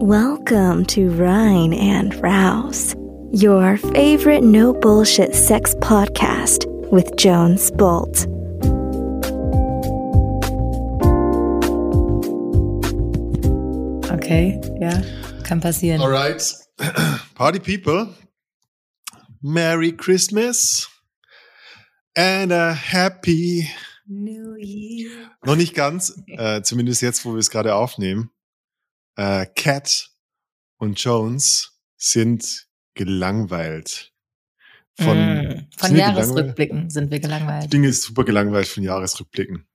[0.00, 2.94] Welcome to Rhine and Rouse,
[3.32, 8.26] your favorite no bullshit sex podcast with Jones Bolt.
[14.12, 15.00] Okay, ja,
[15.44, 16.02] kann passieren.
[16.02, 16.52] Alright.
[17.34, 18.14] Party people.
[19.42, 20.86] Merry Christmas
[22.14, 23.70] and a happy
[24.06, 25.30] New Year.
[25.44, 28.30] Noch nicht ganz, äh, zumindest jetzt, wo wir es gerade aufnehmen.
[29.16, 30.10] Äh, Cat
[30.78, 34.12] und Jones sind gelangweilt.
[34.98, 37.72] Von, Mm, Von Jahresrückblicken sind wir gelangweilt.
[37.72, 39.66] Dinge ist super gelangweilt von Jahresrückblicken.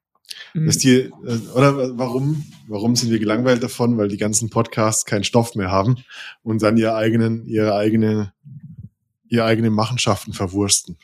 [0.54, 0.66] Mm.
[0.66, 1.12] Dass die, äh,
[1.54, 3.98] oder warum, warum sind wir gelangweilt davon?
[3.98, 5.98] Weil die ganzen Podcasts keinen Stoff mehr haben
[6.42, 8.34] und dann ihre eigenen, ihre eigene,
[9.28, 10.98] ihre eigenen Machenschaften verwursten.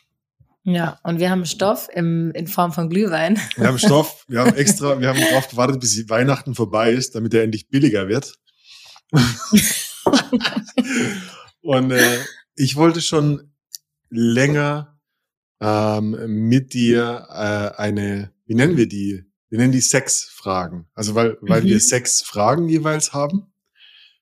[0.69, 3.39] Ja, und wir haben Stoff im, in Form von Glühwein.
[3.55, 7.33] Wir haben Stoff, wir haben extra, wir haben darauf gewartet, bis Weihnachten vorbei ist, damit
[7.33, 8.33] er endlich billiger wird.
[11.61, 12.19] und äh,
[12.55, 13.53] ich wollte schon
[14.09, 14.99] länger
[15.61, 16.17] ähm,
[16.49, 19.23] mit dir äh, eine, wie nennen wir die?
[19.47, 20.89] Wir nennen die Sexfragen.
[20.93, 21.67] Also weil, weil Mhm.
[21.67, 23.53] wir Sexfragen jeweils haben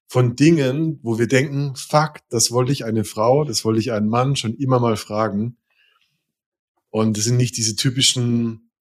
[0.05, 4.09] von Dingen, wo wir denken, fuck, das wollte ich eine Frau, das wollte ich einen
[4.09, 5.57] Mann schon immer mal fragen.
[6.95, 8.71] Und es sind nicht diese typischen,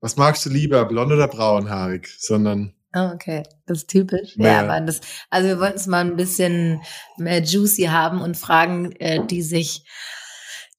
[0.00, 4.34] was magst du lieber, blond oder braunhaarig, sondern Oh, okay, das ist typisch.
[4.36, 4.46] Ja.
[4.46, 6.80] Ja, aber das, also wir wollten es mal ein bisschen
[7.16, 9.84] mehr juicy haben und Fragen, äh, die sich,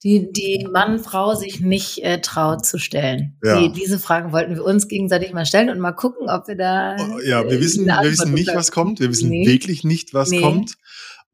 [0.04, 3.38] die, die Mann, Frau sich nicht äh, traut zu stellen.
[3.42, 3.58] Ja.
[3.58, 6.98] Die, diese Fragen wollten wir uns gegenseitig mal stellen und mal gucken, ob wir da.
[7.00, 9.00] Oh, ja, wir wissen, wir wissen nicht, was kommt.
[9.00, 9.48] Wir wissen Nee.
[9.48, 10.42] wirklich nicht, was Nee.
[10.42, 10.76] kommt.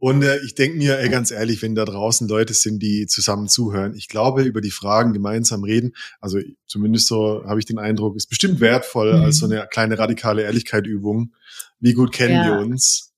[0.03, 3.47] Und äh, ich denke mir, ey, ganz ehrlich, wenn da draußen Leute sind, die zusammen
[3.47, 8.15] zuhören, ich glaube, über die Fragen gemeinsam reden, also zumindest so habe ich den Eindruck,
[8.17, 9.23] ist bestimmt wertvoll Mhm.
[9.25, 11.35] als so eine kleine radikale Ehrlichkeit-Übung.
[11.79, 12.45] Wie gut kennen Ja.
[12.45, 13.13] wir uns?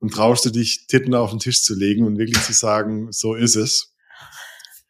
[0.00, 3.34] Und traust du dich, Titten auf den Tisch zu legen und wirklich zu sagen, so
[3.36, 3.94] ist es?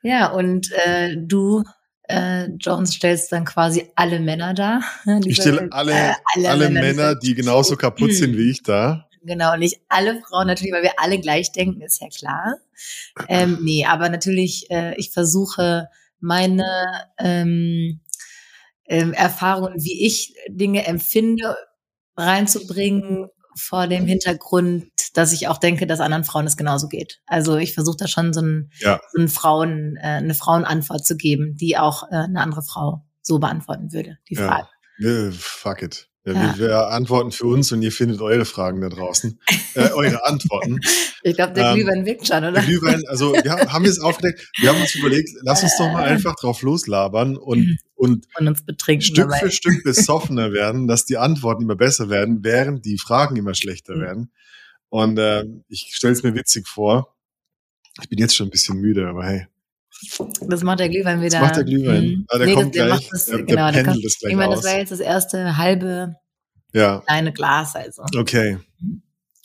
[0.02, 1.64] Ja, und äh, du,
[2.04, 4.80] äh, Jones, stellst dann quasi alle Männer dar.
[5.22, 6.12] Die Ich stelle alle, äh,
[6.46, 9.02] alle, Männer, Männer, die genauso kaputt sind wie ich da.
[9.26, 12.56] Genau, nicht alle Frauen natürlich, weil wir alle gleich denken, ist ja klar.
[13.28, 15.88] Ähm, nee, aber natürlich, äh, ich versuche
[16.20, 16.66] meine
[17.18, 18.00] ähm,
[18.86, 21.56] ähm, Erfahrungen, wie ich Dinge empfinde,
[22.16, 23.28] reinzubringen
[23.58, 27.20] vor dem Hintergrund, dass ich auch denke, dass anderen Frauen es genauso geht.
[27.26, 29.00] Also ich versuche da schon so, ein, Ja.
[29.12, 33.38] so ein Frauen, äh, eine Frauenantwort zu geben, die auch äh, eine andere Frau so
[33.38, 34.46] beantworten würde, die Ja.
[34.46, 34.68] Frage.
[34.98, 36.08] Wir, fuck it.
[36.26, 36.58] Ja, Ja.
[36.58, 39.38] Wir, antworten für uns und ihr findet eure Fragen da draußen.
[39.74, 40.80] Äh, eure Antworten.
[41.22, 42.62] Ich glaube, der Ähm, Glühwein wirkt schon, Der oder?
[42.62, 45.90] Glühwein, also wir haben, haben wir es aufgedeckt, wir haben uns überlegt, lass uns doch
[45.92, 49.38] mal einfach drauf loslabern und, und Und betrinken Stück dabei.
[49.40, 53.96] für Stück besoffener werden, dass die Antworten immer besser werden, während die Fragen immer schlechter
[53.96, 54.00] Mhm.
[54.02, 54.32] werden.
[54.88, 57.16] Und äh, ich stelle es mir witzig vor.
[58.00, 59.46] Ich bin jetzt schon ein bisschen müde, aber hey,
[60.48, 61.38] Das macht der Glühwein wieder.
[61.38, 62.04] das macht der Glühwein.
[62.04, 62.26] Mhm.
[62.28, 63.08] Ah, der Nee, kommt das, der gleich.
[63.10, 65.00] das, der, der genau, der pendelt kommt, das gleich ich meine, das war jetzt das
[65.00, 66.14] erste halbe
[66.72, 68.02] ja, kleine Glas, also.
[68.18, 68.58] okay.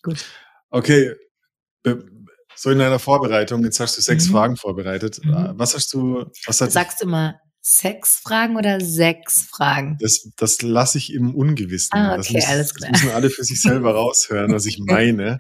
[0.03, 0.25] Gut.
[0.69, 1.13] Okay.
[2.56, 4.31] So in deiner Vorbereitung, jetzt hast du sechs Mhm.
[4.31, 5.19] Fragen vorbereitet.
[5.23, 5.53] Mhm.
[5.56, 9.97] Was hast du, was hat Sagst du immer Sexfragen oder Sexfragen?
[10.01, 11.94] Das, das lasse ich im Ungewissen.
[11.97, 12.91] Ah, das, okay, muss, alles klar.
[12.91, 15.38] das müssen alle für sich selber raushören, was ich meine.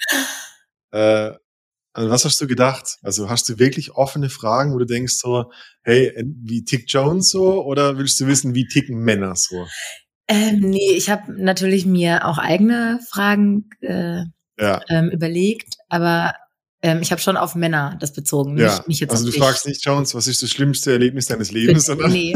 [0.91, 1.31] äh,
[1.93, 2.97] an was hast du gedacht?
[3.01, 5.51] Also hast du wirklich offene Fragen, wo du denkst so,
[5.83, 6.13] hey,
[6.43, 7.63] wie tickt Jones so?
[7.63, 9.67] Oder willst du wissen, wie ticken Männer so?
[10.27, 14.23] Ähm, nee, ich habe natürlich mir auch eigene Fragen äh,
[14.57, 16.35] Ja, ähm, überlegt, aber
[16.81, 18.83] ähm, ich habe schon auf Männer das bezogen, nicht, ja.
[18.87, 19.39] nicht jetzt also du dich.
[19.39, 21.85] fragst nicht, Jones, was ist das schlimmste Erlebnis deines Lebens?
[21.87, 22.35] Sondern Nee,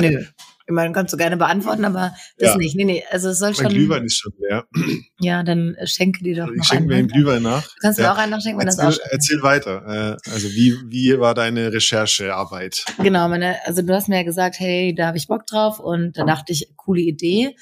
[0.00, 0.24] nö.
[0.72, 2.56] Ich meine, kannst du gerne beantworten, aber das Ja.
[2.56, 2.74] nicht.
[2.76, 4.64] Nee, nee, also es soll mein schon, Glühwein ist schon leer.
[5.20, 7.08] ja, dann äh, schenke dir doch Ich noch schenke mir einen.
[7.08, 7.62] den Glühwein nach.
[7.62, 8.06] Du kannst Ja.
[8.06, 10.18] mir auch einen nachschenken, wenn das auch Erzähl, erzähl weiter.
[10.26, 12.86] Äh, also wie, wie war deine Recherchearbeit?
[13.02, 16.16] Genau, meine, also du hast mir ja gesagt, hey, da habe ich Bock drauf und
[16.16, 17.54] da dachte ich, coole Idee.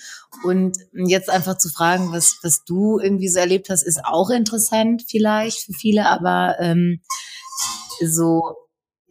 [0.44, 5.02] Und jetzt einfach zu fragen, was, was du irgendwie so erlebt hast, ist auch interessant
[5.08, 7.00] vielleicht für viele, aber ähm,
[8.06, 8.54] so,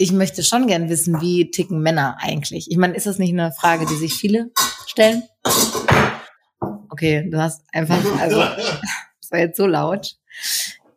[0.02, 2.72] ich möchte schon gern wissen, wie ticken Männer eigentlich.
[2.72, 4.50] Ich meine, ist das nicht eine Frage, die sich viele
[4.88, 5.24] stellen?
[6.90, 8.38] Okay, du hast einfach, also,
[9.22, 10.16] das war jetzt so laut.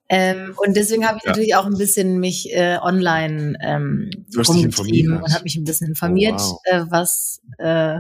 [0.08, 1.30] Ähm, und deswegen habe ich Ja.
[1.30, 5.22] natürlich auch ein bisschen mich äh, online ähm, rumgetrieben informiert.
[5.24, 6.60] und habe mich ein bisschen informiert, Oh, wow.
[6.64, 7.98] äh, was äh,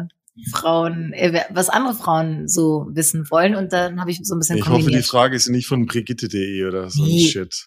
[0.52, 3.54] Frauen, äh, was andere Frauen so wissen wollen.
[3.54, 5.06] Und dann habe ich so ein bisschen Ich hoffe, die kombiniert.
[5.06, 7.26] Frage ist nicht von Brigitte.de oder so ein Nee.
[7.28, 7.66] Shit.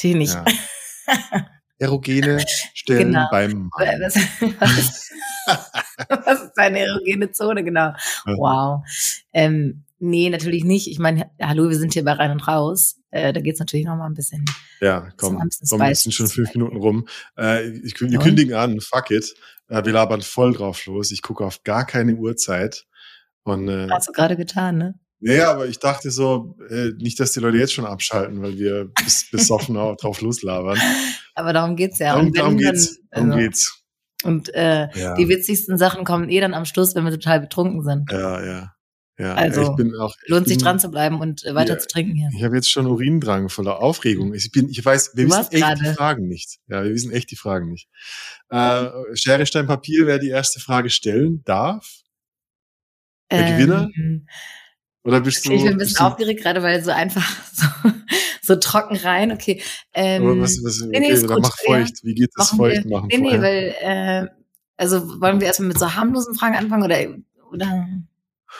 [0.00, 0.34] Die nicht.
[0.34, 0.44] Ja.
[1.84, 2.44] Erogene
[2.74, 3.28] Stellen Genau.
[3.30, 4.00] beim Mann.
[4.00, 4.14] Was,
[4.60, 5.12] was, ist,
[6.08, 7.64] was ist deine erogene Zone?
[7.64, 7.92] Genau.
[8.26, 8.36] Ja.
[8.36, 8.84] Wow.
[9.32, 10.88] Ähm, nee, natürlich nicht.
[10.88, 12.96] Ich meine, hallo, wir sind hier bei Rein und Raus.
[13.10, 14.44] Äh, da geht's natürlich noch mal ein bisschen.
[14.80, 17.06] Ja, komm, komm jetzt sind schon fünf Minuten rum.
[17.38, 19.34] Äh, ich, wir kündigen an, fuck it.
[19.68, 21.12] Äh, wir labern voll drauf los.
[21.12, 22.84] Ich gucke auf gar keine Uhrzeit.
[23.44, 24.94] Und, äh, Hast du gerade getan, ne?
[25.20, 28.90] Ja, aber ich dachte so, äh, nicht, dass die Leute jetzt schon abschalten, weil wir
[29.02, 30.78] bis, besoffen drauf loslabern.
[31.34, 32.14] Aber darum geht's ja.
[32.14, 33.00] Darum, darum geht's.
[33.10, 33.82] Darum also, geht's.
[34.22, 35.14] Und äh, ja.
[35.14, 38.10] die witzigsten Sachen kommen eh dann am Schluss, wenn wir total betrunken sind.
[38.10, 38.74] Ja, ja.
[39.16, 41.78] Ja, also ich bin auch, lohnt bin, sich dran zu bleiben und äh, weiter ja,
[41.78, 42.30] zu trinken hier.
[42.36, 44.34] Ich habe jetzt schon Urindrang voller Aufregung.
[44.34, 45.80] Ich bin, ich weiß, wir du wissen echt grade.
[45.84, 46.58] die Fragen nicht.
[46.66, 47.88] Ja, wir wissen echt die Fragen nicht.
[48.48, 51.88] Äh, Schere, Stein, Papier, wer die erste Frage stellen darf?
[53.30, 53.88] Der ähm, Gewinner?
[55.04, 55.52] Oder bist du?
[55.52, 57.66] Ich bin ein bisschen aufgeregt gerade, weil so einfach so,
[58.46, 59.32] so trocken rein.
[59.32, 59.62] Okay.
[59.92, 62.02] Ähm, was, was, okay, nee, nee, dann mach feucht.
[62.02, 63.08] Wie geht das feucht machen?
[63.10, 64.26] Nee, nee, weil äh,
[64.76, 66.98] also wollen wir erstmal mit so harmlosen Fragen anfangen oder
[67.52, 68.08] oder ein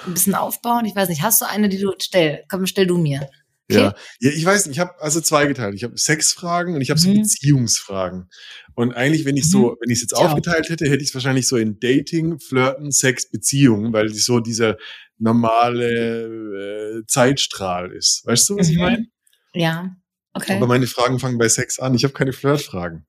[0.06, 0.84] bisschen aufbauen?
[0.84, 1.22] Ich weiß nicht.
[1.22, 2.44] Hast du eine, die du stell?
[2.48, 3.28] Komm, stell du mir.
[3.70, 3.81] Okay?
[3.81, 3.94] Ja.
[4.20, 5.75] ja, ich weiß nicht, ich habe also zweigeteilt.
[5.75, 7.22] Ich habe Sexfragen und ich habe so mhm.
[7.22, 8.28] Beziehungsfragen.
[8.75, 9.76] Und eigentlich, wenn ich so, mhm.
[9.81, 10.26] wenn ich es jetzt ja.
[10.26, 14.76] aufgeteilt hätte, hätte ich es wahrscheinlich so in Dating, Flirten, Sex, Beziehungen, weil so dieser
[15.19, 18.22] normale äh, Zeitstrahl ist.
[18.26, 18.72] Weißt du, was mhm.
[18.72, 19.06] ich meine?
[19.55, 19.97] Ja.
[20.33, 20.56] Okay.
[20.56, 21.95] Aber meine Fragen fangen bei Sex an.
[21.95, 23.06] Ich habe keine Flirtfragen.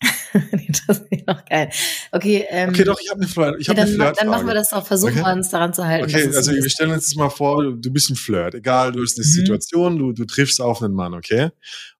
[0.86, 1.70] das ist noch geil.
[2.12, 4.16] Okay, ähm, okay, doch, ich habe eine, Flirt, ich hab dann, eine Flirtfrage.
[4.18, 5.24] Dann machen wir das doch, versuchen okay.
[5.24, 6.04] wir uns daran zu halten.
[6.04, 8.54] Okay, also wir stellen uns jetzt mal vor, du bist ein Flirt.
[8.54, 9.30] Egal, du hast eine mhm.
[9.30, 11.50] Situation, du, du triffst auf einen Mann, okay?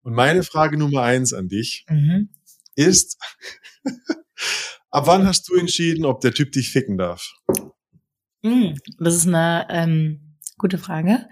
[0.03, 2.29] Und meine Frage Nummer eins an dich mhm.
[2.77, 3.19] ist,
[4.91, 7.33] ab wann hast du entschieden, ob der Typ dich ficken darf?
[8.43, 10.28] Mhm, das ist eine ähm,
[10.59, 11.29] gute Frage.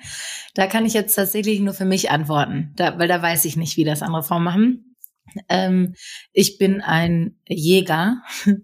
[0.55, 3.77] Da kann ich jetzt tatsächlich nur für mich antworten, da, weil da weiß ich nicht,
[3.77, 4.97] wie das andere Frauen machen.
[5.49, 5.95] Ähm,
[6.33, 8.23] ich bin ein Jäger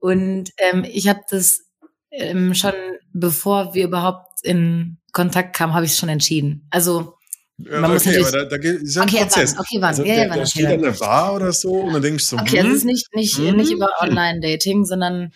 [0.00, 1.66] und ähm, ich habe das
[2.10, 2.74] ähm, schon,
[3.12, 6.66] bevor wir überhaupt in Kontakt kamen, habe ich es schon entschieden.
[6.70, 7.14] Also
[7.56, 9.54] man okay, muss natürlich, aber da, da ist ja ein okay, Prozess.
[9.56, 9.84] Wann, okay, wann?
[9.84, 12.58] Also, ja, ja, wann der steht der Bar oder so und dann denkst du okay,
[12.60, 15.32] hm, also es ist nicht, nicht, hm, nicht über Online-Dating, sondern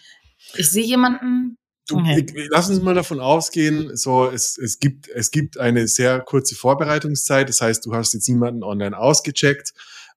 [0.55, 2.25] ich sehe jemanden, Du, okay.
[2.26, 6.55] ich, lass uns mal davon ausgehen, so es, es gibt es gibt eine sehr kurze
[6.55, 7.49] Vorbereitungszeit.
[7.49, 9.73] Das heißt, du hast jetzt niemanden online ausgecheckt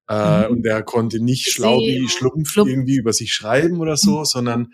[0.08, 0.52] äh, mhm.
[0.52, 2.70] und der konnte nicht schlau wie Schlumpf Schlumpf.
[2.70, 4.26] irgendwie über sich schreiben oder so, mhm.
[4.26, 4.74] sondern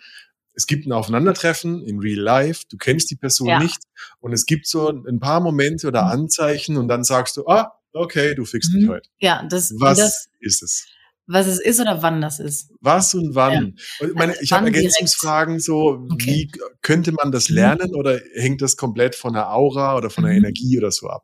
[0.53, 3.59] es gibt ein Aufeinandertreffen in real life, du kennst die Person ja.
[3.59, 3.79] nicht
[4.19, 6.11] und es gibt so ein paar Momente oder mhm.
[6.11, 8.89] Anzeichen und dann sagst du, ah, okay, du fixst mich mhm.
[8.89, 9.09] heute.
[9.19, 10.85] Ja, das, Was das, ist es?
[11.31, 12.72] Was es ist oder wann das ist?
[12.81, 13.75] Was und wann?
[14.00, 14.07] Ja.
[14.07, 16.25] Ich, meine, ich habe Ergänzungsfragen so, okay.
[16.25, 16.51] wie
[16.81, 17.56] könnte man das mhm.
[17.56, 20.39] lernen oder hängt das komplett von der Aura oder von der mhm.
[20.39, 21.22] Energie oder so ab?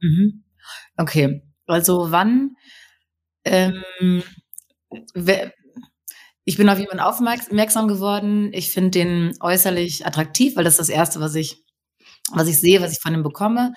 [0.97, 2.51] Okay, also wann
[3.43, 3.83] ähm,
[6.43, 8.51] ich bin auf jemanden aufmerksam geworden.
[8.53, 11.63] Ich finde den äußerlich attraktiv, weil das ist das Erste, was ich,
[12.31, 13.73] was ich sehe, was ich von ihm bekomme.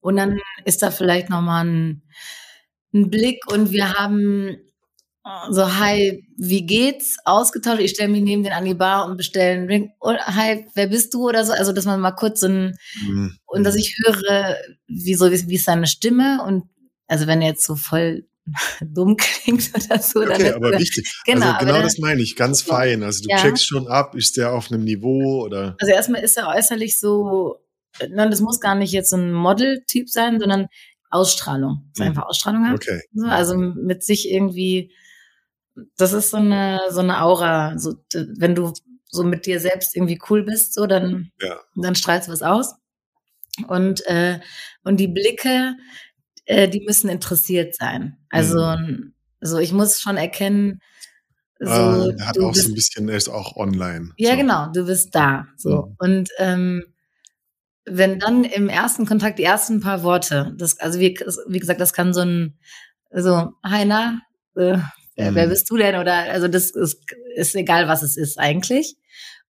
[0.00, 2.02] Und dann ist da vielleicht nochmal ein,
[2.94, 4.56] ein Blick und wir haben
[5.50, 7.16] so, hi, wie geht's?
[7.24, 7.80] Ausgetauscht.
[7.80, 9.92] Ich stelle mich neben den an die Bar und bestelle einen Drink.
[10.00, 11.28] Und, hi, wer bist du?
[11.28, 11.52] Oder so.
[11.52, 12.76] Also, dass man mal kurz so ein,
[13.06, 13.36] mhm.
[13.46, 14.56] und dass ich höre,
[14.88, 16.42] wie so, wie, wie ist seine Stimme?
[16.44, 16.64] Und,
[17.06, 18.26] also, wenn er jetzt so voll
[18.80, 20.22] dumm klingt oder so.
[20.22, 21.08] Okay, aber wichtig.
[21.24, 23.02] Genau, also genau das meine ich, ganz fein.
[23.02, 23.36] Also du ja.
[23.36, 25.76] checkst schon ab, ist der auf einem Niveau oder?
[25.80, 27.60] Also erstmal ist er äußerlich so,
[28.10, 30.66] nein, das muss gar nicht jetzt so ein Model-Typ sein, sondern
[31.10, 31.84] Ausstrahlung.
[31.94, 32.08] Das ist hm.
[32.08, 32.74] einfach Ausstrahlung hat.
[32.74, 33.00] Okay.
[33.28, 34.92] also mit sich irgendwie,
[35.96, 37.78] das ist so eine, so eine Aura.
[37.78, 38.72] So, wenn du
[39.08, 41.60] so mit dir selbst irgendwie cool bist, so, dann, ja.
[41.76, 42.74] dann strahlst du was aus.
[43.68, 44.40] Und, äh,
[44.84, 45.76] und die Blicke,
[46.46, 48.16] äh, die müssen interessiert sein.
[48.30, 49.14] Also, mhm.
[49.40, 50.80] so ich muss schon erkennen,
[51.64, 54.10] so, ah, er hat auch bist, so ein bisschen, er ist auch online.
[54.16, 54.36] Ja, so.
[54.36, 55.46] genau, du bist da.
[55.56, 55.86] So.
[55.86, 55.96] Mhm.
[55.98, 56.84] Und ähm,
[57.84, 61.92] wenn dann im ersten Kontakt die ersten paar Worte, das, also wie, wie gesagt, das
[61.92, 62.58] kann so ein,
[63.12, 64.22] so, hi, na,
[64.56, 64.78] äh,
[65.16, 65.34] mhm.
[65.34, 65.96] wer bist du denn?
[65.96, 67.04] Oder also das ist,
[67.34, 68.96] ist egal, was es ist eigentlich.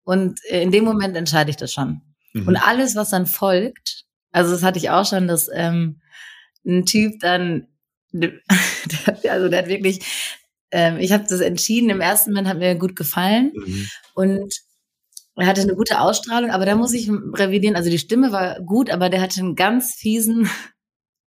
[0.04, 2.02] Und in dem Moment entscheide ich das schon.
[2.34, 2.48] Mhm.
[2.48, 6.02] Und alles, was dann folgt, also das hatte ich auch schon, dass ähm,
[6.66, 7.68] ein Typ dann,
[8.14, 10.00] also der hat wirklich,
[10.72, 13.90] ähm, ich habe das entschieden, im ersten Moment hat mir gut gefallen mhm.
[14.16, 14.54] und
[15.36, 18.90] er hatte eine gute Ausstrahlung, aber da muss ich revidieren, also die Stimme war gut,
[18.90, 20.50] aber der hatte einen ganz fiesen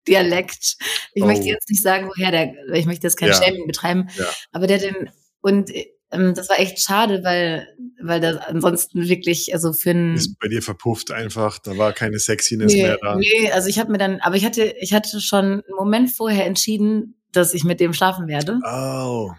[0.09, 0.77] Dialekt.
[1.15, 1.27] Ich oh.
[1.27, 3.35] möchte jetzt nicht sagen, woher der, ich möchte jetzt kein ja.
[3.35, 4.27] Shaming betreiben, ja.
[4.53, 5.71] aber der den, und
[6.13, 7.67] ähm, das war echt schade, weil,
[8.01, 10.15] weil das ansonsten wirklich, also für ein.
[10.15, 13.17] Ist bei dir verpufft einfach, da war keine Sexiness nee, mehr da.
[13.17, 16.47] Nee, also ich habe mir dann, aber ich hatte, ich hatte schon einen Moment vorher
[16.47, 18.61] entschieden, dass ich mit dem schlafen werde.
[18.65, 19.31] Oh.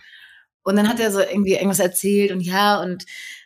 [0.64, 3.06] Und dann hat er so irgendwie irgendwas erzählt und ja, und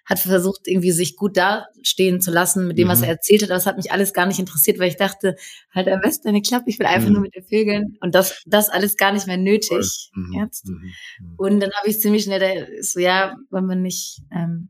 [0.10, 3.04] hat versucht, irgendwie sich gut dastehen zu lassen mit dem, was Mhm.
[3.06, 3.50] er erzählt hat.
[3.50, 5.36] Aber das hat mich alles gar nicht interessiert, weil ich dachte,
[5.76, 7.14] halt am besten deine Klappe, ich will einfach Mhm.
[7.14, 7.98] nur mit dir vögeln.
[8.00, 10.10] Und das, das alles gar nicht mehr nötig.
[10.16, 10.34] Mhm.
[10.34, 10.66] Jetzt.
[10.68, 10.76] Mhm.
[11.20, 11.34] Mhm.
[11.38, 14.70] Und dann habe ich ziemlich schnell so, ja, wollen wir nicht, ähm,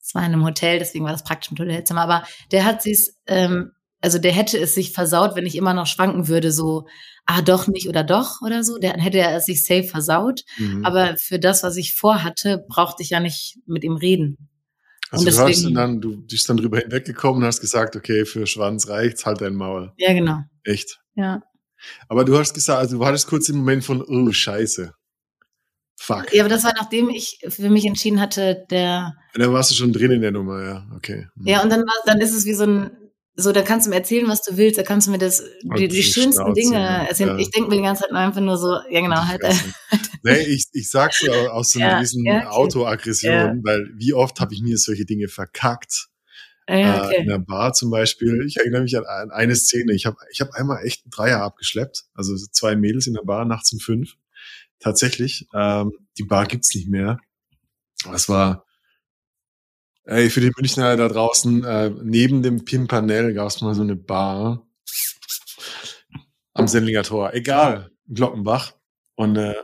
[0.00, 3.16] es war in einem Hotel, deswegen war das praktisch im Hotelzimmer, aber der hat sie's,
[3.26, 3.70] ähm,
[4.04, 6.86] also der hätte es sich versaut, wenn ich immer noch schwanken würde, so,
[7.26, 10.42] ah, doch nicht oder doch oder so, dann hätte er es sich safe versaut.
[10.58, 10.84] Mhm.
[10.84, 14.50] Aber für das, was ich vorhatte, brauchte ich ja nicht mit ihm reden.
[15.10, 18.24] Also und du hast deswegen- dann, du bist dann drüber hinweggekommen und hast gesagt, okay,
[18.24, 19.92] für Schwanz reicht's, halt dein Maul.
[19.96, 20.40] Ja, genau.
[20.64, 21.00] Echt.
[21.14, 21.42] Ja.
[22.08, 24.92] Aber du hast gesagt, also du hattest kurz den Moment von, oh, scheiße.
[25.96, 26.34] Fuck.
[26.34, 29.92] Ja, aber das war nachdem ich für mich entschieden hatte, der, Dann warst du schon
[29.92, 30.86] drin in der Nummer, ja.
[30.96, 31.28] Okay.
[31.36, 31.46] Mhm.
[31.46, 32.90] ja, und dann war, dann ist es wie so ein,
[33.36, 35.42] so, da kannst du mir erzählen, was du willst, da kannst du mir das,
[35.76, 37.04] die, die schönsten Schnauze, Dinge ja.
[37.04, 37.30] erzählen.
[37.30, 37.38] Ja.
[37.38, 39.74] Ich denke mir die ganze Zeit nur einfach nur so, ja genau, halt, Fresse.
[40.22, 42.46] nee, ich, ich sag's so aus so einer Ja, gewissen ja, okay.
[42.46, 43.54] Autoaggression, Ja.
[43.62, 46.08] weil wie oft habe ich mir solche Dinge verkackt.
[46.66, 47.16] äh, ja, Äh, okay.
[47.22, 48.44] in der Bar zum Beispiel.
[48.46, 49.92] Ich erinnere mich an, an eine Szene.
[49.94, 52.04] Ich habe ich hab einmal echt einen Dreier abgeschleppt.
[52.14, 54.14] Also so zwei Mädels in der Bar nachts um fünf.
[54.78, 55.46] Tatsächlich.
[55.54, 57.18] Ähm, die Bar gibt's nicht mehr.
[58.10, 58.63] Das war,
[60.04, 64.66] ey, für die Münchner da draußen, äh, neben dem Pimpernell gab's mal so eine Bar
[66.54, 67.34] am Sendlinger Tor.
[67.34, 68.74] Egal, Glockenbach.
[69.16, 69.54] Und, äh,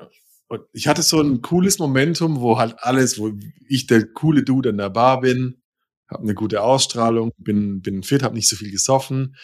[0.48, 3.32] und ich hatte so ein cooles Momentum, wo halt alles, wo
[3.68, 5.62] ich der coole Dude in der Bar bin,
[6.08, 9.36] habe eine gute Ausstrahlung, bin, bin fit, habe nicht so viel gesoffen.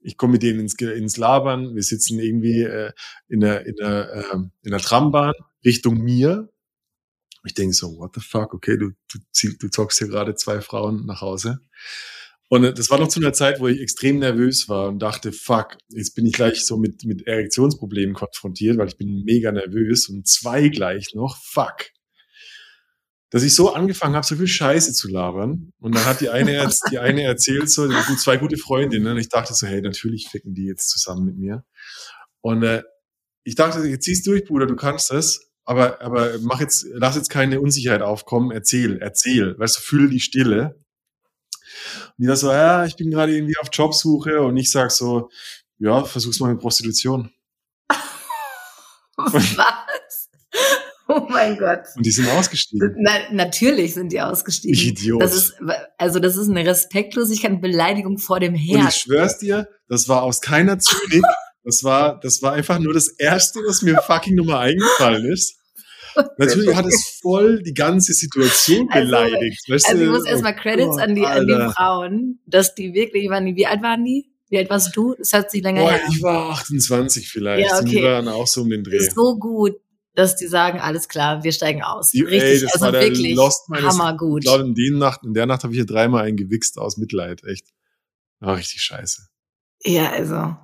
[0.00, 1.74] Ich komme mit denen ins, ins Labern.
[1.74, 2.92] Wir sitzen irgendwie äh,
[3.28, 5.34] in der, in der, äh, in der Trambahn
[5.64, 6.48] Richtung mir.
[7.46, 11.06] Ich denke so, what the fuck, okay, du, du, du zockst hier gerade zwei Frauen
[11.06, 11.60] nach Hause.
[12.48, 15.32] Und äh, das war noch zu einer Zeit, wo ich extrem nervös war und dachte,
[15.32, 20.08] fuck, jetzt bin ich gleich so mit, mit Erektionsproblemen konfrontiert, weil ich bin mega nervös
[20.08, 21.90] und zwei gleich noch, fuck.
[23.30, 25.72] Dass ich so angefangen habe, so viel Scheiße zu labern.
[25.80, 29.08] Und dann hat die eine, die eine erzählt so, gut, zwei gute Freundinnen.
[29.08, 31.64] Und ich dachte so, hey, natürlich ficken die jetzt zusammen mit mir.
[32.40, 32.82] Und äh,
[33.42, 35.40] ich dachte, jetzt ziehst durch, Bruder, du kannst das.
[35.66, 38.52] Aber, aber mach jetzt, lass jetzt keine Unsicherheit aufkommen.
[38.52, 39.58] Erzähl, erzähl.
[39.58, 40.76] Weißt du, fühle die Stille.
[42.16, 44.42] Und die da so, ja, ich bin gerade irgendwie auf Jobsuche.
[44.42, 45.28] Und ich sag so,
[45.78, 47.30] ja, versuch's mal mit Prostitution.
[49.16, 50.28] Was?
[51.08, 51.82] Oh mein Gott.
[51.96, 52.96] Und die sind ausgestiegen.
[52.98, 54.74] Na, natürlich sind die ausgestiegen.
[54.74, 55.22] Ich Idiot.
[55.22, 55.54] Das ist,
[55.98, 58.88] also das ist eine Respektlosigkeit und Beleidigung vor dem Und Herrn.
[58.88, 61.24] ich schwör's dir, das war aus keiner Zynik.
[61.66, 65.56] Das war, das war einfach nur das erste, was mir fucking Nummer eingefallen ist.
[66.38, 69.68] Natürlich hat es voll die ganze Situation Also- beleidigt.
[69.68, 70.12] weißt Also ich du?
[70.14, 71.72] muss erstmal Oh Credits Gott, an die, an die.
[71.74, 74.32] Frauen, dass die wirklich, waren wie alt waren die?
[74.48, 75.14] Wie alt warst du?
[75.18, 76.00] Das hat sich länger Boah, her.
[76.08, 77.68] ich war 28 vielleicht.
[77.68, 78.06] Ja, Und die okay.
[78.06, 79.00] waren auch so um den Dreh.
[79.00, 79.74] so gut,
[80.14, 82.10] dass die sagen, alles klar, wir steigen aus.
[82.12, 84.44] Die- Richtig, ey, das also war der wirklich Lost meines- hammergut.
[84.44, 86.96] Ich glaube, in, den Nacht, in der Nacht habe ich hier dreimal einen gewichst aus
[86.96, 87.42] Mitleid.
[87.44, 87.66] Echt.
[88.38, 89.26] War richtig scheiße.
[89.84, 90.56] Ja, also,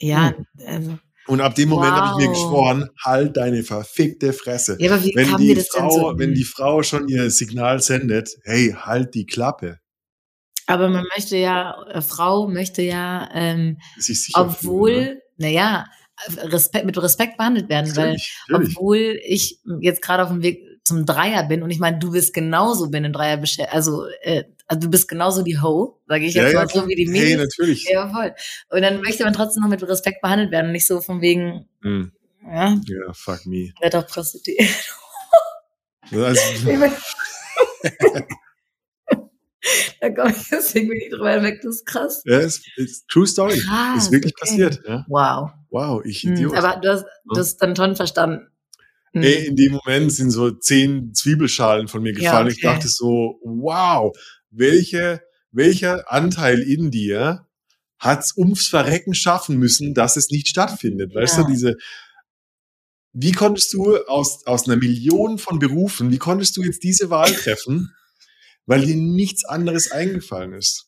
[0.00, 0.46] ja, Hm.
[0.66, 0.98] also.
[1.26, 2.32] Und ab dem Moment habe ich mir Wow.
[2.32, 4.78] geschworen, halt deine verfickte Fresse.
[4.80, 6.18] Ja, aber wie wenn kam die das denn Frau, so?
[6.18, 9.78] wenn die Frau schon ihr Signal sendet, hey, halt die Klappe.
[10.66, 15.84] aber man möchte ja, äh, Frau möchte ja, ähm, Sich obwohl, naja,
[16.38, 18.76] Respekt, mit Respekt behandelt werden, weil Natürlich, natürlich.
[18.76, 22.34] obwohl ich jetzt gerade auf dem Weg zum Dreier bin und ich meine, du bist
[22.34, 26.34] genauso bin im Dreier beschäftigt, also, äh, also du bist genauso die Ho, sage ich
[26.34, 27.56] jetzt mal so wie die Hey, Mädels.
[27.56, 27.88] natürlich.
[27.88, 28.34] ja, voll.
[28.70, 31.68] Und dann möchte man trotzdem noch mit Respekt behandelt werden und nicht so von wegen,
[31.82, 32.12] Hm.
[32.42, 33.72] ja, Ja, fuck me.
[33.80, 34.68] werd doch Prostituiert.
[36.10, 36.40] Also,
[40.00, 42.22] da komme ich jetzt irgendwie nicht drüber weg, das ist krass.
[42.24, 43.58] ja, ist, ist True Story.
[43.58, 44.40] Krass, ist wirklich okay.
[44.50, 44.80] passiert.
[44.86, 45.04] Ja.
[45.08, 45.50] Wow.
[45.70, 46.56] Wow, ich Hm, Idiot.
[46.56, 47.04] aber du hast
[47.34, 48.47] das dann schon verstanden.
[49.18, 49.22] Hm.
[49.22, 52.48] Ey, in dem Moment sind so zehn Zwiebelschalen von mir Ja, gefallen.
[52.48, 52.66] Ich okay.
[52.66, 54.16] dachte so, wow,
[54.50, 57.46] welche, welcher Anteil in dir
[57.98, 61.14] hat's ums Verrecken schaffen müssen, dass es nicht stattfindet?
[61.14, 61.42] Weißt Ja.
[61.44, 61.76] du, diese,
[63.12, 67.32] wie konntest du aus, aus einer Million von Berufen, wie konntest du jetzt diese Wahl
[67.32, 67.92] treffen,
[68.66, 70.87] weil dir nichts anderes eingefallen ist?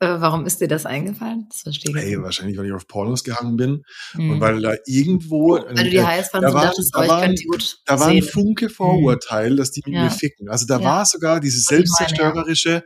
[0.00, 1.46] Äh, warum ist dir das eingefallen?
[1.50, 2.02] Das verstehe ich.
[2.04, 3.82] Hey, wahrscheinlich, weil ich auf Pornos gegangen bin
[4.12, 4.30] Hm.
[4.30, 7.02] und weil da irgendwo, Weil du die äh, heiß fandst da war- dachtest, da oh,
[7.04, 8.30] ich war- könnte die gut da war ein sehen.
[8.30, 10.04] Funke Vorurteil, dass die mit Ja.
[10.04, 10.48] mir ficken.
[10.48, 10.84] Also da Ja.
[10.84, 12.82] war sogar dieses selbstzerstörerische,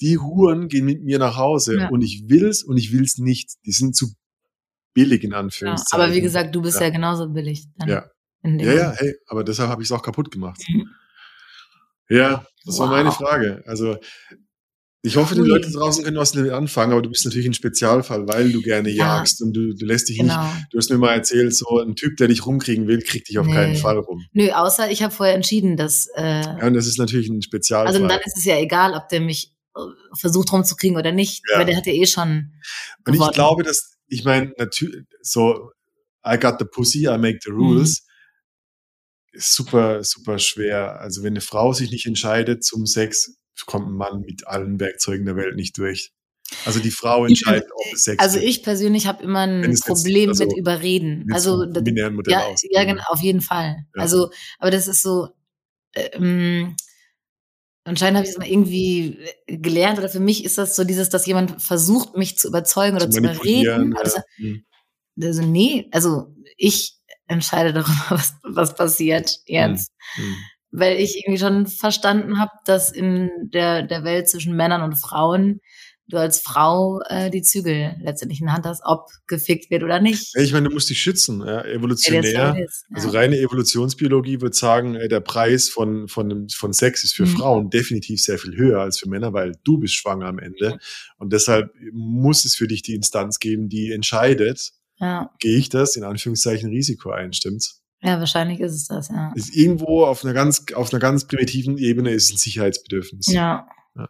[0.00, 1.88] die Huren gehen mit mir nach Hause Ja.
[1.88, 3.54] und ich will's und ich will's nicht.
[3.66, 4.14] Die sind zu
[4.94, 6.02] billig in Anführungszeichen.
[6.04, 7.66] aber wie gesagt, du bist ja, genauso billig.
[7.86, 8.06] Ja.
[8.44, 10.62] Ja, ja, hey, aber deshalb habe ich es auch kaputt gemacht.
[10.68, 10.86] Mhm.
[12.08, 12.94] Ja, das war Wow.
[12.96, 13.62] meine Frage.
[13.66, 13.98] Also
[15.06, 18.26] Ich hoffe, die Leute draußen können was damit anfangen, aber du bist natürlich ein Spezialfall,
[18.26, 19.18] weil du gerne Ja.
[19.18, 20.42] jagst und du, du lässt dich Genau.
[20.52, 20.66] nicht.
[20.72, 23.46] Du hast mir mal erzählt, so ein Typ, der dich rumkriegen will, kriegt dich auf
[23.46, 23.78] keinen Nee.
[23.78, 24.24] Fall rum.
[24.32, 26.06] Nö, außer ich habe vorher entschieden, dass.
[26.16, 27.94] Äh, Ja, und das ist natürlich ein Spezialfall.
[27.94, 29.80] also dann ist es ja egal, ob der mich äh,
[30.18, 31.58] versucht rumzukriegen oder nicht, Ja.
[31.60, 32.52] weil der hat ja eh schon.
[33.06, 35.70] und ich glaube, dass, ich meine, natürlich, so,
[36.26, 37.58] I got the pussy, I make the Mhm.
[37.58, 38.04] rules.
[39.32, 40.98] Ist super, super schwer.
[41.00, 45.24] Also wenn eine Frau sich nicht entscheidet zum Sex, kommt ein Mann mit allen Werkzeugen
[45.24, 46.12] der Welt nicht durch.
[46.64, 49.86] Also die Frau entscheidet, ob es Sex Also ich persönlich habe immer ein es jetzt-
[49.86, 51.26] Problem also, mit Überreden.
[51.32, 52.62] Also binären Modell ja, aus.
[52.70, 53.84] ja, genau, auf jeden Fall.
[53.96, 54.02] Ja.
[54.02, 55.28] Also, aber das ist so.
[55.94, 56.76] Ähm,
[57.84, 61.08] anscheinend habe ich es mal irgendwie äh, gelernt oder für mich ist das so dieses,
[61.08, 63.92] dass jemand versucht, mich zu überzeugen oder zu, manipulieren.
[63.92, 63.96] überreden.
[63.96, 64.44] Also, Ja.
[64.44, 64.64] Hm.
[65.22, 66.96] also nee, also ich
[67.26, 69.90] entscheide darüber, was, was passiert jetzt.
[70.14, 70.34] Hm.
[70.70, 75.60] Weil ich irgendwie schon verstanden habe, dass in der, der Welt zwischen Männern und Frauen
[76.08, 80.00] du als Frau äh, die Zügel letztendlich in der Hand hast, ob gefickt wird oder
[80.00, 80.34] nicht.
[80.34, 82.56] Ja, Ich meine, du musst dich schützen, ja, Ja, evolutionär.
[82.64, 82.96] ist, ja.
[82.96, 87.36] Also reine Evolutionsbiologie würde sagen, äh, der Preis von, von, von Sex ist für Mhm.
[87.36, 90.78] Frauen definitiv sehr viel höher als für Männer, weil du bist schwanger am Ende.
[91.18, 95.30] Und deshalb muss es für dich die Instanz geben, die entscheidet, ja.
[95.40, 97.82] gehe ich das in Anführungszeichen Risiko ein, stimmt's?
[98.02, 99.32] Ja, wahrscheinlich ist es das, ja.
[99.34, 103.26] Ist irgendwo auf einer ganz, auf einer ganz primitiven Ebene ist ein Sicherheitsbedürfnis.
[103.28, 103.68] Ja.
[103.96, 104.08] Ja.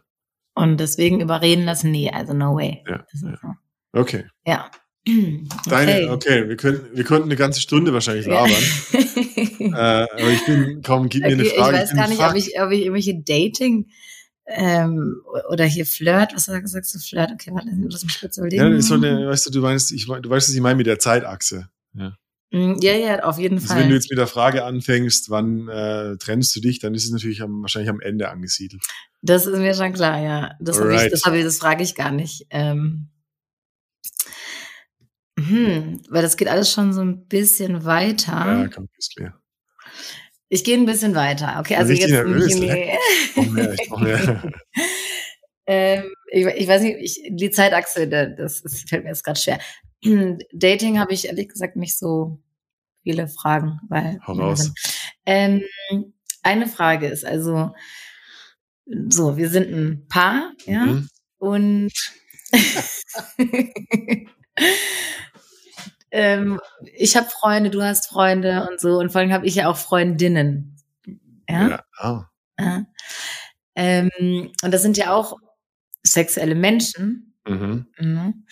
[0.55, 2.83] Und deswegen überreden lassen, nee, also no way.
[2.87, 3.37] Ja, ja.
[3.41, 3.53] so.
[3.93, 4.25] Okay.
[4.45, 4.69] Ja.
[5.67, 8.45] Deine, okay, wir können, wir könnten eine ganze Stunde wahrscheinlich Ja.
[8.45, 8.63] labern.
[9.73, 11.77] äh, aber ich bin, kaum, gib mir eine Frage.
[11.77, 13.87] ich weiß gar nicht, ob ich, ob ich irgendwelche Dating
[14.47, 17.31] ähm, oder hier Flirt, was sagst du, Flirt?
[17.31, 18.73] Okay, warte, lass mich kurz überlegen.
[18.73, 20.99] Ja, so eine, weißt du, du meinst, ich, du weißt, was ich meine mit der
[20.99, 21.69] Zeitachse.
[21.93, 22.15] Ja.
[22.51, 23.81] Mm, ja, ja, auf jeden Also Fall.
[23.81, 27.11] wenn du jetzt mit der Frage anfängst, wann äh, trennst du dich, dann ist es
[27.11, 28.81] natürlich am, wahrscheinlich am Ende angesiedelt.
[29.21, 30.55] Das ist mir schon klar, ja.
[30.59, 32.45] Das, hab ich, das, hab ich, das frage ich gar nicht.
[32.49, 33.09] Ähm,
[35.39, 38.31] hm, weil das geht alles schon so ein bisschen weiter.
[38.31, 39.39] Ja, komm, ist leer.
[40.49, 41.57] Ich gehe ein bisschen weiter.
[41.59, 42.97] Okay, also jetzt nervös, nicht ne?
[43.35, 44.51] Komm her, ich komm her.
[45.67, 49.39] ähm, ich, ich weiß nicht, ich, die Zeitachse, da- das, das fällt mir jetzt gerade
[49.39, 49.59] schwer.
[50.53, 52.39] Dating habe ich ehrlich gesagt nicht so
[53.03, 54.71] viele Fragen, weil Hau raus.
[55.25, 55.63] Ähm,
[56.43, 57.73] eine Frage ist also
[59.09, 61.09] so, wir sind ein Paar, ja, Mhm.
[61.39, 61.91] und
[66.11, 66.59] ähm,
[66.95, 69.77] ich habe Freunde, du hast Freunde und so und vor allem habe ich ja auch
[69.77, 70.77] Freundinnen,
[71.49, 71.69] ja.
[71.69, 71.83] Ja.
[71.97, 72.25] Ah.
[72.59, 72.85] ja.
[73.75, 74.09] Ähm,
[74.63, 75.37] und das sind ja auch
[76.03, 77.33] sexuelle Menschen.
[77.47, 77.87] Mhm.
[77.99, 78.45] Mhm.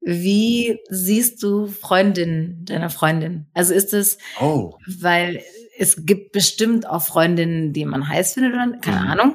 [0.00, 3.46] Wie siehst du Freundin deiner Freundin?
[3.54, 4.74] Also ist es, Oh.
[4.86, 5.42] weil
[5.78, 9.06] es gibt bestimmt auch Freundinnen, die man heiß findet oder keine Mhm.
[9.10, 9.34] Ahnung.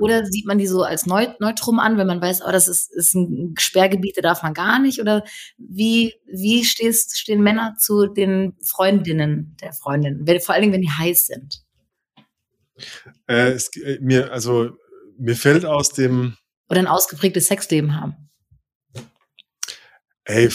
[0.00, 2.92] Oder sieht man die so als Neu Neutrum an, wenn man weiß, oh, das ist,
[2.92, 5.00] ist ein Sperrgebiet, da darf man gar nicht?
[5.00, 5.22] Oder
[5.56, 10.26] wie, wie stehst, stehen Männer zu den Freundinnen der Freundin?
[10.40, 11.62] Vor allen Dingen, wenn die heiß sind.
[13.28, 14.70] Äh, es, äh, mir, also,
[15.16, 16.36] mir fällt aus dem,
[16.68, 18.25] Oder ein ausgeprägtes Sexleben haben.
[20.26, 20.50] Ey,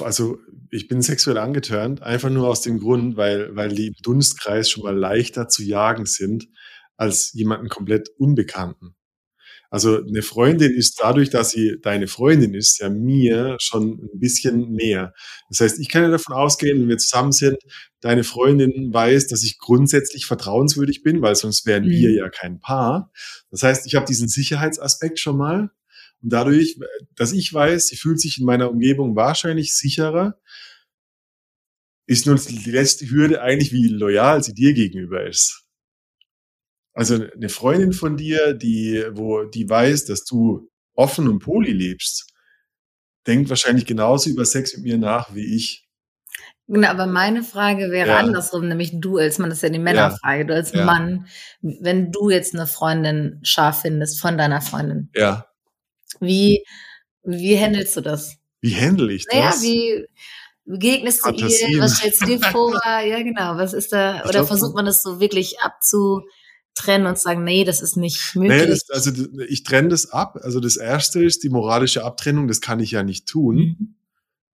[0.00, 0.38] also,
[0.70, 4.82] ich bin sexuell angetörnt, einfach nur aus dem Grund, weil, weil die im Dunstkreis schon
[4.84, 6.48] mal leichter zu jagen sind
[6.96, 8.96] als jemanden komplett Unbekannten.
[9.70, 14.72] Also eine Freundin ist dadurch, dass sie deine Freundin ist, ja mir schon ein bisschen
[14.72, 15.12] näher.
[15.50, 17.58] Das heißt, ich kann ja davon ausgehen, wenn wir zusammen sind,
[18.00, 21.90] deine Freundin weiß, dass ich grundsätzlich vertrauenswürdig bin, weil sonst wären Mhm.
[21.90, 23.12] wir ja kein Paar.
[23.50, 25.70] Das heißt, ich habe diesen Sicherheitsaspekt schon mal.
[26.22, 26.78] Und dadurch,
[27.14, 30.38] dass ich weiß, sie fühlt sich in meiner Umgebung wahrscheinlich sicherer,
[32.06, 35.64] ist nur die letzte Hürde eigentlich, wie loyal sie dir gegenüber ist.
[36.94, 42.32] Also eine Freundin von dir, die, wo, die weiß, dass du offen und poly lebst,
[43.26, 45.86] denkt wahrscheinlich genauso über Sex mit mir nach wie ich.
[46.66, 48.18] Genau, aber meine Frage wäre Ja.
[48.18, 50.84] andersrum, nämlich du als Mann, das ist ja die Männerfrage, du als Ja.
[50.84, 51.26] Mann,
[51.62, 55.46] wenn du jetzt eine Freundin scharf findest von deiner Freundin, Ja.
[56.20, 56.64] Wie,
[57.22, 58.36] wie handelst du das?
[58.60, 59.34] Wie handle ich das?
[59.34, 60.06] Naja, wie
[60.64, 62.78] begegnest du ihr, was stellst du dir vor?
[62.84, 67.22] Ja, genau, was ist da, oder glaub, versucht man das so wirklich abzutrennen und zu
[67.22, 68.58] sagen, nee, das ist nicht möglich?
[68.58, 69.10] Naja, das, also
[69.48, 70.38] ich trenne das ab.
[70.42, 73.94] Also das erste ist die moralische Abtrennung, das kann ich ja nicht tun, Mhm.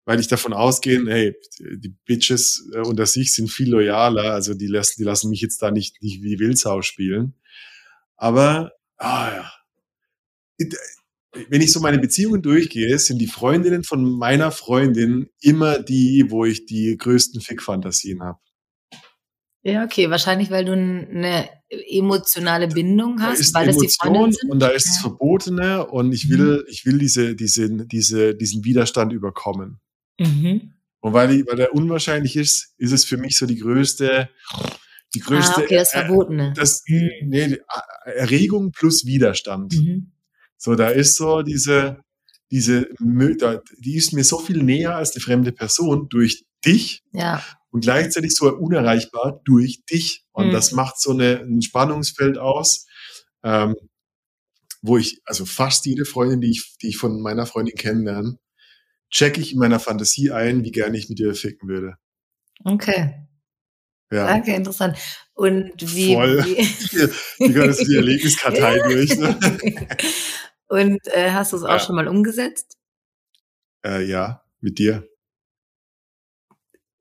[0.06, 4.68] weil ich davon ausgehe, hey, die Bitches äh, unter sich sind viel loyaler, also die
[4.68, 7.36] lassen, die lassen mich jetzt da nicht, nicht wie Wildsau spielen.
[8.18, 9.52] Aber, ah ja.
[11.50, 16.46] Wenn ich so meine Beziehungen durchgehe, sind die Freundinnen von meiner Freundin immer die, wo
[16.46, 18.40] ich die größten Fick-Fantasien habe.
[19.66, 21.50] Ja, okay, wahrscheinlich, weil du eine
[21.90, 24.52] emotionale Bindung Da hast, ist weil es die Freundinnen Emotion sind.
[24.52, 29.14] und da ist das Verbotene und ich will, ich will diese, diese, diese, diesen Widerstand
[29.14, 29.80] überkommen.
[30.20, 30.74] Mhm.
[31.00, 34.30] Und weil, ich, weil der unwahrscheinlich ist, ist es für mich so die größte,
[35.16, 36.54] die größte, Ah, okay, das äh, Verbotene.
[36.56, 37.10] das, Mhm.
[37.24, 37.62] nee, die
[38.06, 39.74] Erregung plus Widerstand.
[39.74, 40.12] Mhm.
[40.64, 42.00] So, da ist so diese,
[42.50, 47.82] diese, die ist mir so viel näher als die fremde Person durch dich Ja, und
[47.82, 50.24] gleichzeitig so unerreichbar durch dich.
[50.32, 50.52] Und Mhm.
[50.54, 52.86] das macht so eine, ein Spannungsfeld aus,
[53.44, 53.76] ähm,
[54.82, 58.38] wo ich, also fast jede Freundin, die ich, die ich von meiner Freundin kennenlerne,
[59.10, 61.96] checke ich in meiner Fantasie ein, wie gerne ich mit ihr ficken würde.
[62.64, 63.16] okay.
[64.14, 64.38] Ja.
[64.38, 64.96] Okay, interessant.
[65.34, 66.14] Und wie.
[66.14, 66.46] Voll.
[66.46, 69.18] wie Die gehört jetzt die Erlebniskartei durch.
[69.18, 69.40] Ne?
[70.68, 71.80] Und äh, hast du es auch Ja.
[71.80, 72.78] schon mal umgesetzt?
[73.86, 75.08] Äh, ja, mit dir.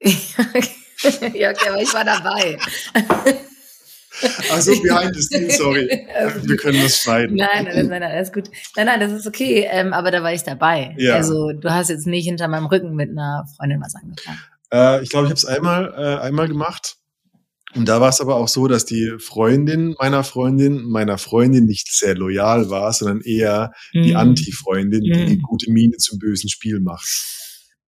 [0.03, 2.59] ja, okay, aber ich war dabei.
[4.51, 5.89] Also behind the scenes, sorry.
[6.43, 7.37] Wir können das schneiden.
[7.37, 8.49] Nein, nein, nein, nein, alles gut.
[8.77, 10.95] Nein, nein, das ist okay, ähm, aber da war ich dabei.
[10.99, 11.15] Ja.
[11.15, 14.39] Also du hast jetzt nicht hinter meinem Rücken mit einer Freundin was angefangen.
[14.73, 16.97] Äh, ich glaube, ich habe es einmal, äh, einmal gemacht.
[17.75, 21.91] Und da war es aber auch so, dass die Freundin meiner Freundin meiner Freundin nicht
[21.93, 24.17] sehr loyal war, sondern eher die Mhm.
[24.17, 25.43] Anti-Freundin, die die Mhm.
[25.43, 27.09] gute Miene zum bösen Spiel macht.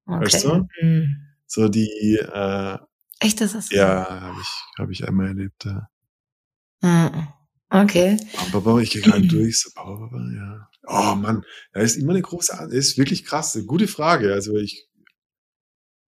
[0.06, 0.24] Okay.
[0.24, 0.66] Weißt du?
[0.82, 1.16] Mhm.
[1.46, 2.78] So die, äh,
[3.20, 5.64] Echt, das ist ja, habe ich, hab ich einmal erlebt.
[5.64, 5.88] Ja.
[6.82, 7.28] Mhm.
[7.70, 8.16] Okay.
[8.52, 9.60] Baba, ich gehe gerade durch.
[9.60, 10.68] So, Baba, ja.
[10.86, 11.42] Oh Mann,
[11.72, 13.54] da ist immer eine große, ist wirklich krass.
[13.56, 14.32] Eine gute Frage.
[14.32, 14.86] Also ich,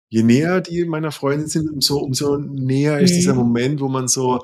[0.10, 3.16] je näher die meiner Freundin sind, umso, umso näher ist Mhm.
[3.16, 4.40] dieser Moment, wo man so,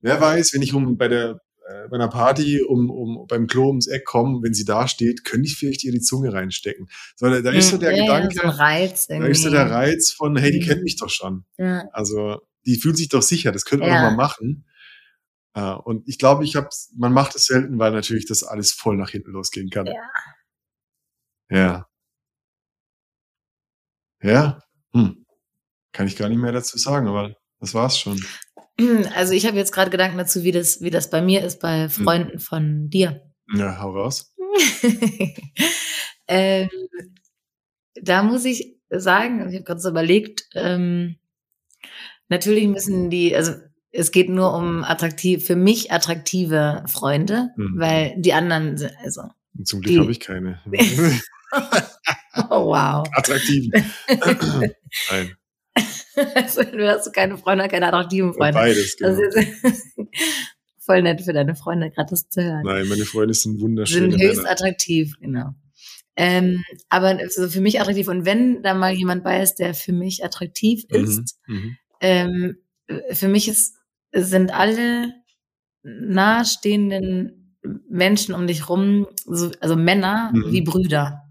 [0.00, 3.68] wer weiß, wenn ich um bei der äh, bei einer Party um, um beim Klo
[3.68, 6.88] ums Eck komme, wenn sie da steht, könnte ich vielleicht ihr die Zunge reinstecken.
[7.16, 7.96] So, da, da ist so der Mhm.
[7.98, 10.64] ja, Gedanke, so Reiz da ist so der Reiz von, hey, die Mhm.
[10.64, 11.44] kennt mich doch schon.
[11.58, 11.84] Ja.
[11.92, 14.10] Also die fühlt sich doch sicher, das könnte man Ja.
[14.10, 14.66] mal machen.
[15.54, 18.96] Äh, und ich glaube, ich habe, man macht es selten, weil natürlich das alles voll
[18.96, 19.86] nach hinten losgehen kann.
[19.86, 19.94] Ja.
[21.50, 21.86] Ja.
[24.22, 24.58] Ja.
[24.94, 25.24] Hm.
[25.92, 28.20] Kann ich gar nicht mehr dazu sagen, aber das war's schon.
[29.14, 31.88] Also ich habe jetzt gerade Gedanken dazu, wie das, wie das bei mir ist, bei
[31.90, 33.22] Freunden von dir.
[33.54, 34.34] Ja, hau raus.
[36.26, 36.68] ähm,
[37.94, 41.16] da muss ich sagen, ich habe gerade so überlegt, ähm,
[42.28, 43.52] natürlich müssen die, also
[43.90, 47.74] es geht nur um attraktiv, für mich attraktive Freunde, Mhm.
[47.78, 49.22] weil die anderen, sind- also,
[49.56, 50.60] Und zum Glück habe ich keine.
[52.50, 53.06] oh wow.
[53.12, 53.70] Attraktiven.
[55.10, 55.36] Nein,
[56.34, 58.58] Also, du hast keine Freunde, keine attraktiven Freunde.
[58.58, 58.96] beides.
[58.96, 59.16] Genau.
[60.78, 62.62] voll nett für deine Freunde, gerade das zu hören.
[62.64, 64.50] Nein, meine Freunde sind wunderschöne sind höchst Männer.
[64.50, 65.54] attraktiv, genau.
[66.16, 68.08] Ähm, aber also für mich attraktiv.
[68.08, 71.76] Und wenn da mal jemand bei ist, der für mich attraktiv Mhm, ist, mhm.
[72.00, 72.56] ähm,
[73.12, 73.76] für mich ist,
[74.12, 75.14] sind alle
[75.82, 77.56] nahestehenden
[77.88, 80.52] Menschen um dich rum, so, also Männer Mhm.
[80.52, 81.21] wie Brüder.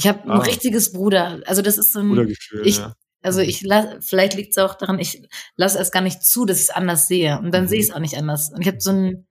[0.00, 0.38] Ich habe ein Ah.
[0.38, 1.40] richtiges Bruder.
[1.46, 2.94] Also das ist so ein, Brudergefühl, ich- ja.
[3.22, 3.48] also Mhm.
[3.48, 5.22] ich lass, vielleicht liegt es auch daran, ich
[5.56, 7.38] lasse es gar nicht zu, dass ich es anders sehe.
[7.38, 7.68] Und dann Mhm.
[7.68, 8.50] sehe ich es auch nicht anders.
[8.54, 9.26] Und ich habe so ein,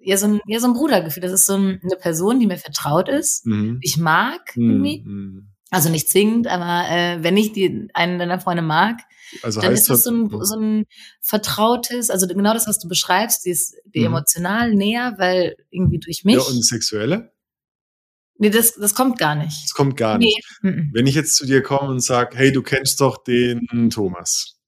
[0.00, 1.22] ja, so ein, ja, so ein Brudergefühl.
[1.22, 3.78] Das ist so ein, eine Person, die mir vertraut ist, Mhm.
[3.82, 5.04] ich mag irgendwie.
[5.04, 5.48] Mhm.
[5.70, 8.98] Also nicht zwingend, aber äh, wenn ich die, einen deiner Freunde mag,
[9.42, 10.84] Also dann ist es so ein, das, so ein
[11.22, 14.06] vertrautes, also genau das, was du beschreibst, die ist die Mhm.
[14.06, 16.34] emotional näher, weil irgendwie durch mich.
[16.34, 17.31] ja, und sexuelle?
[18.38, 19.74] Nee, das, das kommt gar Das nicht.
[19.74, 20.26] kommt gar Nee.
[20.62, 20.88] nicht.
[20.92, 24.58] Wenn ich jetzt zu dir komme und sag, hey, du kennst doch den Thomas.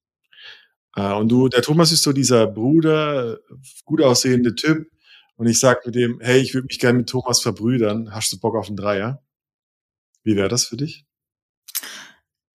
[0.96, 3.38] Äh, und du, der Thomas ist so dieser Bruder,
[3.84, 4.86] gut aussehende Typ.
[5.36, 8.14] Und ich sag mit dem, hey, ich würde mich gerne mit Thomas verbrüdern.
[8.14, 9.20] Hast du Bock auf einen Dreier?
[10.22, 11.04] Wie wäre das für dich?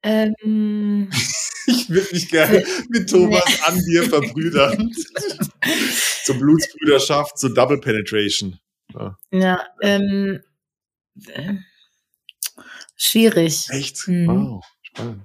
[0.03, 1.09] Ähm,
[1.67, 4.91] Ich würde mich gerne mit Thomas an dir verbrüdern.
[6.23, 8.57] so Blutsbrüderschaft, so Double Penetration.
[9.31, 10.39] ja, ähm,
[11.27, 11.55] äh,
[12.95, 13.67] schwierig.
[13.69, 14.07] Echt?
[14.07, 14.27] Mhm.
[14.27, 15.21] Wow, spannend.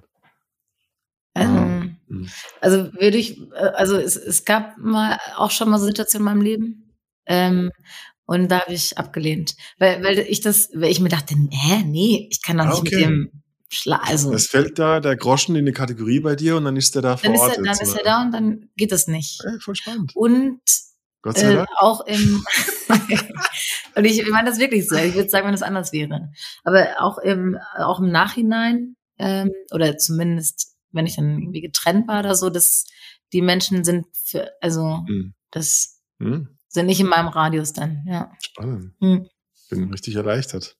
[1.35, 2.29] Ähm, Mhm.
[2.61, 6.33] Also würde ich, äh, also es, es gab mal auch schon mal so Situationen in
[6.33, 6.93] meinem Leben.
[7.25, 7.71] Ähm,
[8.25, 9.55] und da habe ich abgelehnt.
[9.77, 12.79] Weil, weil ich das, weil ich mir dachte, hä, nee, ich kann doch Ah, nicht
[12.79, 12.95] okay.
[12.95, 13.31] mit dem
[13.69, 16.93] Schla also Es fällt da der Groschen in eine Kategorie bei dir und dann ist
[16.95, 19.41] der da dann ist, er, dann ist er da und dann geht das nicht.
[19.43, 20.11] Ey, voll spannend.
[20.15, 20.61] Und
[21.25, 21.69] Gott sei äh, Dank.
[21.79, 22.45] auch im
[23.95, 24.95] und ich, ich meine das wirklich so.
[24.95, 26.31] Ich würde sagen, wenn das anders wäre.
[26.63, 32.19] Aber auch im auch im Nachhinein ähm, oder zumindest wenn ich dann irgendwie getrennt war
[32.19, 32.85] oder so, dass
[33.33, 35.33] die Menschen sind für also Mhm.
[35.51, 38.05] das Hm, sind nicht in meinem Radius dann.
[38.07, 38.31] Ja.
[38.39, 38.93] spannend.
[39.01, 39.27] Hm.
[39.69, 40.77] Bin richtig erleichtert.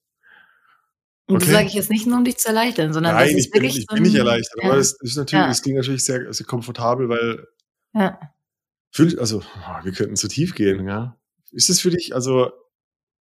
[1.27, 1.53] Und das Okay.
[1.53, 3.61] sage ich jetzt nicht nur, um dich zu erleichtern, sondern das Nein, ist ich bin,
[3.63, 4.69] wirklich ich so bin nicht ein- erleichtert, ja.
[4.69, 5.47] aber das ist natürlich, Ja.
[5.47, 7.47] das klingt natürlich sehr, sehr komfortabel, weil
[7.93, 8.19] Ja.
[8.95, 11.19] Fühl, also, oh, wir könnten zu tief gehen, ja.
[11.51, 12.49] Ist es für dich, also,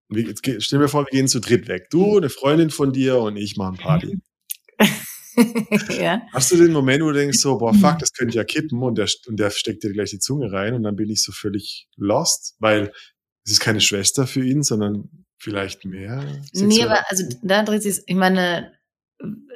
[0.08, 1.90] wir, stell mir vor, wir gehen zu dritt weg.
[1.90, 4.20] Du, eine Freundin von dir und ich machen Party.
[6.00, 6.22] ja.
[6.32, 9.00] Hast du den Moment, wo du denkst so, boah, fuck, das könnte ja kippen und
[9.00, 11.88] der, und der steckt dir gleich die Zunge rein und dann bin ich so völlig
[11.96, 12.94] lost, weil
[13.44, 16.24] es ist keine Schwester für ihn, sondern vielleicht mehr.
[16.54, 18.74] Nee, aber also da dreht sich, ich meine,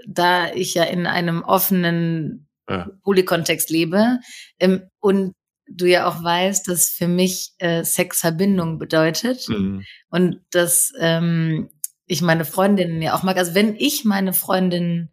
[0.08, 2.90] da ich ja in einem offenen Ja.
[3.04, 4.18] Polykontext lebe
[4.60, 5.36] ähm, und
[5.70, 9.84] du ja auch weißt, dass für mich äh, Sex Verbindung bedeutet Mhm.
[10.10, 11.70] und dass ähm,
[12.06, 13.38] ich meine Freundinnen ja auch mag.
[13.38, 15.10] Also wenn ich meine Freundin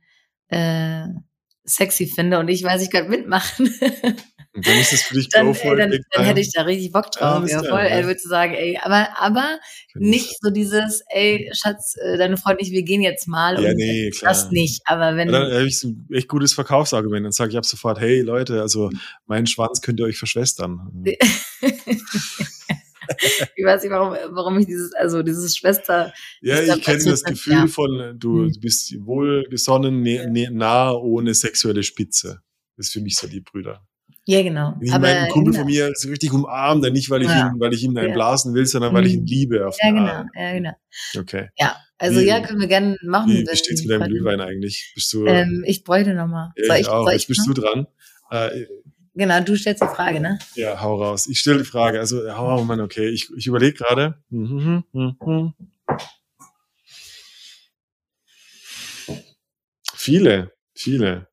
[0.48, 1.06] äh,
[1.64, 3.74] sexy finde und ich weiß, ich kann mitmachen,
[4.56, 6.52] Und dann ist das für dich dann, go for it, dann, big dann hätte ich
[6.52, 7.42] da richtig Bock drauf.
[7.48, 7.80] Ja, klar, voll.
[7.80, 7.86] ja.
[7.88, 12.64] Er würde sagen, ey, aber, aber ich- nicht so dieses, ey, Schatz, äh, deine Freundin,
[12.64, 13.60] ich, wir gehen jetzt mal.
[13.60, 14.32] Ja, und nee, klar.
[14.32, 14.80] Das nicht.
[14.86, 17.24] Aber wenn, Ja, dann habe ich so ein echt gutes Verkaufsargument.
[17.24, 18.90] Dann sage ich ab sofort, hey Leute, also
[19.26, 20.88] meinen Schwanz könnt ihr euch verschwestern.
[23.56, 27.52] ich weiß nicht, warum, warum ich dieses, also dieses Schwester, Ja, Ich kenne das Gefühl
[27.54, 27.66] ja.
[27.66, 28.52] von, du, Mhm.
[28.52, 32.40] du bist wohlgesonnen, ne, ne, nah, ohne sexuelle Spitze.
[32.76, 33.84] Das ist für mich so die Brüder.
[34.26, 34.74] Ja genau.
[34.80, 35.64] Ich aber, meinen Kumpel genau.
[35.64, 37.48] von mir so richtig umarme, dann nicht, weil ich Ja.
[37.52, 38.14] ihn, weil ich ihm einen Ja.
[38.14, 39.26] blasen will, sondern weil ich ihn Mhm.
[39.26, 39.66] liebe.
[39.66, 40.72] Auf Ja, genau, ja, genau.
[41.18, 41.48] Okay.
[41.58, 43.30] Ja, also Wie- ja, können wir gerne machen.
[43.32, 44.92] Wie, wie steht's mit deinem Glühwein eigentlich?
[44.94, 46.50] Bist du, Ähm, ich bräuchte nochmal.
[46.56, 47.10] ja, ich auch.
[47.10, 47.86] Jetzt bist du dran.
[48.30, 48.66] Äh,
[49.16, 50.40] Genau, du stellst die Frage, ne?
[50.56, 51.28] Ja, hau raus.
[51.28, 52.00] Ich stelle die Frage.
[52.00, 53.10] Also, oh Mann, okay.
[53.10, 54.16] Ich, ich überlege gerade.
[54.28, 55.54] Mhm, mhm, mhm.
[59.94, 61.28] Viele, viele.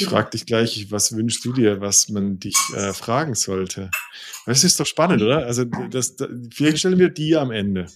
[0.00, 3.90] Ich frage dich gleich, was wünschst du dir, was man dich äh, fragen sollte?
[4.46, 5.44] Das ist doch spannend, oder?
[5.46, 7.86] Also, das, das, vielleicht stellen wir die am Ende.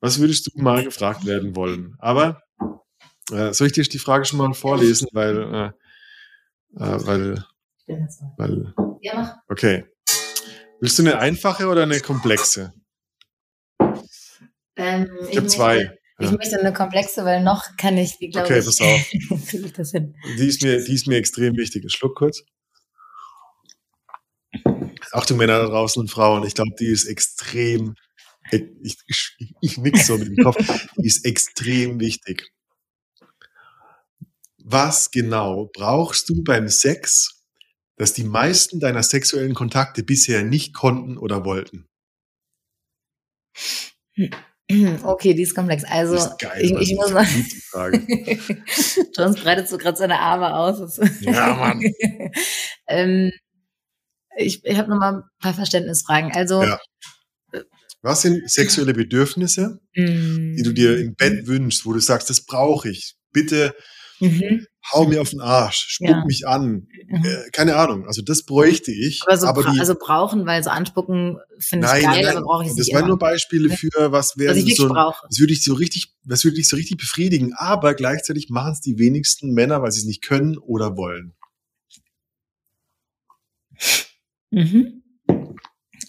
[0.00, 1.96] Was würdest du mal gefragt werden wollen?
[1.98, 2.42] Aber
[3.32, 5.66] äh, soll ich dir die Frage schon mal vorlesen, weil, äh,
[6.76, 7.44] äh, weil,
[8.36, 8.74] weil,
[9.48, 9.84] okay.
[10.80, 12.72] Willst du eine einfache oder eine komplexe?
[14.76, 15.98] Ähm, Ich habe zwei.
[16.18, 18.64] Ich möchte eine komplexe, weil noch kann ich die, glaube Okay, ich.
[18.64, 19.12] pass auf.
[19.52, 20.14] ich das hin.
[20.38, 21.84] Die ist mir, die ist mir extrem wichtig.
[21.84, 22.42] Ich schluck kurz.
[25.12, 26.44] Achtung, Männer da draußen und Frauen.
[26.44, 27.94] Ich glaube, die ist extrem,
[28.50, 30.56] ich, ich, ich nix so mit dem Kopf.
[30.96, 32.50] Die ist extrem wichtig.
[34.58, 37.44] Was genau brauchst du beim Sex,
[37.96, 41.86] das die meisten deiner sexuellen Kontakte bisher nicht konnten oder wollten?
[45.04, 45.84] Okay, die ist komplex.
[45.84, 46.60] Also, ist geil.
[46.64, 47.26] ich, ich muss mal.
[49.16, 50.98] Jones breitet so gerade seine Arme aus.
[51.20, 51.80] Ja, Mann.
[52.88, 53.30] ähm,
[54.36, 56.32] ich ich habe noch mal ein paar Verständnisfragen.
[56.32, 56.80] Also, Ja.
[58.02, 62.88] Was sind sexuelle Bedürfnisse, die du dir im Bett wünschst, wo du sagst, das brauche
[62.88, 63.16] ich.
[63.32, 63.74] Bitte
[64.20, 64.66] Mhm.
[64.92, 66.24] Hau mir auf den Arsch, spuck Ja.
[66.24, 66.88] mich an.
[67.08, 67.24] Mhm.
[67.24, 68.06] Äh, keine Ahnung.
[68.06, 69.22] Also das bräuchte ich.
[69.26, 72.42] Aber, so aber bra die, also brauchen, weil so anspucken finde ich geil, nein, aber
[72.46, 73.08] brauche ich es das nicht waren immer.
[73.08, 75.26] nur Beispiele für was wäre ich so, brauche.
[75.28, 77.52] das würde ich so richtig, das würde dich so richtig befriedigen.
[77.54, 81.34] Aber gleichzeitig machen es die wenigsten Männer, weil sie es nicht können oder wollen.
[84.50, 85.02] Mhm.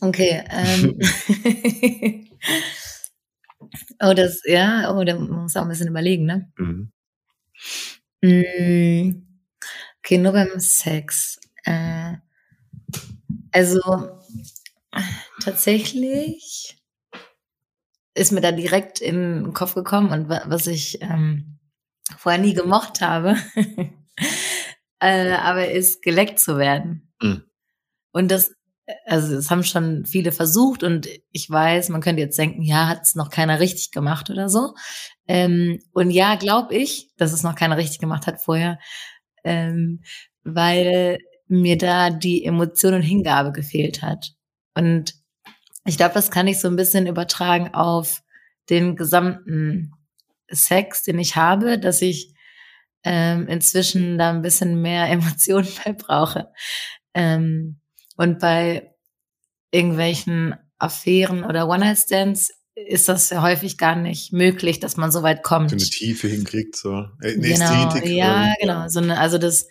[0.02, 0.44] Okay.
[0.50, 1.00] Ähm.
[4.02, 6.52] oh, das, ja, oh, da muss auch ein bisschen überlegen, ne?
[6.58, 6.92] Mhm.
[8.24, 9.24] Mm,
[10.04, 11.40] Okay, nur beim Sex.
[11.66, 12.16] Äh,
[13.52, 13.82] also
[15.40, 16.78] tatsächlich
[18.16, 21.60] ist mir da direkt in den Kopf gekommen und wa- was ich ähm,
[22.18, 23.36] vorher nie gemocht habe,
[25.00, 27.12] äh, aber ist geleckt zu werden.
[27.22, 27.44] Mhm.
[28.14, 28.54] Und das,
[29.06, 33.02] also das haben schon viele versucht und ich weiß, man könnte jetzt denken, ja, hat
[33.04, 34.74] es noch keiner richtig gemacht oder so.
[35.28, 38.80] Ähm, und ja, glaube ich, dass es noch keiner richtig gemacht hat vorher,
[39.44, 40.02] ähm,
[40.44, 44.34] weil mir da die Emotion und Hingabe gefehlt hat.
[44.74, 45.16] Und
[45.86, 48.22] ich glaube, das kann ich so ein bisschen übertragen auf
[48.70, 49.94] den gesamten
[50.50, 52.34] Sex, den ich habe, dass ich
[53.04, 56.52] ähm, inzwischen da ein bisschen mehr Emotionen bei brauche.
[57.14, 57.80] Ähm,
[58.18, 58.94] und bei
[59.72, 65.42] irgendwelchen Affären oder One-Night-Stands ist das ja häufig gar nicht möglich, dass man so weit
[65.42, 65.72] kommt.
[65.72, 67.06] So eine Tiefe hinkriegt, so.
[67.22, 68.12] Äh, eine Genau, Ästhetik.
[68.16, 68.88] ja, ähm, genau.
[68.90, 69.68] So eine, also das,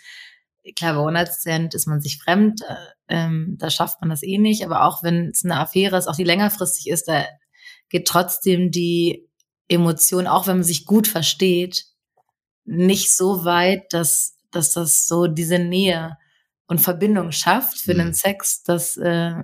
[0.74, 2.74] klar, bei One-Night-Stand ist man sich fremd, äh,
[3.08, 6.16] ähm, da schafft man das eh nicht, aber auch wenn es eine Affäre ist, auch
[6.16, 7.24] die längerfristig ist, da
[7.88, 9.28] geht trotzdem die
[9.68, 11.84] Emotion, auch wenn man sich gut versteht,
[12.64, 16.16] nicht so weit, dass, dass das so diese Nähe
[16.68, 17.98] und Verbindung schafft für Mhm.
[17.98, 19.34] den Sex, dass, äh,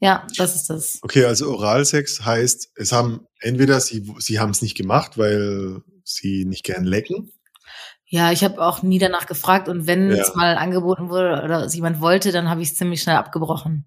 [0.00, 0.98] ja, das ist das.
[1.02, 6.44] Okay, also Oralsex heißt, es haben entweder sie, sie haben es nicht gemacht, weil sie
[6.46, 7.32] nicht gern lecken.
[8.06, 10.16] Ja, ich habe auch nie danach gefragt und wenn Ja.
[10.16, 13.84] es mal angeboten wurde oder jemand wollte, dann habe ich es ziemlich schnell abgebrochen.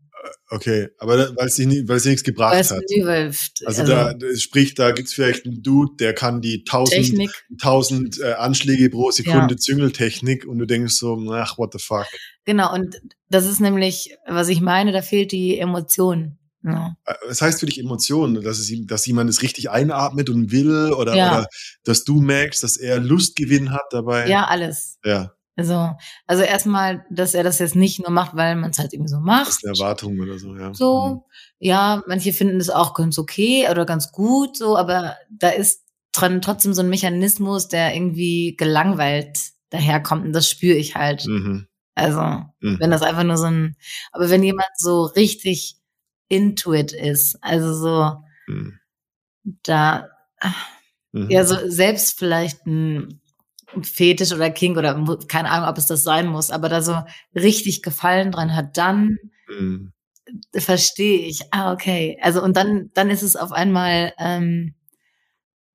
[0.50, 2.82] Okay, aber weil es weil es nichts gebracht Weil es, hat.
[2.96, 3.34] nö, weil,
[3.66, 8.90] Also, da, sprich, da gibt's vielleicht einen Dude, der kann die tausend, tausend äh, Anschläge
[8.90, 9.58] pro Sekunde Ja.
[9.58, 12.06] Züngeltechnik und du denkst so, ach, what the fuck.
[12.46, 12.74] genau.
[12.74, 16.38] Und das ist nämlich, was ich meine, da fehlt die Emotion.
[16.66, 18.42] Ja, Äh, Was heißt für dich Emotionen?
[18.42, 21.40] Dass, es, dass jemand es richtig einatmet und will oder, Ja.
[21.40, 21.48] oder
[21.84, 24.30] dass du merkst, dass er Lustgewinn hat dabei?
[24.30, 24.98] ja alles.
[25.04, 25.92] Ja, Also,
[26.26, 29.18] also erstmal, dass er das jetzt nicht nur macht, weil man es halt irgendwie so
[29.18, 29.50] das macht.
[29.50, 30.70] ist eine Erwartung oder so, ja.
[30.70, 30.74] Mhm.
[30.74, 31.26] So,
[31.60, 36.42] ja, manche finden es auch ganz okay oder ganz gut, so, aber da ist dran
[36.42, 39.38] trotzdem so ein Mechanismus, der irgendwie gelangweilt
[39.70, 41.26] daherkommt und das spüre ich halt.
[41.28, 41.68] Mhm.
[41.96, 42.20] Also,
[42.62, 42.80] Mhm.
[42.80, 43.76] wenn das einfach nur so ein,
[44.12, 45.76] aber wenn jemand so richtig
[46.30, 48.80] into it ist, also so Mhm.
[49.64, 50.10] da,
[51.12, 51.30] Mhm.
[51.30, 53.22] ja, so selbst vielleicht ein
[53.82, 54.94] Fetisch oder King oder
[55.28, 56.98] keine Ahnung, ob es das sein muss, aber da so
[57.36, 59.18] richtig Gefallen dran hat, dann
[59.50, 59.92] Mhm.
[60.56, 61.42] verstehe ich.
[61.52, 62.18] Ah, okay.
[62.22, 64.74] Also und dann, dann ist es auf einmal, ähm,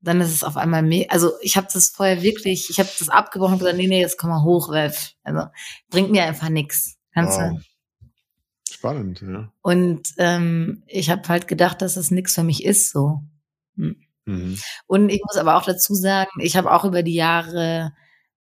[0.00, 3.08] dann ist es auf einmal me Also ich habe das vorher wirklich, ich habe das
[3.08, 4.92] abgebrochen und gesagt, nee, nee, jetzt komm mal hoch, weil
[5.24, 5.48] also
[5.90, 6.96] bringt mir einfach nix.
[7.12, 7.58] Kannst Wow.
[7.58, 7.60] du?
[8.70, 9.52] Spannend, ja.
[9.60, 13.22] Und ähm, ich habe halt gedacht, dass es nix für mich ist so.
[13.76, 13.96] Hm.
[14.28, 14.58] Mhm.
[14.86, 17.92] Und ich muss aber auch dazu sagen, ich habe auch über die Jahre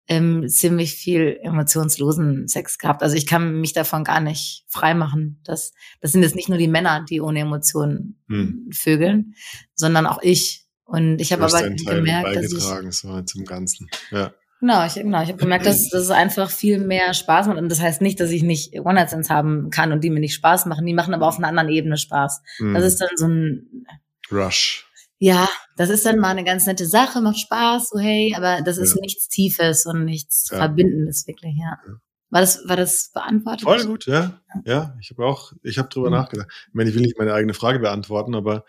[0.10, 3.04] ähm, ziemlich viel emotionslosen Sex gehabt.
[3.04, 5.42] Also ich kann mich davon gar nicht freimachen.
[5.44, 8.70] Das, das sind jetzt nicht nur die Männer, die ohne Emotionen Hm.
[8.72, 9.36] vögeln,
[9.76, 10.66] sondern auch ich.
[10.84, 13.90] Und ich habe aber gemerkt, dass ich, so zum Ganzen.
[14.12, 14.34] Ja.
[14.62, 17.58] genau, ich, genau, ich habe gemerkt, dass, dass es einfach viel mehr Spaß macht.
[17.58, 20.66] Und das heißt nicht, dass ich nicht One-Night-Stands haben kann und die mir nicht Spaß
[20.66, 20.86] machen.
[20.86, 22.42] Die machen aber auf einer anderen Ebene Spaß.
[22.60, 22.74] Mhm.
[22.74, 23.86] Das ist dann so ein,
[24.32, 24.87] Rush.
[25.20, 28.78] Ja, das ist dann mal eine ganz nette Sache, macht Spaß, so hey, aber das
[28.78, 29.02] ist Ja.
[29.02, 30.58] nichts Tiefes und nichts Ja.
[30.58, 31.78] Verbindendes wirklich, ja.
[31.88, 31.94] Ja.
[32.30, 33.64] War das, war das beantwortet?
[33.64, 34.42] Voll gut, ja.
[34.66, 36.16] Ja, ich habe auch, ich habe drüber Mhm.
[36.18, 36.48] nachgedacht.
[36.68, 38.66] Ich meine, ich will nicht meine eigene Frage beantworten, aber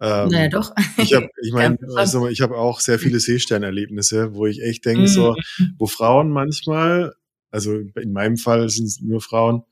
[0.00, 0.74] ähm, Naja, doch.
[0.96, 1.96] ich habe, ich meine, schon.
[1.98, 5.74] also ich habe auch sehr viele Seesternerlebnisse, wo ich echt denke, so, Mhm.
[5.78, 7.14] wo Frauen manchmal,
[7.50, 9.62] also in meinem Fall sind es nur Frauen,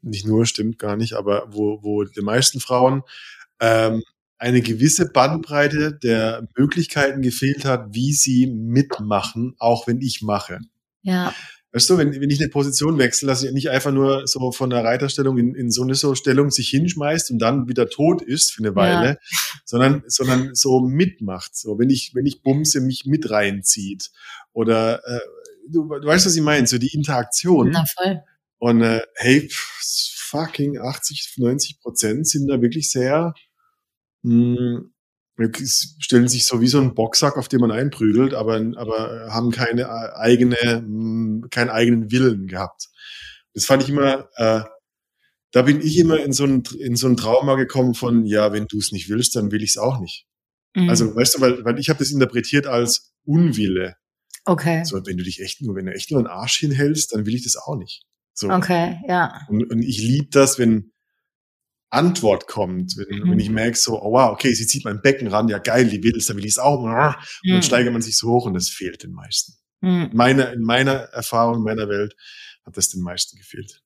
[0.00, 3.02] nicht nur, stimmt gar nicht, aber wo, wo die meisten Frauen
[3.60, 4.02] ähm,
[4.42, 10.58] eine gewisse Bandbreite der Möglichkeiten gefehlt hat, wie sie mitmachen, auch wenn ich mache.
[11.02, 11.32] Ja,
[11.74, 14.68] Weißt du, wenn, wenn ich eine Position wechsle, dass ich nicht einfach nur so von
[14.68, 18.52] der Reiterstellung in, in so eine so Stellung sich hinschmeißt und dann wieder tot ist
[18.52, 19.18] für eine Weile,
[19.64, 21.56] sondern, sondern so mitmacht.
[21.56, 24.10] So, wenn ich, wenn ich bumse, mich mit reinzieht.
[24.52, 25.20] Oder äh,
[25.70, 27.70] du, du weißt, was ich meine, so die Interaktion.
[27.70, 28.20] na voll.
[28.58, 33.32] Und äh, hey, fucking 80, 90 Prozent sind da wirklich sehr,
[34.22, 34.82] mh,
[35.58, 39.82] stellen sich so wie so ein Boxsack, auf den man einprügelt, aber, aber haben keine
[39.82, 42.88] äh, eigene, mh, keinen eigenen Willen gehabt.
[43.54, 44.62] Das fand ich immer, äh,
[45.52, 48.66] da bin ich immer in so ein, in so ein Trauma gekommen von, ja, wenn
[48.66, 50.26] du es nicht willst, dann will ich es auch nicht.
[50.74, 50.88] Mhm.
[50.88, 53.96] Also, weißt du, weil, weil ich habe das interpretiert als Unwille.
[54.44, 54.84] okay.
[54.84, 57.34] So, wenn du dich echt nur, wenn du echt nur einen Arsch hinhältst, dann will
[57.34, 58.04] ich das auch nicht.
[58.34, 58.48] So.
[58.48, 59.42] Okay, ja.
[59.48, 60.91] Und, und ich liebe das, wenn
[61.92, 63.30] Antwort kommt, wenn, Mhm.
[63.30, 66.02] wenn ich merke so, oh wow, okay, sie zieht mein Becken ran, ja geil, die
[66.02, 66.80] will es, dann will ich es auch.
[66.82, 67.62] Und dann Mhm.
[67.62, 69.54] steigert man sich so hoch und das fehlt den meisten.
[69.80, 70.08] Mhm.
[70.10, 72.14] In meiner, in meiner Erfahrung, in meiner Welt
[72.64, 73.82] hat das den meisten gefehlt.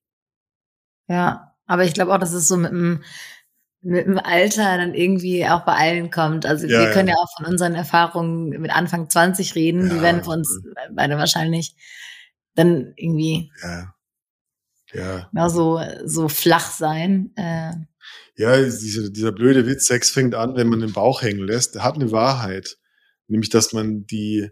[1.08, 3.02] Ja, aber ich glaube auch, dass es so mit dem,
[3.82, 6.46] mit dem Alter dann irgendwie auch bei allen kommt.
[6.46, 6.92] Also Ja, wir ja.
[6.92, 9.88] können ja auch von unseren Erfahrungen mit Anfang 20 reden.
[9.88, 10.60] Die Ja, werden für uns
[10.94, 11.74] beide wahrscheinlich
[12.54, 13.92] dann irgendwie Ja.
[14.92, 15.30] Ja.
[15.32, 17.32] ja, so, so flach sein.
[17.36, 17.72] Äh,
[18.36, 21.84] Ja, diese, dieser blöde Witz, Sex fängt an, wenn man den Bauch hängen lässt, der
[21.84, 22.76] hat eine Wahrheit.
[23.28, 24.50] Nämlich, dass man die,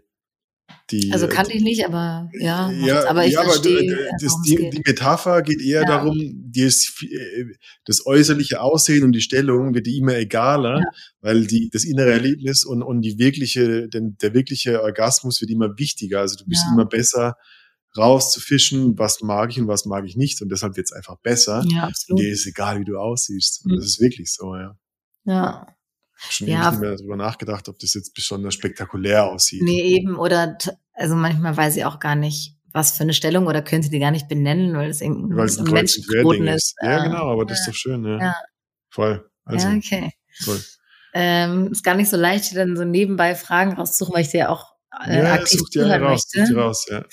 [0.91, 1.13] die.
[1.13, 4.81] also kannte ich nicht, aber ja, ja, aber ich ja, verstehe, äh, das, die, die
[4.85, 5.87] Metapher geht eher Ja.
[5.87, 7.45] darum, viel- äh,
[7.85, 10.85] das äußerliche Aussehen und die Stellung wird dir immer egaler, Ja.
[11.21, 15.77] weil die, das innere Erlebnis und, und die wirkliche, denn der wirkliche Orgasmus wird immer
[15.77, 16.19] wichtiger.
[16.21, 17.35] Also du bist immer besser
[17.97, 20.41] rauszufischen, was mag ich und was mag ich nicht.
[20.41, 21.63] Und deshalb wird es einfach besser.
[21.67, 22.19] ja, Und absolut.
[22.21, 23.65] dir ist egal, wie du aussiehst.
[23.65, 23.75] Und Mhm.
[23.77, 24.77] das ist wirklich so, ja.
[25.25, 25.67] Ja.
[26.29, 26.71] Schon Ja.
[26.71, 29.61] nicht mehr darüber nachgedacht, ob das jetzt besonders spektakulär aussieht.
[29.63, 30.57] Nee, eben, oder
[30.93, 34.11] also manchmal weiß ich auch gar nicht, was für eine Stellung oder könnte die gar
[34.11, 36.75] nicht benennen, weil es irgendein Weil es ein und Menschenknoten Querding ist.
[36.81, 38.19] Ja, Äh, genau, aber das ist doch schön, ja.
[38.19, 38.35] Ja.
[38.89, 39.29] Voll.
[39.45, 40.11] Also, ja, okay.
[40.43, 40.61] voll.
[41.13, 44.49] Ähm, ist gar nicht so leicht, dann so nebenbei Fragen rauszusuchen, weil ich dir ja
[44.49, 44.73] auch
[45.05, 46.53] äh, ja, aktiv such dir zuhören raus, möchte.
[46.53, 47.05] dir raus, ja.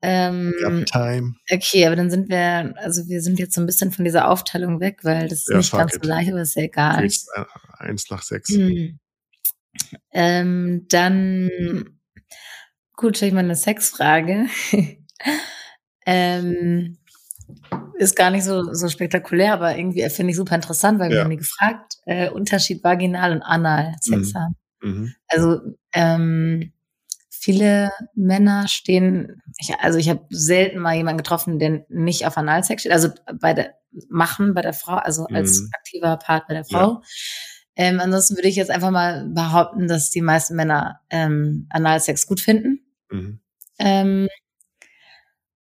[0.00, 1.34] Ähm, Time.
[1.50, 4.78] okay, aber dann sind wir, also wir sind jetzt so ein bisschen von dieser Aufteilung
[4.80, 6.04] weg, weil das ist Ja, nicht ganz it.
[6.04, 7.04] so leicht, aber ist ja egal.
[7.04, 7.44] Äh,
[7.78, 8.50] eins nach sechs.
[8.50, 8.98] Hm.
[10.12, 11.50] Ähm, dann
[12.98, 14.46] Gut, stelle ich mal eine Sexfrage.
[16.04, 16.98] ähm,
[17.94, 21.18] ist gar nicht so, so spektakulär, aber irgendwie finde ich super interessant, weil ja.
[21.18, 24.38] wir haben die gefragt, äh, Unterschied Vaginal und Anal Sex mhm.
[24.38, 24.56] haben.
[24.82, 25.14] Mhm.
[25.28, 25.60] Also
[25.92, 26.72] ähm,
[27.40, 32.82] viele Männer stehen, ich, also ich habe selten mal jemanden getroffen, der nicht auf Analsex
[32.82, 33.08] steht, also
[33.40, 33.74] bei der
[34.08, 35.70] machen bei der Frau, also als mhm.
[35.72, 36.78] aktiver Part bei der Frau.
[36.78, 37.02] Ja.
[37.76, 42.40] Ähm, ansonsten würde ich jetzt einfach mal behaupten, dass die meisten Männer ähm, Analsex gut
[42.40, 42.80] finden.
[43.10, 43.40] Mhm.
[43.78, 44.28] Ähm,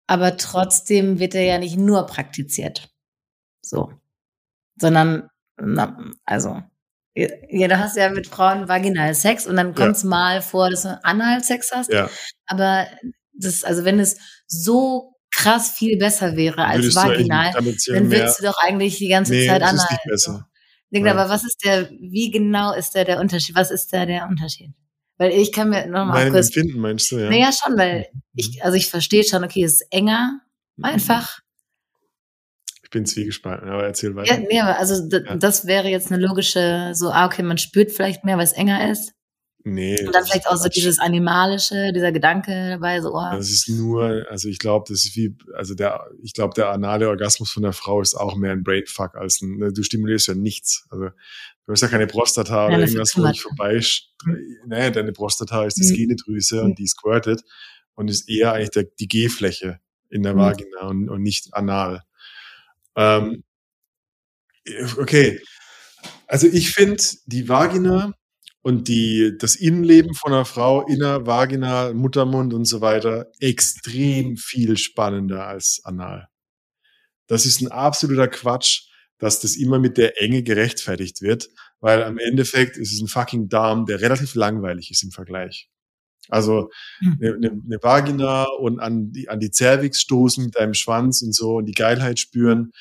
[0.07, 2.91] aber trotzdem wird er ja nicht nur praktiziert.
[3.61, 3.93] So.
[4.81, 6.62] Sondern, na, also,
[7.16, 10.08] ja, du hast ja mit Frauen vaginal Sex und dann kommt es ja.
[10.08, 11.90] mal vor, dass du Analsex hast.
[11.90, 12.10] Ja.
[12.46, 12.86] Aber
[13.32, 18.44] das, also wenn es so krass viel besser wäre als würdest vaginal, dann willst du
[18.44, 19.84] doch eigentlich die ganze nee, Zeit anal.
[19.84, 20.48] Ist nicht besser.
[20.92, 23.56] Denke, aber was ist der, wie genau ist da der Unterschied?
[23.56, 24.72] Was ist da der Unterschied?
[25.18, 26.54] Weil ich kann mir nochmal kurz.
[26.54, 27.30] Empfinden meinst du, ja?
[27.30, 28.22] Naja, schon, weil mhm.
[28.34, 30.40] ich, also ich verstehe schon, okay, es ist enger,
[30.76, 30.84] mhm.
[30.84, 31.40] einfach.
[32.87, 34.34] Ich bin zwiegespalten, aber erzähl weiter.
[34.34, 35.34] Ja, nee, aber also ja.
[35.34, 38.93] das wäre jetzt eine logische, so, ah, okay, man spürt vielleicht mehr, weil es enger
[38.93, 39.12] ist.
[39.64, 40.07] Nee.
[40.07, 43.24] Und dann vielleicht auch so dieses Animalische, dieser Gedanke dabei, so, oh.
[43.32, 47.09] Das ist nur, also ich glaube, das ist wie, also der, ich glaube, der anale
[47.09, 50.34] Orgasmus von der Frau ist auch mehr ein Brainfuck als ein, ne, du stimulierst ja
[50.34, 50.87] nichts.
[50.91, 53.82] Also du hast ja keine Prostata oder irgendwas, wo ich vorbei,
[54.24, 54.37] mhm.
[54.68, 55.97] naja, deine Prostata ist die mhm.
[55.97, 56.66] Skenedrüse mhm.
[56.66, 57.43] und die squirtet
[57.97, 60.39] und ist eher eigentlich der, die G-Fläche in der mhm.
[60.39, 62.05] Vagina und, und nicht anal.
[62.97, 63.42] Ähm,
[64.99, 65.40] okay.
[66.26, 68.12] Also ich finde, die Vagina
[68.62, 74.76] und die, das Innenleben von einer Frau, Inner, Vagina, Muttermund und so weiter, extrem viel
[74.76, 76.28] spannender als anal.
[77.28, 78.88] Das ist ein absoluter Quatsch,
[79.18, 81.49] dass das immer mit der Enge gerechtfertigt wird,
[81.80, 85.68] weil am Endeffekt ist es ein fucking Darm, der relativ langweilig ist im Vergleich.
[86.29, 87.18] Also hm.
[87.20, 91.57] eine, eine, Vagina und an die, an die Cervix stoßen mit deinem Schwanz und so
[91.57, 92.72] und die Geilheit spüren,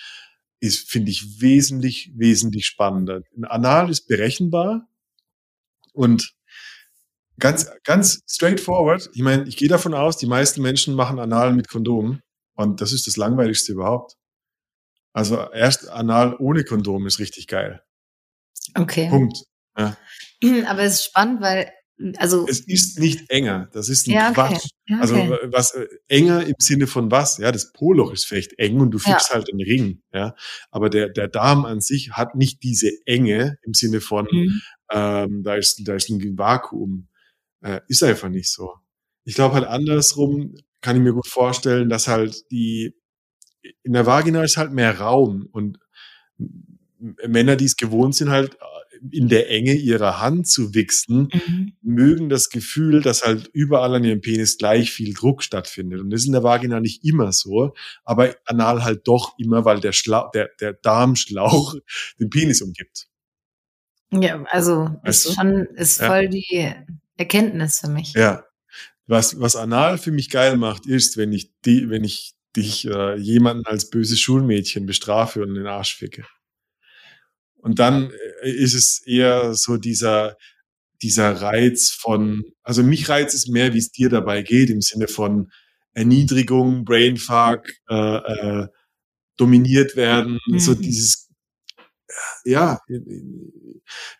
[0.59, 3.21] ist, finde ich, wesentlich, wesentlich spannender.
[3.35, 4.87] Ein Anal ist berechenbar,
[5.95, 6.33] und
[7.39, 11.69] ganz, ganz straightforward, ich meine, ich gehe davon aus, die meisten Menschen machen Anal mit
[11.69, 12.21] Kondom
[12.55, 14.15] und das ist das langweiligste überhaupt.
[15.13, 17.81] Also erst Anal ohne Kondom ist richtig geil.
[18.75, 19.09] Okay.
[19.09, 19.37] Punkt.
[19.77, 19.97] Ja.
[20.67, 21.71] Aber es ist spannend, weil
[22.17, 24.33] also es ist nicht enger, das ist ein ja, okay.
[24.33, 24.67] Quatsch.
[24.87, 25.31] Ja, also, okay.
[25.31, 27.37] Also was äh, enger im Sinne von was?
[27.37, 29.35] Ja, das Poloch ist vielleicht eng und du fixst ja.
[29.35, 30.35] halt einen Ring, ja.
[30.71, 34.61] Aber der der Darm an sich hat nicht diese Enge im Sinne von mhm.
[34.91, 37.07] ähm, da ist da ist ein Vakuum,
[37.61, 38.73] äh, ist einfach nicht so.
[39.23, 42.93] Ich glaube halt andersrum kann ich mir gut vorstellen, dass halt die
[43.83, 45.79] in der Vagina ist halt mehr Raum und
[47.27, 48.57] Männer, die es gewohnt sind, halt
[49.11, 51.73] in der Enge ihrer Hand zu wichsen, mhm.
[51.81, 56.01] mögen das Gefühl, dass halt überall an ihrem Penis gleich viel Druck stattfindet.
[56.01, 59.79] Und das ist in der Vagina nicht immer so, aber anal halt doch immer, weil
[59.79, 61.75] der, Schla der, der Darmschlauch
[62.19, 63.07] den Penis umgibt.
[64.11, 66.27] Ja, also weißt ist schon ist voll ja.
[66.27, 66.75] die
[67.17, 68.13] Erkenntnis für mich.
[68.13, 68.45] Ja.
[69.07, 73.15] Was, was anal für mich geil macht, ist, wenn ich die, wenn ich dich äh,
[73.17, 76.25] jemanden als böses Schulmädchen bestrafe und den Arsch ficke.
[77.65, 78.11] Und dann
[78.43, 80.37] äh, ist es eher so dieser,
[81.01, 85.07] dieser Reiz von, also mich reizt es mehr, wie es dir dabei geht, im Sinne
[85.07, 85.51] von
[85.93, 88.67] Erniedrigung, Brainfuck, äh, äh,
[89.35, 90.59] dominiert werden, mhm.
[90.59, 91.31] so dieses,
[92.43, 92.81] ja,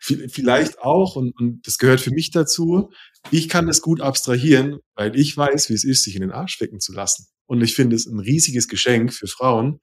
[0.00, 2.90] vielleicht auch, und, und das gehört für mich dazu,
[3.30, 6.56] ich kann das gut abstrahieren, weil ich weiß, wie es ist, sich in den Arsch
[6.58, 7.28] ficken zu lassen.
[7.46, 9.78] Und ich finde es ein riesiges Geschenk für Frauen,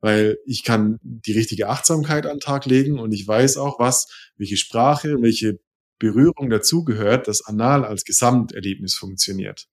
[0.00, 4.06] weil ich kann die richtige Achtsamkeit an den Tag legen und ich weiß auch, was,
[4.36, 5.58] welche Sprache, welche
[5.98, 9.66] Berührung dazugehört, dass Anal als Gesamterlebnis funktioniert.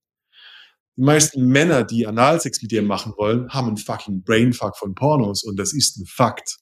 [0.98, 5.44] Die meisten Männer, die Analsex mit dir machen wollen, haben einen fucking Brainfuck von Pornos
[5.44, 6.58] und das ist ein Fakt.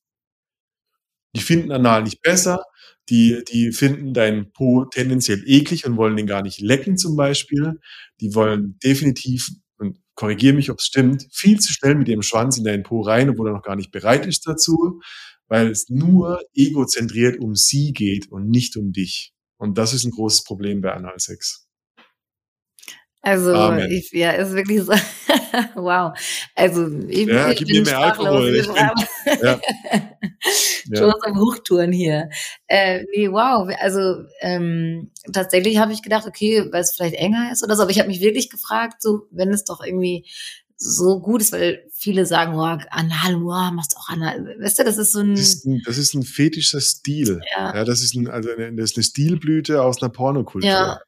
[1.36, 2.64] Die finden Anal nicht besser,
[3.10, 7.80] die, die finden deinen Po tendenziell eklig und wollen den gar nicht lecken zum Beispiel.
[8.22, 9.50] Die wollen definitiv
[10.16, 13.30] korrigiere mich, ob es stimmt, viel zu schnell mit ihrem Schwanz in deinen Po rein,
[13.30, 15.02] obwohl er noch gar nicht bereit ist dazu,
[15.48, 19.34] weil es nur egozentriert um sie geht und nicht um dich.
[19.58, 21.68] Und das ist ein großes Problem bei Analsex.
[23.26, 24.92] Also, ich, ja, ist wirklich so.
[25.76, 26.14] wow.
[26.56, 28.52] Also, ich, ja, ich bin mehr Alkohol.
[28.52, 28.76] Bin,
[29.42, 29.62] ja.
[30.94, 31.16] Schon ja.
[31.22, 32.30] am Hochtouren hier.
[32.68, 33.70] Äh, nee, wow.
[33.80, 37.84] Also, ähm, tatsächlich habe ich gedacht, okay, weil es vielleicht enger ist oder so.
[37.84, 40.26] Aber ich habe mich wirklich gefragt, so, wenn es doch irgendwie
[40.76, 44.58] so gut ist, weil viele sagen, oh, anal, oh, machst auch anal.
[44.60, 45.36] Weißt du, das ist so ein.
[45.36, 47.42] Das ist ein, das ist ein fetischer Stil.
[47.56, 47.76] Ja.
[47.76, 50.70] ja das ist ein, also eine, das ist eine Stilblüte aus einer Pornokultur.
[50.70, 51.00] Ja.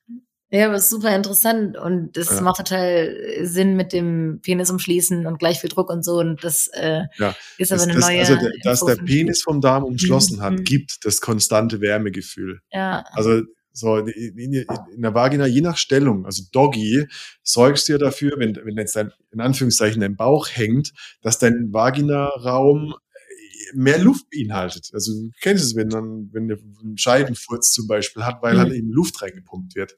[0.55, 2.41] Ja, aber ist super interessant und das Ja.
[2.41, 6.67] macht total Sinn mit dem Penis umschließen und gleich viel Druck und so und das
[6.73, 8.19] äh, Ja, ist aber Das, eine das, neue.
[8.19, 8.95] also, der- dass der.
[8.95, 10.63] Penis vom Darm umschlossen hat, Mhm.
[10.63, 12.59] gibt das konstante Wärmegefühl.
[12.71, 13.41] Ja, Also
[13.73, 17.07] so in, in, in der Vagina, je nach Stellung, also Doggy,
[17.43, 21.73] sorgst du ja dafür, wenn, wenn jetzt dein, in Anführungszeichen dein Bauch hängt, dass dein
[21.73, 24.91] Vaginaraum äh, mehr Luft beinhaltet.
[24.93, 28.59] Also du kennst es, wenn dann, wenn der einen Scheidenfurz zum Beispiel hat, weil Mhm.
[28.59, 29.95] halt eben Luft reingepumpt wird.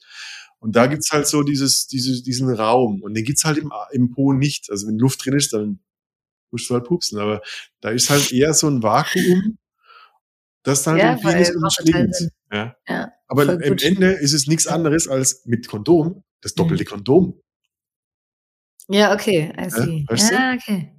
[0.60, 3.02] Und da gibt's halt so dieses, diese, diesen Raum.
[3.02, 4.72] Und den gibt's halt im, im Po nicht.
[4.72, 5.80] Also wenn Luft drin ist, dann
[6.52, 7.20] musst du halt pupsen.
[7.20, 7.42] Aber
[7.82, 9.58] da ist halt eher so ein Vakuum,
[10.64, 12.32] das dann Ja, halt macht total umschlingt.
[12.52, 12.76] Ja.
[12.88, 13.12] ja.
[13.28, 13.62] Aber am.
[13.62, 17.42] Ende ist es nichts anderes als mit Kondom, das doppelte Kondom.
[18.90, 20.06] Ja, okay, I see.
[20.08, 20.36] weißt du?
[20.36, 20.94] ja, okay.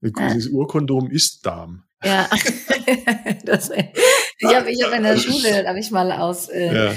[0.00, 1.84] Das Urkondom ist Darm.
[2.02, 2.28] Ja.
[3.44, 3.70] das,
[4.38, 6.96] ich habe ich hab in der Schule, habe ich mal aus, äh, Ja.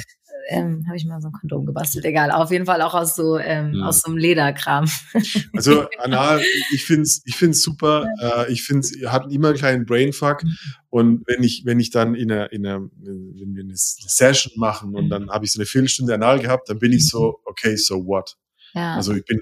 [0.49, 2.31] Ähm, habe ich mal so ein Kondom gebastelt, egal.
[2.31, 3.83] Auf jeden Fall auch aus so, ähm, Mhm.
[3.83, 4.89] aus so einem Lederkram.
[5.55, 6.41] Also anal,
[6.73, 8.07] ich find's, ich find's super.
[8.21, 10.43] Äh, ich find's, ihr hatten immer einen kleinen Brainfuck.
[10.43, 10.57] Mhm.
[10.89, 14.95] Und wenn ich, wenn ich dann in einer, in einer, wenn wir eine Session machen
[14.95, 15.09] und Mhm.
[15.09, 18.35] dann habe ich so eine Viertelstunde anal gehabt, dann bin ich so, okay, so what?
[18.73, 18.95] Ja.
[18.95, 19.41] Also ich bin,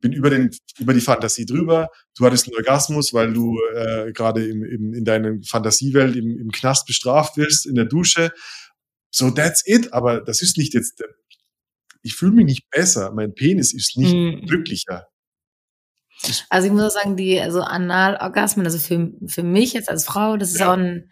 [0.00, 1.88] bin über den, über die Fantasie drüber.
[2.18, 6.50] Du hattest einen Orgasmus, weil du äh, gerade im, im, in deiner Fantasiewelt im, im
[6.50, 8.32] Knast bestraft wirst, in der Dusche.
[9.14, 9.92] So, that's it.
[9.92, 11.02] Aber das ist nicht jetzt,
[12.02, 13.12] ich fühle mich nicht besser.
[13.14, 14.46] Mein Penis ist nicht Mhm.
[14.46, 15.06] glücklicher.
[16.50, 20.36] Also ich muss auch sagen, die also Analorgasmen, also für, für mich jetzt als Frau,
[20.36, 20.70] das ist Ja.
[20.70, 21.10] auch ein,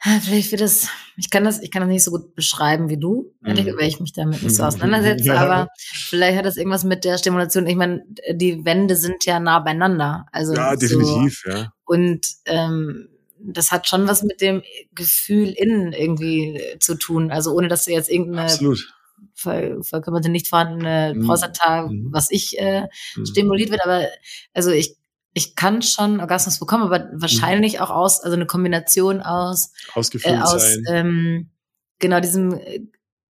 [0.00, 2.98] Ah, vielleicht wird das, ich kann das, ich kann das nicht so gut beschreiben wie
[2.98, 3.76] du, ehrlich, Mhm.
[3.78, 5.36] weil ich mich damit nicht so auseinandersetze, Ja.
[5.40, 7.66] aber vielleicht hat das irgendwas mit der Stimulation.
[7.66, 10.26] Ich meine, die Wände sind ja nah beieinander.
[10.30, 11.72] Also Ja, so, definitiv, ja.
[11.86, 13.08] und ähm,
[13.52, 14.62] das hat schon was mit dem
[14.94, 17.30] Gefühl innen irgendwie äh, zu tun.
[17.30, 18.92] Also ohne dass du jetzt irgendeine Absolut.
[19.34, 21.26] ver verkörperte, nicht vorhandene Mhm.
[21.26, 22.08] Prostata, Mhm.
[22.12, 22.86] was ich äh,
[23.16, 23.24] Mhm.
[23.26, 24.06] stimuliert wird, aber
[24.54, 24.96] also ich
[25.34, 30.40] ich kann schon Orgasmus bekommen, aber wahrscheinlich auch aus, also eine Kombination aus, äh, Ausgefüllt
[30.42, 30.84] aus sein.
[30.88, 31.50] ähm,
[31.98, 32.80] genau diesem, äh,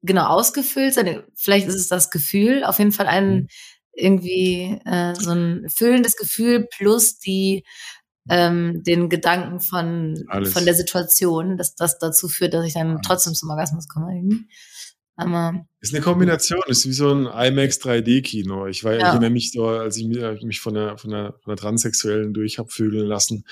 [0.04, 1.24] genau ausgefüllt sein.
[1.34, 3.48] Vielleicht ist es das Gefühl, auf jeden Fall ein Mhm.
[3.94, 7.64] irgendwie äh, so ein füllendes Gefühl plus die
[8.30, 10.54] ähm, den Gedanken von Alles.
[10.54, 14.16] von der Situation, dass das dazu führt, dass ich dann trotzdem zum Orgasmus komme.
[14.16, 14.48] Irgendwie.
[15.18, 18.68] Aber Ist eine Kombination, ist wie so ein IMAX 3D-Kino.
[18.68, 19.12] Ich war, ich Ja.
[19.12, 22.60] erinnere mich so, als ich mir- mich von der, von der, von der Transsexuellen durch
[22.60, 23.46] hab vögeln lassen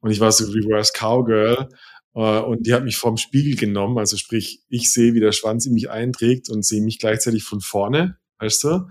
[0.00, 1.68] und ich war so Reverse Cowgirl
[2.14, 5.66] äh, und die hat mich vorm Spiegel genommen, also sprich, ich sehe, wie der Schwanz
[5.66, 8.88] in mich einträgt und sehe mich gleichzeitig von vorne, weißt du?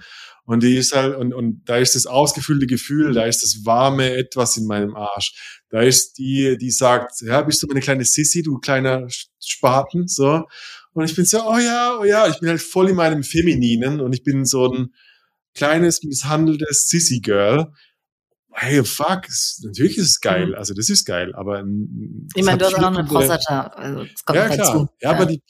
[0.49, 4.15] Und die ist halt, und, und da ist das ausgefüllte Gefühl, da ist das warme
[4.15, 5.61] Etwas in meinem Arsch.
[5.69, 9.05] Da ist die, die sagt, ja, bist du meine kleine Sissy, du kleiner
[9.39, 10.45] Spaten, so.
[10.93, 14.01] Und ich bin so, oh ja, oh ja, ich bin halt voll in meinem Femininen
[14.01, 14.87] und ich bin so ein
[15.53, 17.71] kleines, misshandeltes Sissy-Girl.
[18.51, 19.27] Hey, fuck,
[19.61, 20.55] natürlich ist es geil, Mhm.
[20.55, 21.63] also das ist geil, aber
[22.33, 23.67] ich meine, du hast auch noch eine Prostata.
[23.67, 24.57] Also das kommt ja, klar.
[24.57, 24.89] dazu.
[24.99, 25.43] Ja, aber die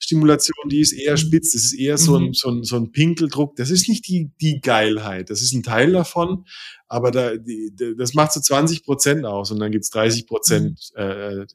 [0.00, 1.16] Prostata-Stimulation, die ist eher Mhm.
[1.18, 1.52] spitz.
[1.52, 2.34] Das ist eher so ein, Mhm.
[2.34, 3.56] so ein, so ein Pinkeldruck.
[3.56, 5.30] Das ist nicht die, die Geilheit.
[5.30, 6.44] Das ist ein Teil davon.
[6.88, 9.50] Aber da, die, das macht so 20 Prozent aus.
[9.50, 11.00] Und dann gibt's 30 Prozent Mhm.
[11.02, 11.46] äh,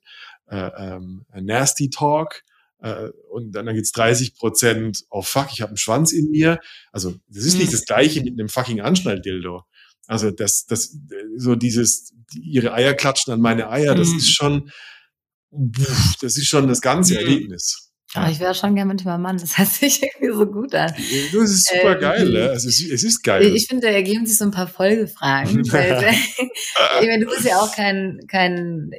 [0.47, 2.43] äh, ähm, Nasty Talk.
[2.79, 6.59] Äh, und dann, dann gibt's 30 Prozent, oh fuck, ich habe einen Schwanz in mir.
[6.91, 9.63] Also, das ist nicht das gleiche mit einem fucking Anschnalldildo.
[10.07, 10.95] Also, das, das,
[11.35, 14.69] so dieses, ihre Eier klatschen an meine Eier, das ist schon,
[16.21, 17.17] das ist schon das ganze.
[17.17, 17.84] Erlebnis.
[18.15, 19.37] Aber ich wäre schon gerne mit meinem Mann.
[19.37, 20.91] Das hört sich irgendwie so gut an.
[20.93, 22.49] Das ist super Ähm, geil, ne?
[22.49, 23.43] Also es, es ist geil.
[23.55, 25.63] Ich finde, da ergeben sich so ein paar Folgefragen.
[25.71, 26.13] weil,
[27.01, 28.91] ich meine, du bist ja auch kein, kein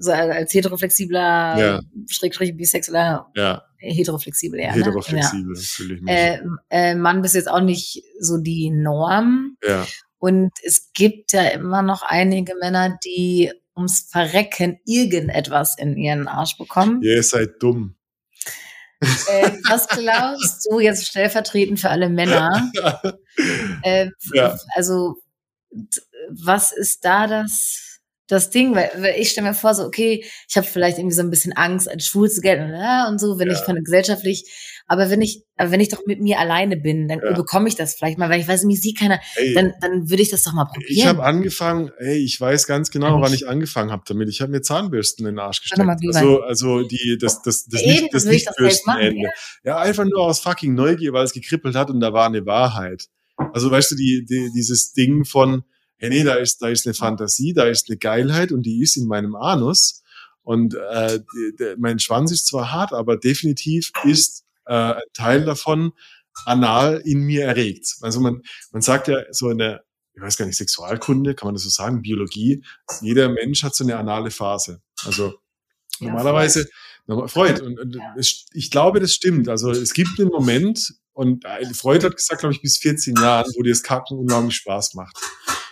[0.00, 1.80] so als heteroflexibler, Ja.
[2.08, 4.72] schrägstrich bisexueller, ja, heteroflexibel eher.
[4.72, 6.04] heteroflexibel fühle ich Ne?
[6.04, 6.14] mich.
[6.14, 6.56] Ja.
[6.70, 9.56] Äh, äh, Mann bist jetzt auch nicht so die Norm.
[9.66, 9.86] ja.
[10.20, 16.58] Und es gibt ja immer noch einige Männer, die ums Verrecken irgendetwas in ihren Arsch
[16.58, 17.00] bekommen.
[17.02, 17.94] Ihr seid dumm.
[19.00, 22.70] Äh, was glaubst du jetzt stellvertretend für alle Männer?
[23.84, 24.58] Äh, Ja.
[24.74, 25.16] Also,
[26.30, 28.74] was ist da das, das Ding?
[28.74, 31.52] Weil, weil ich stelle mir vor, so, okay, ich habe vielleicht irgendwie so ein bisschen
[31.52, 33.64] Angst, als schwul zu gelten ja, und so, wenn ich Ja.
[33.64, 34.44] von gesellschaftlich,
[34.88, 37.32] aber wenn ich, aber wenn ich doch mit mir alleine bin, dann Ja.
[37.34, 40.22] bekomme ich das vielleicht mal, weil ich weiß, mich sieht keiner, Ey, dann, dann würde
[40.22, 40.90] ich das doch mal probieren.
[40.90, 43.22] ich habe angefangen, ey, ich weiß ganz genau, Ehrlich?
[43.24, 44.28] wann ich angefangen habe damit.
[44.30, 45.86] Ich habe mir Zahnbürsten in den Arsch gesteckt.
[45.88, 49.28] Also, also die, das, das, das, Eben, nicht, das doch selbst machen, Lichtbürstenende.
[49.62, 53.08] Ja, einfach nur aus fucking Neugier, weil es gekribbelt hat und da war eine Wahrheit.
[53.52, 55.64] Also weißt du, die, die, dieses Ding von,
[55.98, 58.96] hey, nee, da ist, da ist eine Fantasie, da ist eine Geilheit und die ist
[58.96, 60.02] in meinem Anus.
[60.42, 65.44] Und äh, die, der, mein Schwanz ist zwar hart, aber definitiv ist äh, ein Teil
[65.44, 65.92] davon
[66.44, 67.96] anal in mir erregt.
[68.02, 69.82] Also man, man sagt ja so in der,
[70.14, 72.62] ich weiß gar nicht, Sexualkunde, kann man das so sagen, Biologie,
[73.00, 74.80] jeder Mensch hat so eine anale Phase.
[75.04, 75.34] Also
[76.00, 76.68] Ja, normalerweise,
[77.06, 77.60] normal- Freud.
[77.60, 78.14] Und, und Ja.
[78.16, 79.48] es, ich glaube, das stimmt.
[79.48, 83.50] Also es gibt einen Moment, und äh, Freud hat gesagt, glaube ich, bis 14 Jahren,
[83.56, 85.16] wo dir das Kacken unglaublich Spaß macht.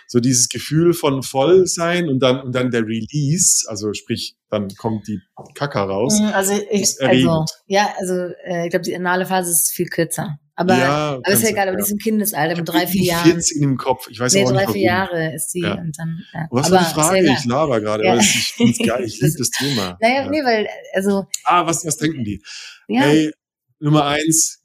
[0.07, 5.07] So dieses Gefühl von Vollsein und dann, und dann der Release, also sprich, dann kommt
[5.07, 5.19] die
[5.53, 6.17] Kacke raus.
[6.19, 8.13] Mhm, Also ich, also, ja, also
[8.45, 10.39] äh, ich glaube, die anale Phase ist viel kürzer.
[10.59, 11.85] Aber, Ja, aber ist ja egal, aber ja.
[11.85, 13.29] die im Kindesalter mit drei, vier Jahren.
[13.31, 14.07] 14 im Kopf.
[14.09, 15.75] Ich weiß Nee, auch nicht drei, vier Jahre ist die Ja.
[15.75, 16.19] und dann.
[16.33, 16.47] Ja.
[16.49, 17.33] Was aber war die ist Frage?
[17.39, 18.11] Ich laber gerade, Ja.
[18.13, 19.03] aber das- ich geil.
[19.03, 19.97] Ich liebe Das- Thema.
[20.01, 20.29] Naja, Ja.
[20.31, 22.41] nee, weil, also, Ah, was, was trinken die?
[22.87, 23.31] ja, Hey,
[23.79, 24.63] Nummer eins,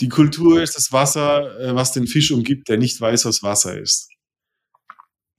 [0.00, 3.78] die Kultur ist das Wasser, äh, was den Fisch umgibt, der nicht weiß, was Wasser
[3.78, 4.08] ist.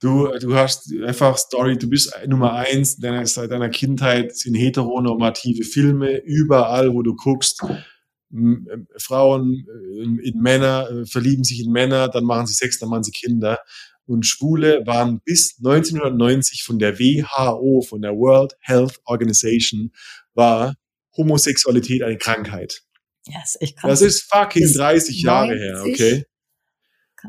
[0.00, 5.64] Du, du hast einfach Story, du bist Nummer eins deiner, seit deiner Kindheit sind heteronormative
[5.64, 7.62] Filme, überall, wo du guckst.
[8.32, 12.88] Ähm, Frauen äh, in, Männer, äh, verlieben sich in Männer, dann machen sie Sex, dann
[12.88, 13.60] machen sie Kinder.
[14.06, 19.92] Und Schwule waren bis 1990 von der WHO, von der World Health Organization,
[20.34, 20.74] war
[21.16, 22.82] Homosexualität eine Krankheit.
[23.26, 24.00] ja, ist echt krass.
[24.00, 25.94] Das ist fucking Ist 30 Jahre her, 90?
[25.94, 26.24] okay?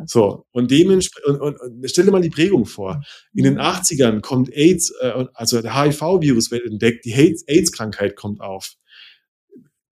[0.05, 3.01] So, und dementsprechend, und, und, stell dir mal die Prägung vor.
[3.33, 3.59] In den Mhm.
[3.61, 8.73] 80ern kommt AIDS, äh, also der HIV-Virus wird entdeckt, die AIDS- AIDS-Krankheit kommt auf.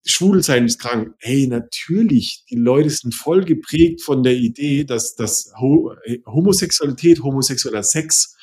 [0.05, 1.15] Schwulsein ist krank.
[1.19, 5.95] Hey, natürlich, die Leute sind voll geprägt von der Idee, dass, dass Ho
[6.25, 8.35] Homosexualität, homosexueller Sex,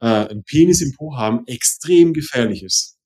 [0.00, 2.99] äh, ein Penis im Po haben, extrem gefährlich ist.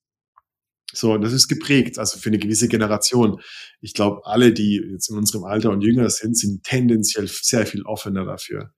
[0.97, 3.39] So, das ist geprägt, also für eine gewisse Generation.
[3.81, 7.83] Ich glaube, alle, die jetzt in unserem Alter und jünger sind, sind tendenziell sehr viel
[7.83, 8.71] offener dafür.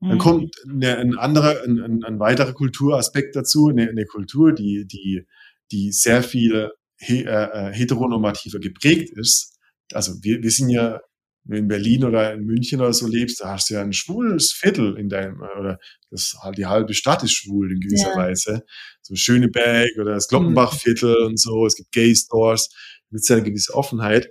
[0.00, 0.18] Dann Mhm.
[0.18, 5.24] kommt eine, ein anderer, ein, ein, ein weiterer Kulturaspekt dazu, eine, eine Kultur, die, die,
[5.70, 9.58] die sehr viel he, äh, äh, heteronormativer geprägt ist.
[9.92, 11.00] Also wir, wir sind ja,
[11.48, 14.96] in Berlin oder in München oder so lebst, da hast du ja ein schwules Viertel
[14.98, 15.78] in deinem, äh, oder
[16.10, 18.16] das die halbe Stadt ist schwul in gewisser Ja.
[18.16, 18.62] Weise.
[19.02, 22.70] So Schöneberg oder das Glockenbachviertel und so, es gibt Gay Stores,
[23.10, 24.30] mit eine gewisse Offenheit.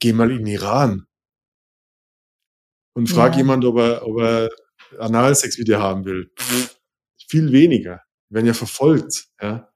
[0.00, 1.06] Geh mal in den Iran
[2.96, 3.38] und frag Ja.
[3.38, 4.48] jemand, ob er, ob er
[4.98, 6.30] Analsex mit dir haben will.
[7.28, 8.00] Viel weniger.
[8.28, 9.68] Die werden ja verfolgt, ja.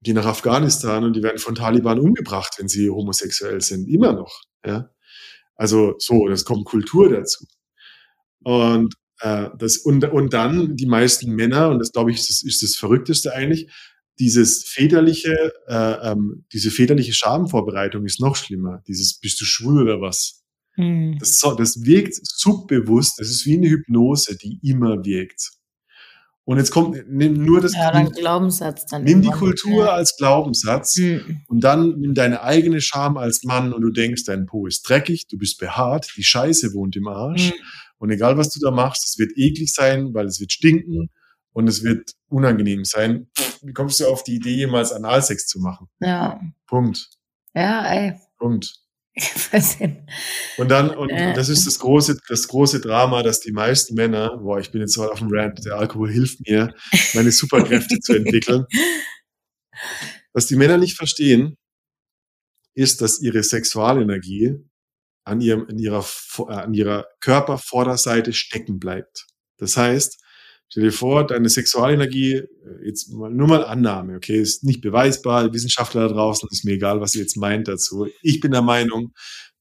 [0.00, 3.88] Die nach Afghanistan und die werden von Taliban umgebracht, wenn sie homosexuell sind.
[3.88, 4.90] Immer noch, ja.
[5.56, 7.46] Also, so, das kommt Kultur dazu.
[8.42, 12.42] Und, äh, das, und, und dann die meisten Männer, und das glaube ich, ist das,
[12.42, 13.70] ist das Verrückteste eigentlich,
[14.18, 18.82] dieses väterliche, äh, ähm, diese väterliche Schamvorbereitung ist noch schlimmer.
[18.86, 20.44] Dieses, bist du schwul oder was?
[20.76, 21.18] Mhm.
[21.18, 23.18] Das, das wirkt subbewusst.
[23.18, 25.50] Das ist wie eine Hypnose, die immer wirkt.
[26.46, 29.02] Und jetzt kommt, nimm nur das, Ja, dann Glaubenssatz dann.
[29.04, 29.28] nimm die.
[29.30, 29.92] Kultur Ja.
[29.92, 31.40] als Glaubenssatz Mhm.
[31.48, 35.26] und dann nimm deine eigene Scham als Mann und du denkst, dein Po ist dreckig,
[35.28, 37.48] du bist behaart, die Scheiße wohnt im Arsch.
[37.50, 37.54] Mhm.
[37.98, 41.08] Und egal was du da machst, es wird eklig sein, weil es wird stinken
[41.52, 43.28] und es wird unangenehm sein.
[43.62, 45.88] Wie kommst du auf die Idee, jemals Analsex zu machen?
[46.00, 46.38] Ja.
[46.66, 47.08] Punkt.
[47.54, 48.14] Ja, ey.
[48.38, 48.74] Punkt.
[50.56, 51.34] Und dann, und Äh.
[51.34, 54.96] das ist das große, das große Drama, dass die meisten Männer, boah, ich bin jetzt
[54.96, 56.74] mal auf dem Rant, der Alkohol hilft mir,
[57.14, 58.66] meine Superkräfte zu entwickeln.
[60.32, 61.56] Was die Männer nicht verstehen,
[62.74, 64.56] ist, dass ihre Sexualenergie
[65.24, 66.04] an ihrem, in ihrer,
[66.38, 69.26] äh, an ihrer Körpervorderseite stecken bleibt.
[69.58, 70.20] Das heißt,
[70.68, 72.48] stell dir vor, deine Sexualenergie, äh,
[72.86, 77.00] jetzt mal, nur mal Annahme, okay, ist nicht beweisbar, Wissenschaftler da draußen, ist mir egal,
[77.00, 78.08] was ihr jetzt meint dazu.
[78.22, 79.12] Ich bin der Meinung,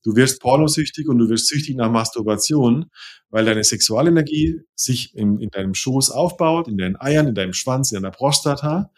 [0.04, 2.86] du wirst pornosüchtig und du wirst süchtig nach Masturbation,
[3.30, 7.92] weil deine Sexualenergie sich in, in deinem Schoß aufbaut, in deinen Eiern, in deinem Schwanz,
[7.92, 8.92] in deiner Prostata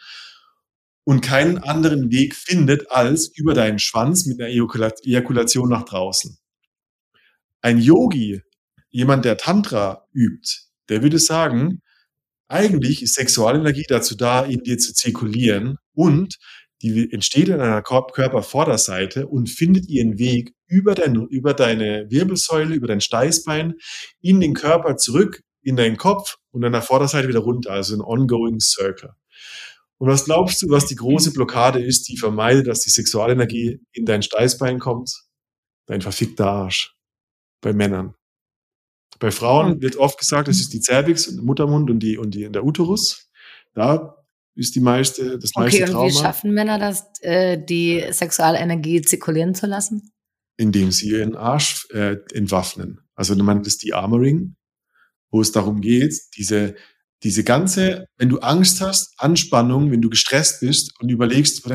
[1.06, 6.38] und keinen anderen Weg findet als über deinen Schwanz mit einer Ejakula- Ejakulation nach draußen.
[7.62, 8.42] Ein Yogi,
[8.90, 11.82] jemand, der Tantra übt, der würde sagen,
[12.48, 16.38] eigentlich ist Sexualenergie dazu da, in dir zu zirkulieren und
[16.82, 22.88] die entsteht in einer Körpervorderseite und findet ihren Weg über, dein, über deine Wirbelsäule, über
[22.88, 23.76] dein Steißbein,
[24.22, 28.02] in den Körper zurück, in deinen Kopf und an der Vorderseite wieder runter, also ein
[28.02, 29.12] ongoing circle.
[29.98, 34.06] Und was glaubst du, was die große Blockade ist, die vermeidet, dass die Sexualenergie in
[34.06, 35.24] dein Steißbein kommt?
[35.88, 36.94] Dein verfickter Arsch.
[37.62, 38.14] Bei Männern.
[39.20, 42.32] Bei Frauen wird oft gesagt, das ist die Cervix, und der Muttermund und die, und
[42.36, 43.30] die, der Uterus.
[43.74, 44.16] Da
[44.56, 49.02] ist die meiste, das meiste Okay, und Trauma, wie schaffen Männer das, äh, die Sexualenergie
[49.02, 50.12] zirkulieren zu lassen?
[50.58, 53.02] indem sie ihren Arsch äh, entwaffnen.
[53.16, 54.56] Also man nennt es die Armoring,
[55.32, 56.76] wo es darum geht, diese,
[57.24, 61.66] diese ganze, wenn du Angst hast, Anspannung, wenn du gestresst bist und überlegst,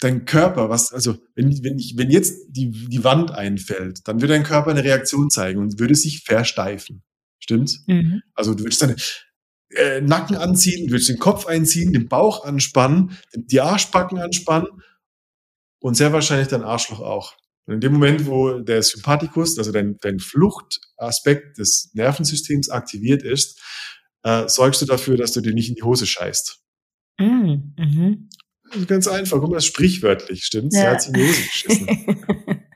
[0.00, 4.34] dein Körper, was, also wenn, wenn, ich, wenn jetzt die, die Wand einfällt, dann würde
[4.34, 7.02] dein Körper eine Reaktion zeigen und würde sich versteifen.
[7.40, 7.84] Stimmt's?
[7.86, 8.22] Mhm.
[8.34, 8.96] Also du würdest deine
[9.70, 14.68] äh, Nacken anziehen, du würdest den Kopf einziehen, den Bauch anspannen, die Arschbacken anspannen
[15.80, 17.34] und sehr wahrscheinlich dein Arschloch auch.
[17.66, 23.60] Und in dem Moment, wo der Sympathikus, also dein, dein Fluchtaspekt des Nervensystems aktiviert ist,
[24.22, 26.60] äh, sorgst du dafür, dass du dir nicht in die Hose scheißt.
[27.18, 28.28] Mm, mhm.
[28.86, 30.76] Ganz einfach, guck mal, sprichwörtlich, stimmt's?
[30.76, 30.84] Ja.
[30.84, 32.16] Er hat sich in die Hose geschissen.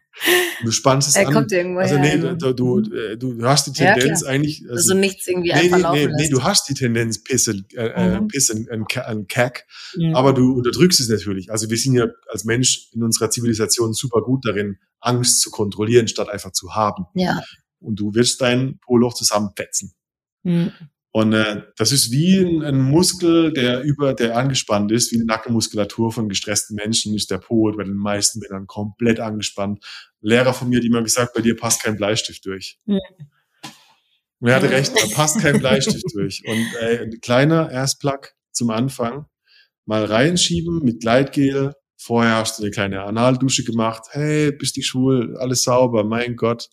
[0.63, 1.35] Du spannst es er an.
[1.35, 4.63] Kommt irgendwo also nee, her, du, du, äh, du hast die Tendenz ja, eigentlich.
[4.63, 7.87] Also, also nichts irgendwie nee, einfach nee, nee, nee, du hast die Tendenz pissen, äh,
[7.87, 8.29] äh mhm.
[8.29, 9.67] pissen ein, ein Kack,
[9.97, 10.15] mhm.
[10.15, 11.51] aber du unterdrückst es natürlich.
[11.51, 16.09] Also wir sind ja als Mensch in unserer Zivilisation super gut darin, Angst zu kontrollieren,
[16.09, 17.07] statt einfach zu haben.
[17.15, 17.43] Ja.
[17.81, 19.93] Und du wirst dein Poloch zusammenfetzen.
[20.45, 20.73] Mhm.
[21.15, 25.27] Und äh, das ist wie ein, ein, Muskel, der über, der angespannt ist, wie eine
[25.27, 29.85] Nackenmuskulatur von gestressten Menschen ist der Po bei den meisten Männern komplett angespannt.
[30.23, 32.79] Lehrer von mir hat immer gesagt, bei dir passt kein Bleistift durch.
[32.87, 32.99] Ja.
[34.41, 36.43] Und er hatte recht, da passt kein Bleistift durch.
[36.47, 39.27] Und äh, ein kleiner Erstplug zum Anfang,
[39.85, 41.75] mal reinschieben mit Gleitgel.
[41.99, 44.07] Vorher hast du eine kleine Analdusche gemacht.
[44.11, 45.37] Hey, bist du schwul?
[45.37, 46.71] Alles sauber, mein Gott.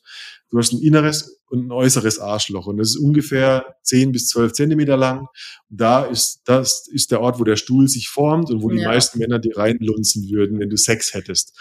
[0.50, 2.68] Du hast ein inneres und ein äußeres Arschloch.
[2.68, 5.28] Und das ist ungefähr 10 bis 12 Zentimeter lang.
[5.70, 8.84] Und da ist, das ist der Ort, wo der Stuhl sich formt und wo die
[8.84, 11.58] meisten Männer dir reinlunzen würden, wenn du Sex hättest.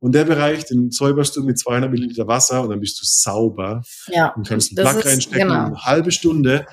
[0.00, 3.82] Und der Bereich, den säuberst du mit 200 Milliliter Wasser und dann bist du sauber.
[4.08, 4.34] Ja.
[4.34, 5.66] Und kannst einen Plug reinstecken, genau.
[5.66, 6.66] eine halbe Stunde.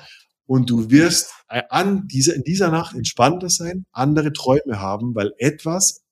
[0.46, 6.02] Und du wirst an dieser, in dieser Nacht entspannter sein, andere Träume haben, weil etwas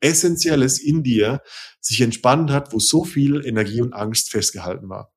[0.00, 1.42] Essentielles in dir
[1.80, 5.12] sich entspannt hat, wo so viel Energie und Angst festgehalten war.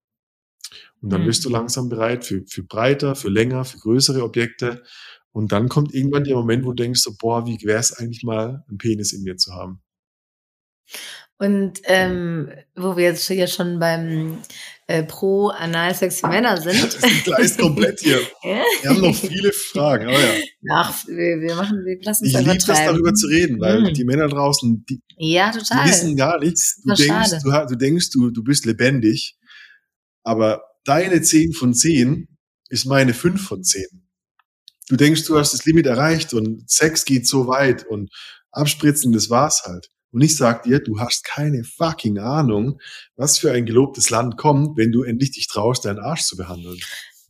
[1.02, 1.28] Und dann mhm.
[1.28, 4.84] bist du langsam bereit für, für breiter, für länger, für größere Objekte.
[5.32, 8.24] Und dann kommt irgendwann der Moment, wo du denkst, so, boah, wie wäre es eigentlich
[8.24, 9.82] mal, einen Penis in mir zu haben.
[11.38, 14.40] Und ähm, wo wir jetzt hier schon beim
[14.88, 16.98] äh, Pro-Analsex für Männer sind.
[17.02, 18.20] Das gleist komplett hier.
[18.82, 20.34] Wir haben noch viele Fragen, aber ja.
[20.72, 23.94] Ach, wir, wir machen, wir lassen es Ich liebe das, darüber zu reden, weil mhm.
[23.94, 26.82] die Männer draußen, die, ja, die wissen gar nichts.
[26.84, 29.38] Du denkst, du, du, denkst, du, du bist lebendig,
[30.24, 32.28] aber deine 10 von 10
[32.70, 33.86] ist meine 5 von 10.
[34.90, 38.10] Du denkst, du hast das Limit erreicht und Sex geht so weit und
[38.52, 39.90] abspritzen, das war's halt.
[40.18, 42.80] Und ich sag dir, du hast keine fucking Ahnung,
[43.18, 46.80] was für ein gelobtes Land kommt, wenn du endlich dich traust, deinen Arsch zu behandeln.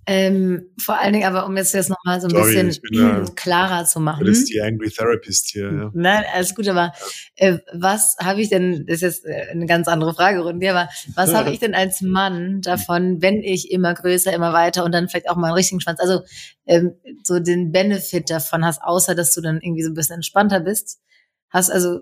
[0.06, 3.84] Ähm, vor allen Dingen aber, um jetzt das nochmal so ein Sorry, bisschen da, klarer
[3.84, 4.22] zu machen.
[4.22, 5.92] Du bist die Angry Therapist hier, ja.
[5.94, 6.94] Nein, alles gut, aber
[7.36, 11.34] äh, was habe ich denn, das ist jetzt äh, eine ganz andere Fragerunde, aber was
[11.34, 15.30] habe ich denn als Mann davon, wenn ich immer größer, immer weiter und dann vielleicht
[15.30, 16.22] auch mal einen richtigen Schwanz, also
[16.66, 20.62] ähm, so den Benefit davon hast, außer dass du dann irgendwie so ein bisschen entspannter
[20.62, 21.02] bist,
[21.50, 22.00] hast also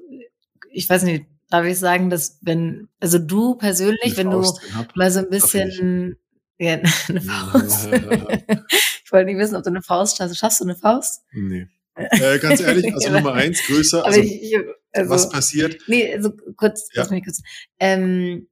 [0.72, 4.97] ich weiß nicht, darf ich sagen, dass wenn, also du persönlich, wenn Faust du gehabt.
[4.97, 6.18] mal so ein bisschen,
[6.58, 7.88] ja, eine Faust.
[7.91, 10.38] ich wollte nicht wissen, ob du eine Faust hast.
[10.38, 11.24] Schaffst du eine Faust?
[11.32, 11.68] Nee.
[11.97, 14.03] Äh, ganz ehrlich, also Nummer eins, größer.
[14.03, 14.53] Also, ich,
[14.91, 15.78] also, was passiert?
[15.88, 17.01] Nee, also kurz, ja.
[17.01, 17.41] lass mich kurz.
[17.80, 18.49] Ähm,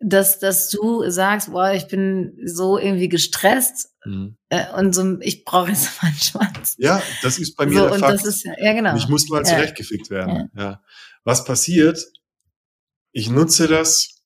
[0.00, 4.36] dass, dass du sagst, boah, ich bin so irgendwie gestresst mhm.
[4.48, 6.74] äh, und so, ich brauche jetzt mal einen Schwanz.
[6.78, 8.14] Ja, das ist bei mir so, der und Fakt.
[8.14, 8.96] Das ist, ja, genau.
[8.96, 9.44] Ich muss mal ja.
[9.44, 10.50] zurechtgefickt werden.
[10.54, 10.62] Ja.
[10.62, 10.82] ja.
[11.24, 12.04] Was passiert?
[13.12, 14.22] Ich nutze das,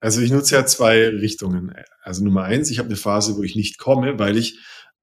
[0.00, 1.74] also ich nutze ja zwei Richtungen.
[2.02, 4.58] Also Nummer eins, ich habe eine Phase, wo ich nicht komme, weil ich,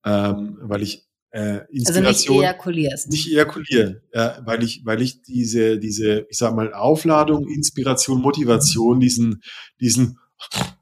[0.05, 1.05] ähm, weil ich
[1.35, 2.05] äh, Inspiration.
[2.05, 3.09] Also nicht ejakulierst.
[3.09, 9.01] Nicht ejakuliere, ja, weil ich, weil ich diese, diese, ich sag mal, Aufladung, Inspiration, Motivation,
[9.01, 9.41] diesen,
[9.81, 10.17] diesen,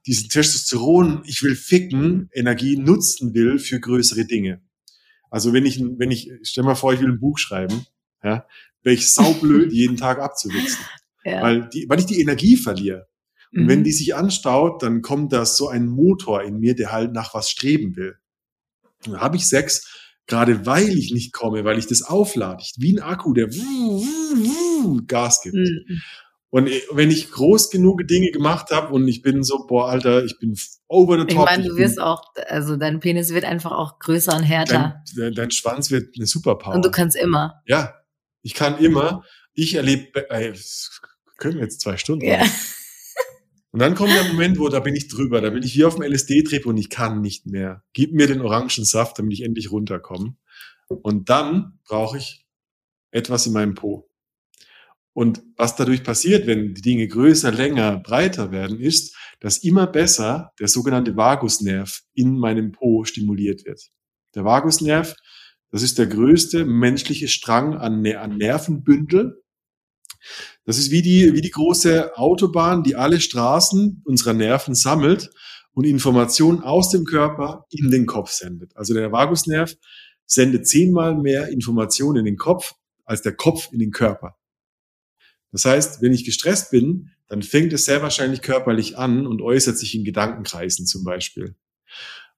[0.06, 4.62] diesen Testosteron, ich will ficken, Energie nutzen will für größere Dinge.
[5.30, 7.86] Also wenn ich, wenn ich, stell mal vor, ich will ein Buch schreiben,
[8.24, 8.46] ja,
[8.84, 10.86] wäre ich saublöd, jeden Tag abzuwichsen.
[11.24, 11.42] Ja.
[11.42, 13.08] Weil, die, weil ich die Energie verliere.
[13.54, 13.68] Und mhm.
[13.68, 17.34] wenn die sich anstaut, dann kommt da so ein Motor in mir, der halt nach
[17.34, 18.16] was streben will.
[19.06, 19.88] dann habe ich Sex,
[20.28, 23.50] gerade weil ich nicht komme, weil ich das auflade, wie ein Akku, der
[25.08, 25.56] Gas gibt.
[25.56, 26.02] Mhm.
[26.54, 30.38] Und wenn ich groß genug Dinge gemacht habe und ich bin so, boah, Alter, ich
[30.38, 30.56] bin
[30.88, 31.32] over the top.
[31.32, 35.02] Ich meine, du wirst auch, also dein Penis wird einfach auch größer und härter.
[35.18, 36.76] Dein, dein Schwanz wird eine Superpower.
[36.76, 37.64] Und du kannst immer.
[37.66, 37.96] Ja,
[38.44, 39.24] ich kann immer.
[39.56, 40.54] Ich erlebe, äh,
[41.38, 42.24] können wir jetzt zwei Stunden.
[42.24, 42.46] Ja.
[43.72, 45.96] Und dann kommt der Moment, wo da bin ich drüber, da bin ich wie auf
[45.96, 47.84] dem LSD-Trip und ich kann nicht mehr.
[47.94, 50.36] Gib mir den Orangensaft, damit ich endlich runterkomme.
[50.88, 52.46] Und dann brauche ich
[53.10, 54.13] etwas in meinem Po.
[55.14, 60.52] Und was dadurch passiert, wenn die Dinge größer, länger, breiter werden, ist, dass immer besser
[60.60, 63.90] der sogenannte Vagusnerv in meinem Po stimuliert wird.
[64.36, 65.16] Der Vagusnerv
[65.72, 69.42] Das ist der größte menschliche Strang an, an Nervenbündel.
[70.66, 75.30] Das ist wie die, wie die große Autobahn, die alle Straßen unserer Nerven sammelt
[75.74, 78.76] und Informationen aus dem Körper in den Kopf sendet.
[78.76, 79.76] Also der Vagusnerv
[80.26, 82.74] sendet zehnmal mehr Informationen in den Kopf
[83.06, 84.38] als der Kopf in den Körper.
[85.54, 89.78] Das heißt, wenn ich gestresst bin, dann fängt es sehr wahrscheinlich körperlich an und äußert
[89.78, 91.56] sich in Gedankenkreisen zum Beispiel.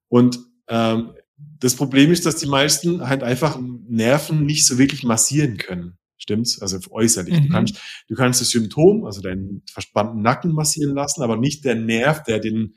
[0.09, 0.37] Und
[0.67, 5.97] ähm, das Problem ist, dass die meisten halt einfach Nerven nicht so wirklich massieren können.
[6.17, 6.61] Stimmt's?
[6.61, 7.35] Also äußerlich.
[7.35, 7.43] Mhm.
[7.43, 11.75] Du kannst, du kannst das Symptom, also deinen verspannten Nacken massieren lassen, aber nicht der
[11.75, 12.75] Nerv, der den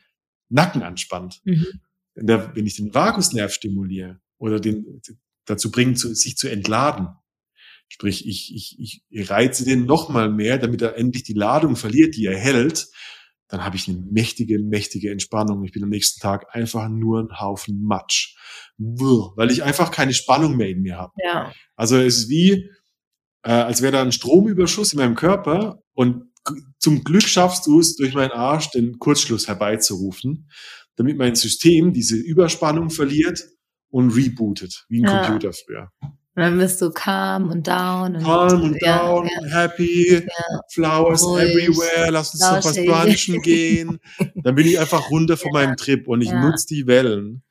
[0.49, 1.41] Nacken anspannt.
[1.45, 1.67] Mhm.
[2.15, 5.01] Der, wenn ich den Vagusnerv stimuliere oder den
[5.45, 7.09] dazu bringe, zu, sich zu entladen,
[7.89, 12.17] sprich, ich, ich, ich reize den noch mal mehr, damit er endlich die Ladung verliert,
[12.17, 12.89] die er hält,
[13.49, 15.65] dann habe ich eine mächtige, mächtige Entspannung.
[15.65, 18.37] Ich bin am nächsten Tag einfach nur ein Haufen Matsch,
[18.77, 21.13] weil ich einfach keine Spannung mehr in mir habe.
[21.25, 21.53] Ja.
[21.75, 22.71] Also es ist wie,
[23.43, 26.25] äh, als wäre da ein Stromüberschuss in meinem Körper und
[26.79, 30.51] zum Glück schaffst du es, durch meinen Arsch den Kurzschluss herbeizurufen,
[30.97, 33.45] damit mein System diese Überspannung verliert
[33.91, 35.25] und rebootet, wie ein ja.
[35.25, 35.91] Computer früher.
[36.39, 38.15] Und dann bist du calm und down.
[38.15, 39.49] Und calm und ja, down, ja.
[39.49, 40.61] happy, ja.
[40.73, 43.99] flowers Ruhig, everywhere, lass uns noch was brunchen gehen.
[44.37, 47.43] Dann bin ich einfach runter von meinem Trip und ich nutze die Wellen.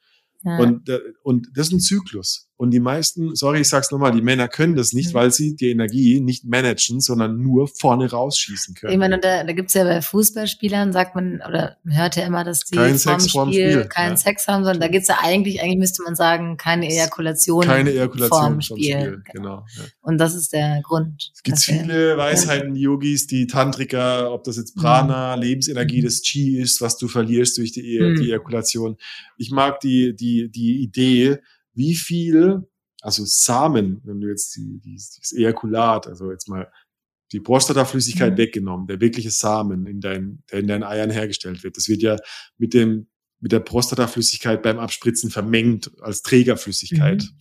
[0.42, 0.90] Und,
[1.22, 2.47] und das ist ein Zyklus.
[2.60, 5.14] Und die meisten, sorry, ich sag's nochmal, die Männer können das nicht, mhm.
[5.14, 8.92] weil sie die Energie nicht managen, sondern nur vorne rausschießen können.
[8.92, 12.44] Ich meine, da, da gibt's ja bei Fußballspielern, sagt man, oder man hört ja immer,
[12.44, 14.18] dass die Kein vorm Sex vorm Spiel, keinen ja.
[14.18, 17.64] Sex haben, sondern da geht's ja eigentlich, eigentlich müsste man sagen, keine Ejakulation.
[17.64, 19.02] Keine Ejakulation vorm Spiel.
[19.02, 19.24] Spiel.
[19.34, 19.64] Genau.
[19.78, 19.84] ja.
[20.02, 21.32] Und das ist der Grund.
[21.36, 25.44] Es gibt viele Weisheiten, Yogis, die Tantriker, ob das jetzt Prana, mhm.
[25.44, 26.06] Lebensenergie, mhm.
[26.06, 28.16] das Chi ist, was du verlierst durch die, e mhm.
[28.16, 28.98] die Ejakulation.
[29.38, 31.38] Ich mag die, die, die Idee,
[31.78, 32.68] wie viel,
[33.02, 36.70] also Samen, wenn du jetzt die, die, das Ejakulat, also jetzt mal
[37.32, 38.38] die Prostataflüssigkeit mhm.
[38.38, 41.78] weggenommen, der wirkliche Samen, in dein, der in deinen Eiern hergestellt wird.
[41.78, 42.18] Das wird ja
[42.58, 43.08] mit dem,
[43.40, 47.24] mit der Prostataflüssigkeit beim Abspritzen vermengt als Trägerflüssigkeit.
[47.24, 47.38] Mhm.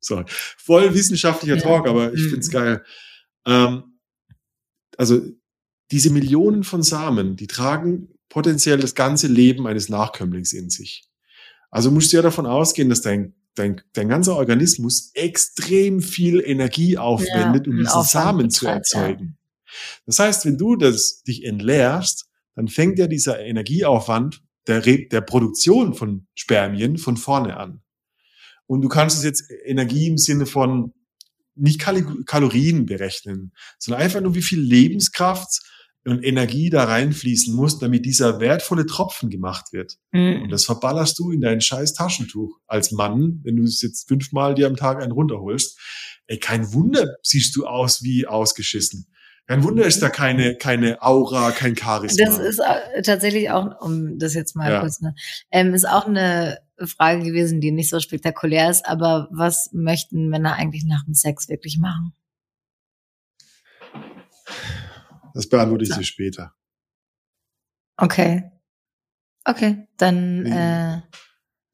[0.00, 1.62] So, voll wissenschaftlicher ja.
[1.62, 2.30] Talk, aber ich mhm.
[2.30, 2.84] find's geil.
[3.44, 3.98] Ähm,
[4.96, 5.20] also
[5.90, 11.08] diese Millionen von Samen, die tragen potenziell das ganze Leben eines Nachkömmlings in sich.
[11.70, 16.96] Also musst du ja davon ausgehen, dass dein dein, dein ganzer Organismus extrem viel Energie
[16.98, 19.36] aufwendet, ja, um diesen Samen zu erzeugen.
[20.06, 25.94] Das heißt, wenn du das dich entleerst, dann fängt ja dieser Energieaufwand der, der Produktion
[25.94, 27.82] von Spermien von vorne an.
[28.66, 30.92] Und du kannst es jetzt Energie im Sinne von
[31.54, 35.62] nicht Kal Kalorien berechnen, sondern einfach nur wie viel Lebenskraft
[36.06, 39.96] und Energie da reinfließen muss, damit dieser wertvolle Tropfen gemacht wird.
[40.12, 40.42] Mhm.
[40.42, 44.54] Und das verballerst du in dein scheiß Taschentuch als Mann, wenn du es jetzt fünfmal
[44.54, 45.78] dir am Tag einen runterholst.
[46.26, 49.06] Ey, kein Wunder siehst du aus wie ausgeschissen.
[49.46, 52.24] Kein Wunder ist da keine, keine Aura, kein Charisma.
[52.24, 52.60] Das ist
[53.04, 54.80] tatsächlich auch, um das jetzt mal ja.
[54.80, 55.14] kurz, ne,
[55.52, 60.54] ähm, ist auch eine Frage gewesen, die nicht so spektakulär ist, aber was möchten Männer
[60.54, 62.12] eigentlich nach dem Sex wirklich machen?
[65.36, 66.54] Das beantworte ich dir später.
[67.98, 68.50] Okay.
[69.44, 70.46] Okay, dann.
[70.46, 71.02] Äh,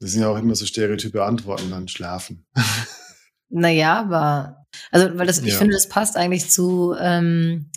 [0.01, 2.45] das sind ja auch immer so stereotype Antworten, dann schlafen.
[3.49, 4.67] naja, aber.
[4.91, 5.59] Also, weil das, ich ja.
[5.59, 7.71] finde, das passt eigentlich zu, ähm,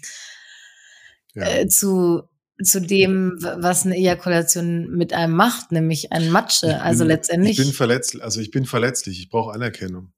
[1.35, 1.45] ja.
[1.45, 2.23] äh, zu,
[2.63, 6.67] zu dem, was eine Ejakulation mit einem macht, nämlich ein Matsche.
[6.67, 7.59] Bin, also letztendlich.
[7.59, 10.13] Ich bin verletzlich, also ich bin verletzlich, ich brauche Anerkennung.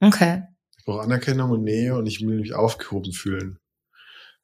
[0.00, 0.42] Okay.
[0.76, 3.59] Ich brauche Anerkennung und Nähe und ich will mich aufgehoben fühlen.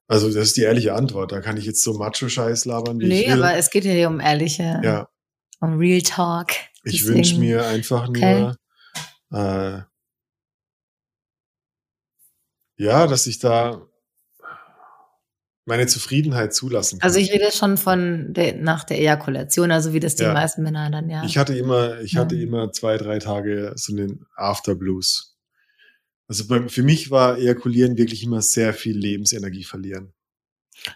[0.09, 1.33] Also das ist die ehrliche Antwort.
[1.33, 3.01] Da kann ich jetzt so Macho-Scheiß labern.
[3.01, 3.43] Wie nee, ich will.
[3.43, 5.09] aber es geht ja hier um ehrliche, ja.
[5.61, 6.53] um Real Talk.
[6.85, 8.41] Ich wünsche mir einfach okay.
[8.41, 8.57] nur,
[9.33, 9.83] äh,
[12.79, 13.89] ja, dass ich da
[15.65, 17.09] meine Zufriedenheit zulassen kann.
[17.09, 20.33] Also ich rede schon von der, nach der Ejakulation, also wie das die ja.
[20.33, 21.25] meisten Männer dann ja.
[21.25, 25.36] Ich hatte immer, ich hatte immer zwei, drei Tage so einen Afterblues.
[26.29, 30.13] Also bei, für mich war Ejakulieren wirklich immer sehr viel Lebensenergie verlieren.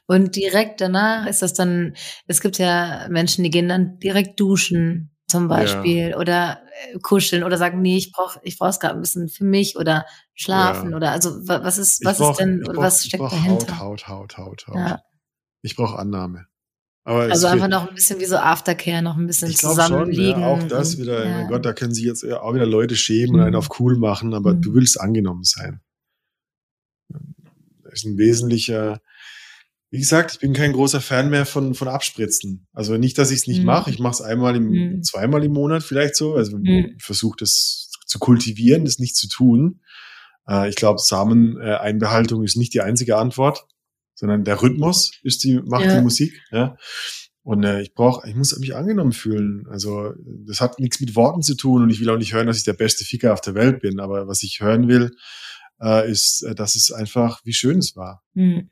[0.07, 1.95] Und direkt danach ist das dann,
[2.26, 6.16] es gibt ja Menschen, die gehen dann direkt duschen zum Beispiel ja.
[6.18, 6.62] oder
[6.93, 9.76] äh, kuscheln oder sagen, nee, ich brauche ich brauche es gerade ein bisschen für mich
[9.76, 10.05] oder
[10.35, 10.97] schlafen ja.
[10.97, 13.78] oder also was ist was brauch, ist denn brauch, was steckt dahinter?
[13.78, 14.76] Haut, Haut, Haut, Haut, Haut.
[14.76, 15.01] Ja.
[15.62, 16.47] Ich brauche Annahme.
[17.05, 20.42] Also einfach noch ein bisschen wie so Aftercare, noch ein bisschen zusammenliegen.
[20.42, 21.38] Ja, auch das wieder, ja.
[21.38, 23.34] mein Gott, da können sich jetzt auch wieder Leute schämen mhm.
[23.34, 24.62] und einen auf cool machen, aber mhm.
[24.62, 25.80] du willst angenommen sein.
[27.82, 29.01] Das ist ein wesentlicher,
[29.90, 32.68] wie gesagt, ich bin kein großer Fan mehr von, von Abspritzen.
[32.72, 33.66] Also nicht, dass ich es nicht mhm.
[33.66, 35.03] mache, ich mache es einmal im, mhm.
[35.03, 36.34] zweimal im Monat vielleicht so.
[36.34, 36.96] Also mhm.
[36.98, 39.80] versuche das zu kultivieren, das nicht zu tun.
[40.46, 43.66] Äh, ich glaube, Sameneinbehaltung ist nicht die einzige Antwort,
[44.21, 45.97] sondern der Rhythmus ist die, macht Ja.
[45.97, 46.39] die Musik.
[46.51, 46.77] Ja.
[47.43, 49.66] Und äh, ich brauche, ich muss mich angenommen fühlen.
[49.71, 50.12] Also
[50.47, 52.64] das hat nichts mit Worten zu tun und ich will auch nicht hören, dass ich
[52.64, 53.99] der beste Ficker auf der Welt bin.
[53.99, 55.16] Aber was ich hören will,
[55.81, 58.23] äh, ist, äh, dass es einfach, wie schön es war.
[58.35, 58.68] Hm.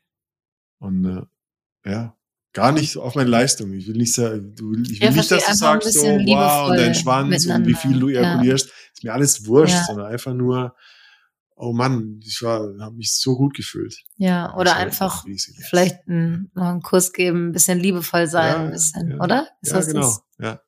[0.77, 2.15] Und äh, ja,
[2.53, 3.73] gar nicht auf meine Leistung.
[3.73, 6.77] Ich will nicht sagen, du, ich will Ja, nicht, dass du sagst, so, wow, und
[6.77, 8.21] dein Schwanz und wie viel du miteinander, ja.
[8.33, 8.69] ejakulierst.
[8.93, 10.75] Ist mir alles wurscht, sondern einfach nur,
[11.59, 13.95] oh Mann, ich war, habe mich so gut gefühlt.
[14.17, 15.25] Ja, oder Das einfach
[15.69, 19.17] vielleicht einen, noch einen Kuss geben, ein bisschen liebevoll sein, Ja, ein bisschen, ja.
[19.23, 19.47] oder?
[19.61, 20.01] Ist Ja, das genau.
[20.01, 20.21] das?
[20.39, 20.61] Ja,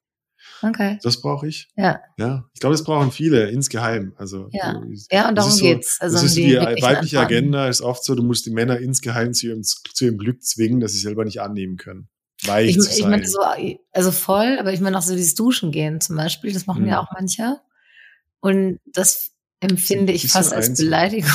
[0.64, 1.00] Okay.
[1.02, 1.70] das brauche ich.
[1.76, 2.02] Ja.
[2.18, 4.14] Ja, ich glaube, das brauchen viele insgeheim.
[4.18, 4.80] Also Ja.
[5.12, 6.00] Ja, und darum so- geht's.
[6.02, 7.18] Also das um ist die die weibliche Antworten.
[7.18, 10.80] Agenda ist oft so, du musst die Männer insgeheim zu ihrem, zu ihrem Glück zwingen,
[10.80, 12.10] dass sie selber nicht annehmen können.
[12.44, 13.12] Weich Ich, zu ich sein.
[13.12, 13.40] meine so,
[13.92, 16.90] also voll, aber ich meine auch so dieses Duschen gehen zum Beispiel, das machen Mhm.
[16.90, 17.60] ja auch manche.
[18.40, 19.32] Und das
[19.62, 20.74] empfinde ich fast als.
[20.78, 21.32] Beleidigung.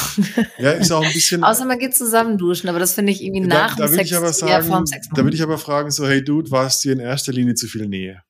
[0.59, 1.43] ja, ist auch ein bisschen.
[1.45, 3.99] Außer man geht zusammen duschen, aber das finde ich irgendwie da, nach da dem will
[3.99, 6.81] Sex ich aber sagen, Sex da würde ich aber fragen, so, hey Dude, war es
[6.81, 8.23] dir in erster Linie zu viel Nähe?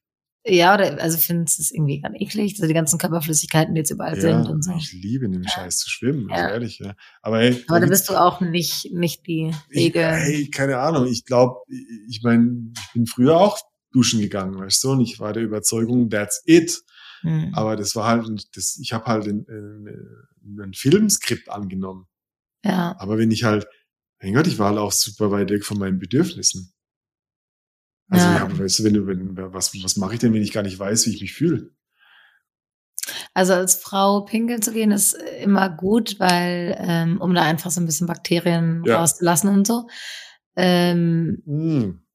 [0.49, 3.91] Ja, oder also findest du es irgendwie ganz eklig, also die ganzen Körperflüssigkeiten, die jetzt
[3.91, 4.73] überall sind und so.
[4.79, 6.37] ich liebe in dem Scheiß zu schwimmen, Ja.
[6.37, 6.95] also ehrlich, ja.
[7.21, 10.05] Aber hey, Aber da bist du auch nicht, nicht die Regel.
[10.05, 11.63] hey, keine Ahnung, ich glaube,
[12.09, 13.59] ich meine, ich bin früher auch
[13.93, 16.81] duschen gegangen, weißt du, und ich war der Überzeugung, that's it.
[17.27, 17.55] Hm.
[17.55, 22.07] Aber das war halt, das, ich habe halt ein, ein, ein Filmskript angenommen.
[22.65, 23.67] Ja, Aber wenn ich halt,
[24.23, 26.73] mein Gott, ich war halt auch super weit weg von meinen Bedürfnissen.
[28.09, 28.37] Also, Ja.
[28.49, 28.59] ja.
[28.59, 31.07] weißt du, wenn du, wenn, was, was mache ich denn, wenn ich gar nicht weiß,
[31.07, 31.71] wie ich mich fühle?
[33.35, 35.13] also als Frau pinkeln zu gehen ist
[35.43, 38.99] immer gut, weil ähm, um da einfach so ein bisschen Bakterien Ja.
[38.99, 39.87] rauszulassen und so.
[40.57, 42.06] Ähm, Hm.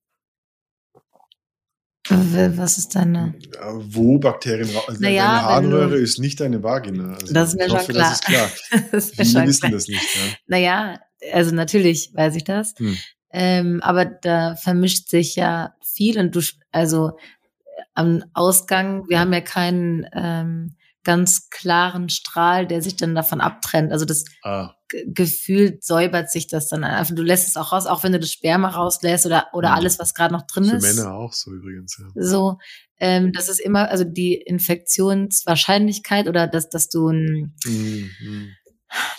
[2.58, 3.34] Was ist deine?
[3.54, 4.70] Ja, Wo Bakterien.
[4.88, 7.14] Also Naja, deine Harnröhre ist nicht deine Vagina.
[7.14, 8.10] Also Das ist mir ich schon hoffe, klar.
[8.12, 8.50] das ist klar.
[8.92, 9.72] das ist schon wissen klar.
[9.72, 10.02] das nicht.
[10.16, 10.22] Ja.
[10.48, 11.00] Naja,
[11.34, 12.74] also natürlich weiß ich das.
[12.78, 12.98] Hm.
[13.34, 16.42] Ähm, aber da vermischt sich ja viel und du,
[16.72, 23.16] also äh, am Ausgang, wir haben ja keinen ähm, ganz klaren Strahl, der sich dann
[23.16, 23.92] davon abtrennt.
[23.92, 24.72] Also das Ah,
[25.08, 27.16] gefühlt säubert sich das dann einfach.
[27.16, 29.76] Du lässt es auch raus, auch wenn du das Sperma rauslässt oder, oder Mhm.
[29.76, 30.96] alles, was gerade noch drin für ist.
[30.96, 31.98] Männer auch so übrigens.
[32.00, 32.22] Ja.
[32.24, 32.58] So,
[33.00, 38.50] ähm, das ist immer, also die Infektionswahrscheinlichkeit oder dass, dass du ein, Hm,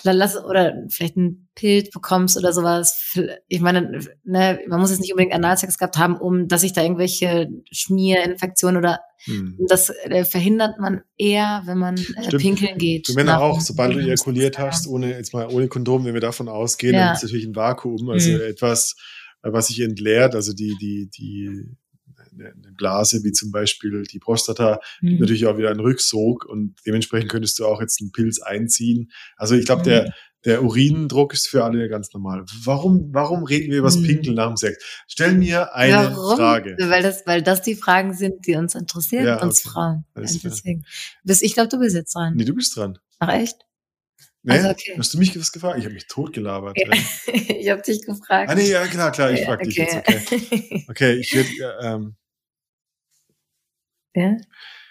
[0.03, 0.11] hm.
[0.17, 3.17] lass, oder vielleicht ein Pilz bekommst oder sowas.
[3.47, 6.81] Ich meine, ne, man muss jetzt nicht unbedingt Analsex gehabt haben, um, dass sich da
[6.83, 9.57] irgendwelche Schmierinfektionen oder Hm.
[9.69, 13.07] das äh, verhindert man eher, wenn man äh, pinkeln geht.
[13.07, 16.49] Für Männer auch, sobald du ejakuliert hast, ohne jetzt mal ohne Kondom, wenn wir davon
[16.49, 17.05] ausgehen, Ja.
[17.05, 18.41] dann ist natürlich ein Vakuum, also Mhm.
[18.41, 18.95] etwas,
[19.41, 21.69] äh, was sich entleert, also die, die, die
[22.33, 25.19] eine eine Blase, wie zum Beispiel die Prostata, Mhm.
[25.19, 29.11] natürlich auch wieder einen Rücksog und dementsprechend könntest du auch jetzt einen Pilz einziehen.
[29.37, 29.85] Also ich glaube, Mhm.
[29.85, 30.13] der,
[30.45, 32.43] der Urinendruck ist für alle ganz normal.
[32.65, 34.03] Warum, warum reden wir über das Mhm.
[34.03, 34.83] Pinkeln nach dem Sex?
[35.07, 36.37] Stell mir eine Warum?
[36.37, 36.75] Frage.
[36.79, 39.69] Weil das, weil das die Fragen sind, die uns interessieren, Ja, uns okay.
[39.69, 40.05] Frauen.
[40.15, 40.83] Alles deswegen.
[41.23, 42.33] Bis, ich glaube, du bist jetzt dran.
[42.35, 42.97] Nee, du bist dran.
[43.19, 43.55] Ach echt?
[44.45, 44.51] Nee?
[44.55, 44.95] Also okay.
[44.97, 45.79] Hast du mich was gefragt?
[45.79, 46.77] Ich habe mich totgelabert.
[46.77, 46.89] Ja.
[47.33, 48.49] ich habe dich gefragt.
[48.49, 49.95] Ah nee, ja klar, klar, ich Ja, frag dich jetzt.
[49.95, 52.15] Okay, okay ich würde ähm,
[54.15, 54.37] ja,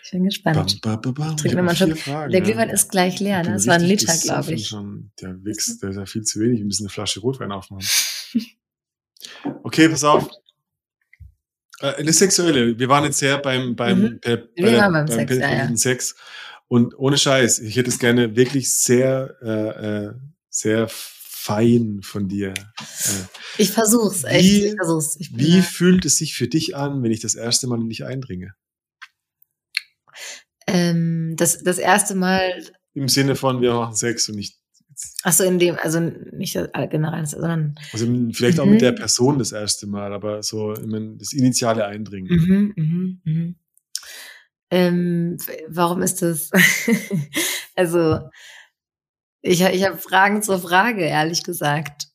[0.04, 0.80] ich bin gespannt.
[0.82, 1.36] bam, bam, bam, bam.
[1.70, 1.98] Ich Schluck.
[1.98, 2.44] Fragen, Der ja.
[2.46, 3.52] Glühwein ist gleich leer, ne?
[3.52, 4.68] Das war ein Liter, glaube ich.
[4.68, 5.12] Schon.
[5.20, 6.58] Der Wix, der ist ja viel zu wenig.
[6.58, 7.86] Wir müssen eine Flasche Rotwein aufmachen.
[9.62, 10.28] Okay, pass auf.
[11.80, 12.78] Äh, das Sexuelle.
[12.78, 14.20] Wir waren jetzt sehr beim, beim, Mhm.
[14.20, 15.76] per, bei Wir waren beim Sex, ja, ja.
[15.76, 16.14] Sex.
[16.68, 20.12] Und ohne Scheiß, ich hätte es gerne wirklich sehr, äh, äh,
[20.48, 22.54] sehr fein von dir.
[22.54, 23.26] Äh,
[23.58, 24.44] Ich versuch's, echt.
[24.48, 25.16] Wie- ich versuch's.
[25.18, 28.04] Ich wie fühlt es sich für dich an, wenn ich das erste Mal in dich
[28.04, 28.54] eindringe?
[30.72, 32.62] Ähm, das, das erste Mal,
[32.94, 34.58] Im Sinne von, wir machen Sex und nicht,
[35.22, 36.58] ach so in dem, also nicht
[36.90, 38.72] generell, sondern also vielleicht auch Mhm.
[38.72, 42.30] mit der Person das erste Mal, aber so das initiale Eindringen.
[42.32, 43.54] Mhm, mhm, mhm.
[44.70, 45.36] Ähm,
[45.68, 46.50] warum ist das?
[47.76, 48.20] also,
[49.42, 52.08] ich, ich habe Fragen zur Frage, ehrlich gesagt.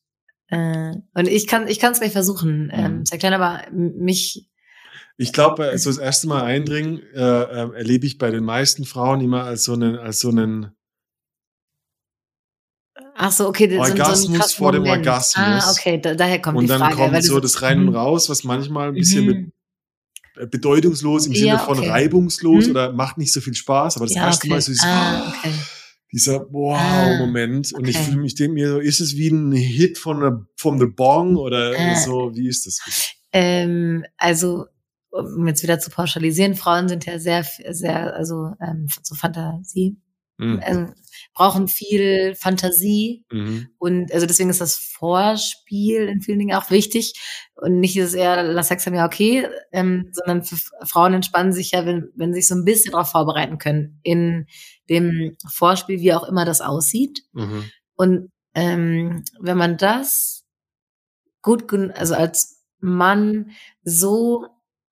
[0.48, 3.04] Äh, und ich kann ich kann es gleich versuchen ähm, Mhm.
[3.04, 4.48] zu erklären, aber mich,
[5.20, 9.20] Ich glaube, so das erste Mal eindringen äh, äh, erlebe ich bei den meisten Frauen
[9.20, 10.70] immer als so einen, als so einen
[13.16, 15.06] ach so, okay, so, ein- so ein Orgasmus vor dem Moment.
[15.06, 15.44] Orgasmus.
[15.64, 16.94] Ah, okay, da, daher kommt und die dann Frage.
[16.96, 17.96] kommt weil du so das rein und Mhm.
[17.96, 19.52] raus, was manchmal ein bisschen Mhm.
[20.36, 21.88] be- bedeutungslos im Sinne Ja, von okay.
[21.90, 22.70] reibungslos Mhm.
[22.70, 24.54] oder macht nicht so viel Spaß, aber das Ja, erste okay.
[24.54, 25.52] Mal so ist Ah, okay.
[26.12, 27.72] dieser Ah, Wow-Moment.
[27.72, 30.86] Und ich fühle mich, denke mir so, ist es wie ein Hit von vom The
[30.86, 31.94] Bong oder Ah.
[31.96, 32.78] so, wie ist das?
[33.32, 34.66] Ähm, also,
[35.10, 39.96] um jetzt wieder zu pauschalisieren, Frauen sind ja sehr, sehr, also ähm, so Fantasie
[40.38, 40.60] Mhm.
[40.64, 40.94] ähm,
[41.34, 43.70] brauchen viel Fantasie Mhm.
[43.78, 47.14] und also deswegen ist das Vorspiel in vielen Dingen auch wichtig
[47.56, 50.44] und nicht ist eher lass Sex haben ja okay, ähm, sondern
[50.84, 54.46] Frauen entspannen sich ja, wenn, wenn sie sich so ein bisschen darauf vorbereiten können in
[54.88, 57.24] dem Vorspiel, wie auch immer das aussieht.
[57.32, 57.64] Mhm.
[57.96, 60.44] Und ähm, wenn man das
[61.42, 63.50] gut, also als Mann
[63.82, 64.46] so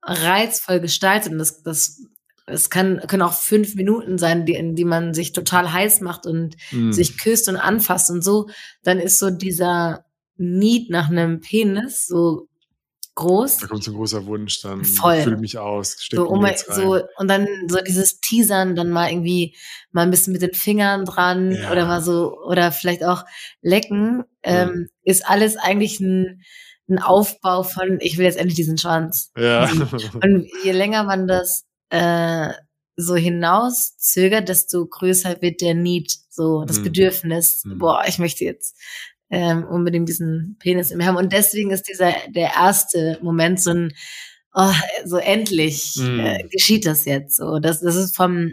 [0.06, 2.02] reizvoll gestaltet, und das, das,
[2.46, 6.26] es kann, können auch fünf Minuten sein, die, in die man sich total heiß macht
[6.26, 6.92] und Mhm.
[6.92, 8.48] sich küsst und anfasst und so,
[8.82, 10.04] dann ist so dieser
[10.36, 12.48] Need nach einem Penis so
[13.16, 13.56] groß.
[13.58, 14.84] Da kommt so ein großer Wunsch dann.
[14.84, 15.22] Voll.
[15.22, 19.56] Füll mich aus, So, um, so, und dann so dieses Teasern, dann mal irgendwie
[19.90, 21.72] mal ein bisschen mit den Fingern dran Ja.
[21.72, 23.24] oder mal so, oder vielleicht auch
[23.62, 26.42] lecken, ähm, ist alles eigentlich ein,
[26.88, 29.30] ein Aufbau von, ich will jetzt endlich diesen Schwanz.
[29.36, 29.68] ja.
[30.22, 32.50] Und je länger man das äh,
[32.96, 36.84] so hinauszögert, desto größer wird der Need, so das Mhm.
[36.84, 37.78] Bedürfnis, Mhm.
[37.78, 38.76] boah, ich möchte jetzt
[39.30, 41.16] ähm, unbedingt diesen Penis in mir haben.
[41.16, 43.92] Und deswegen ist dieser der erste Moment so ein,
[44.54, 44.72] oh,
[45.04, 46.20] so endlich Mhm.
[46.20, 47.36] äh, geschieht das jetzt.
[47.36, 48.52] So, das, das ist vom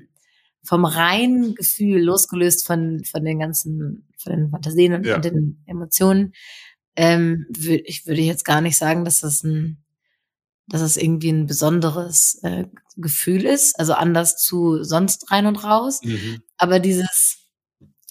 [0.66, 5.20] vom reinen Gefühl losgelöst von von den ganzen von den Fantasien und, Ja.
[5.20, 6.34] den Emotionen.
[6.96, 7.48] Ähm,
[7.86, 9.80] ich würde jetzt gar nicht sagen, dass das ein
[10.68, 12.66] dass es irgendwie ein besonderes äh,
[12.96, 16.00] Gefühl ist, also anders zu sonst rein und raus.
[16.04, 16.42] mhm.
[16.58, 17.38] Aber dieses,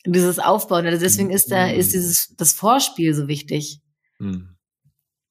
[0.05, 1.75] dieses Aufbauen, also deswegen ist da, Mhm.
[1.79, 3.81] ist dieses, das Vorspiel so wichtig.
[4.19, 4.57] Mhm.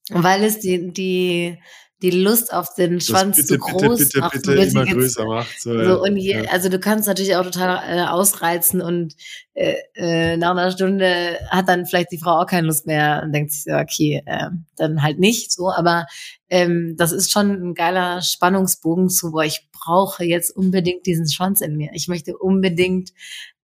[0.09, 1.59] Weil es die, die,
[2.01, 5.61] die Lust auf den Schwanz bitte, bitte, groß bitte, bitte wenn sie immer größer macht.
[5.61, 5.71] So.
[5.83, 6.51] So, und je, ja.
[6.51, 9.15] also du kannst natürlich auch total äh, ausreizen und
[9.53, 13.33] äh, äh, nach einer Stunde hat dann vielleicht die Frau auch keine Lust mehr und
[13.33, 15.69] denkt sich so, okay, äh, dann halt nicht so.
[15.69, 16.07] Aber
[16.49, 21.61] ähm, das ist schon ein geiler Spannungsbogen zu, boah, ich brauche jetzt unbedingt diesen Schwanz
[21.61, 21.91] in mir.
[21.93, 23.11] Ich möchte unbedingt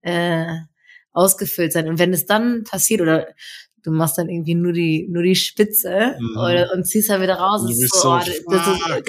[0.03, 0.47] äh,
[1.13, 1.89] ausgefüllt sein.
[1.89, 3.29] Und wenn es dann passiert oder
[3.87, 6.37] du machst dann irgendwie nur die nur die Spitze Mhm.
[6.37, 8.29] oder, und ziehst dann wieder raus, Und das ist so, so, oh, das,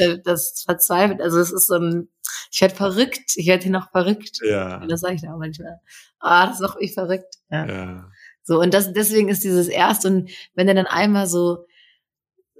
[0.07, 1.19] ist, das ist verzweifelt.
[1.21, 2.09] Also es ist so ein,
[2.51, 4.39] ich werde verrückt, ich werde hier noch verrückt.
[4.47, 4.85] ja.
[4.87, 5.79] Das sage ich da auch manchmal.
[6.19, 7.35] Ah, das macht mich verrückt.
[7.49, 7.65] Ja.
[7.67, 8.05] ja.
[8.43, 11.65] So, und das, deswegen ist dieses erst und wenn er dann einmal so,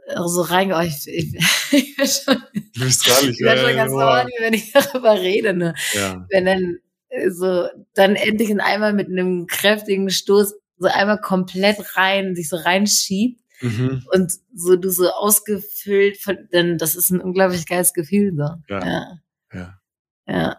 [0.08, 1.08] äh, so reingeht, oh, ich,
[1.72, 2.44] ich, bin schon,
[2.76, 3.30] Du bist dran.
[3.30, 5.74] ich werd schon ganz horny, wenn ich darüber rede, ne?
[5.94, 6.26] Ja.
[6.30, 6.78] Wenn dann
[7.10, 12.50] äh, so, dann endlich in einmal mit einem kräftigen Stoß so einmal komplett rein, sich
[12.50, 14.04] so reinschiebt Mhm.
[14.14, 18.44] und so du so ausgefüllt von, dann das ist ein unglaublich geiles Gefühl, so.
[18.70, 18.86] Ja.
[18.86, 19.20] Ja.
[19.52, 19.80] Ja.
[20.28, 20.58] ja.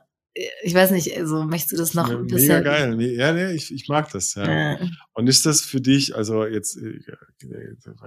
[0.62, 2.64] Ich weiß nicht, also möchtest du das noch ein Mega bisschen?
[2.64, 2.96] geil.
[2.96, 4.34] Nee, Ja, nee, ich, ich mag das.
[4.36, 4.48] Ja.
[4.72, 4.78] Ja.
[5.14, 7.00] Und ist das für dich, also jetzt, äh,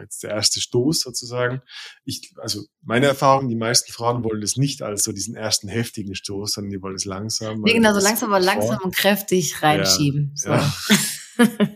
[0.01, 1.61] jetzt der erste Stoß sozusagen.
[2.05, 6.15] Ich, also meine Erfahrung, die meisten Frauen wollen das nicht als so diesen ersten heftigen
[6.15, 7.61] Stoß, sondern die wollen es langsam.
[7.61, 10.31] Nee, genau, so langsam, aber langsam und kräftig reinschieben.
[10.35, 10.51] so.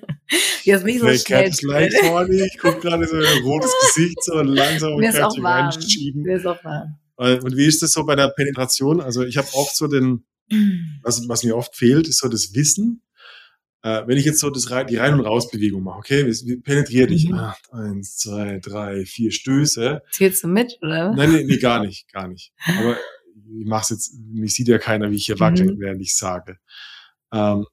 [0.64, 1.20] Jetzt nicht so schnell.
[1.44, 5.04] Cat ist leicht horny, ich guck gerade so ein rotes Gesicht so und langsam und
[5.04, 5.70] ist kräftig warm.
[5.70, 6.22] reinschieben.
[6.24, 6.98] Mir ist auch warm.
[7.18, 9.00] Und wie ist das so bei der Penetration?
[9.02, 10.26] Also ich habe oft so den,
[11.04, 13.02] was, was mir oft fehlt, ist so das Wissen.
[13.84, 17.30] Äh, wenn ich jetzt so das, die Rein- und Rausbewegung mache, okay, wie- penetriere dich.
[17.30, 17.36] Mhm.
[17.36, 20.02] Ah, eins, zwei, drei, vier Stöße.
[20.12, 21.14] Zählst du mit, oder?
[21.14, 22.52] Nein, nee, nee, gar nicht, gar nicht.
[22.80, 22.98] Aber
[23.60, 25.80] ich mach's jetzt, mich sieht ja keiner, wie ich hier wackel, Mhm.
[25.80, 26.58] während ich sage.
[27.32, 27.68] Ähm,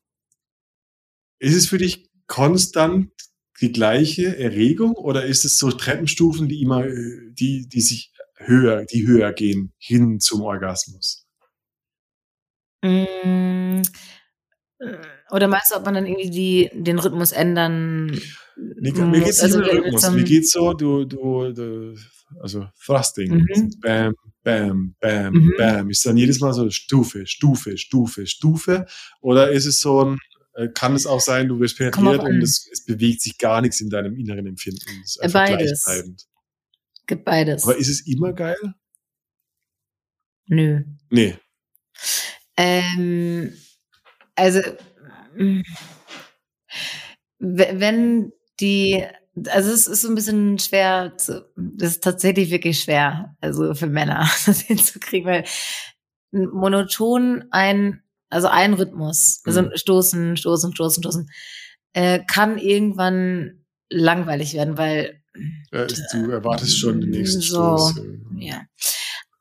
[1.38, 3.10] ist es für dich konstant
[3.60, 8.86] die gleiche Erregung oder ist es so Treppenstufen, die immer, äh, die, die sich höher,
[8.86, 11.26] die höher gehen hin zum Orgasmus?
[12.82, 13.82] Mm,
[14.78, 14.96] äh,
[15.30, 18.18] Oder meinst du, ob man dann irgendwie die, den Rhythmus ändern
[18.56, 19.24] Wie, mir muss?
[19.24, 20.12] geht's nicht um den mit Rhythmus.
[20.12, 21.94] Mir geht's so, du, du, du
[22.40, 23.70] also Thrusting, Mhm.
[23.82, 25.52] bam, bam, bam, Mhm.
[25.58, 25.90] bam.
[25.90, 28.86] Ist dann jedes Mal so Stufe, Stufe, Stufe, Stufe?
[29.20, 30.18] Oder ist es so ein,
[30.74, 33.88] kann es auch sein, du wirst penetriert und es, es bewegt sich gar nichts in
[33.90, 34.80] deinem inneren Empfinden.
[35.02, 35.84] Es ist Äh, einfach beides.
[35.84, 36.26] gleichbleibend.
[37.06, 37.64] Gibt beides.
[37.64, 38.56] Aber ist es immer geil?
[40.46, 40.82] Nö.
[41.10, 41.36] Nee.
[42.56, 43.56] Ähm,
[44.34, 44.60] also,
[45.36, 45.62] mm,
[47.38, 49.04] we- wenn die,
[49.48, 53.86] also es ist so ein bisschen schwer, zu, das ist tatsächlich wirklich schwer, also für
[53.86, 55.44] Männer, das hinzukriegen, weil
[56.32, 58.02] monoton ein,
[58.32, 59.70] also ein Rhythmus, also Mhm.
[59.74, 61.30] stoßen, stoßen, stoßen, stoßen,
[61.94, 65.20] äh, kann irgendwann langweilig werden, weil
[65.72, 67.76] Äh, du erwartest schon den nächsten So.
[67.78, 68.00] Stoß.
[68.38, 68.62] ja.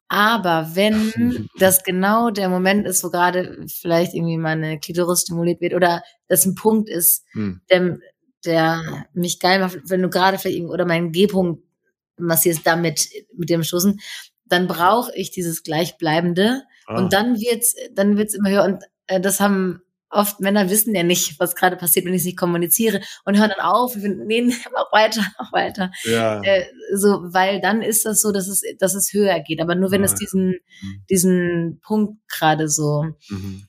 [0.08, 0.96] Aber wenn
[1.60, 6.46] das genau der Moment ist, wo gerade vielleicht irgendwie meine Klitoris stimuliert wird oder das
[6.46, 7.62] ein Punkt ist, Hm.
[7.70, 7.98] der,
[8.46, 11.64] der mich geil macht, wenn du gerade vielleicht irgendwie oder meinen G-Punkt
[12.18, 14.00] massierst damit mit dem Stoßen,
[14.46, 16.98] dann brauche ich dieses Gleichbleibende Ah.
[16.98, 19.82] und dann wird's, dann wird's immer höher und äh, das haben
[20.14, 23.52] oft Männer wissen ja nicht, was gerade passiert, wenn ich es nicht kommuniziere und hören
[23.56, 24.42] dann auf, nee,
[24.74, 25.90] mach weiter, mach weiter.
[26.04, 26.42] Ja.
[26.44, 29.62] Äh, so, weil dann ist das so, dass es, dass es höher geht.
[29.62, 30.50] Aber nur wenn Ah, es diesen,
[30.82, 31.04] Mhm.
[31.10, 33.06] diesen Punkt gerade so.
[33.30, 33.64] Mhm.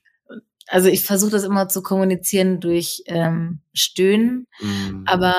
[0.67, 5.05] Also ich versuche das immer zu kommunizieren durch ähm, Stöhnen, Mhm.
[5.07, 5.37] aber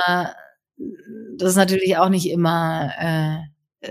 [1.38, 3.38] das ist natürlich auch nicht immer äh,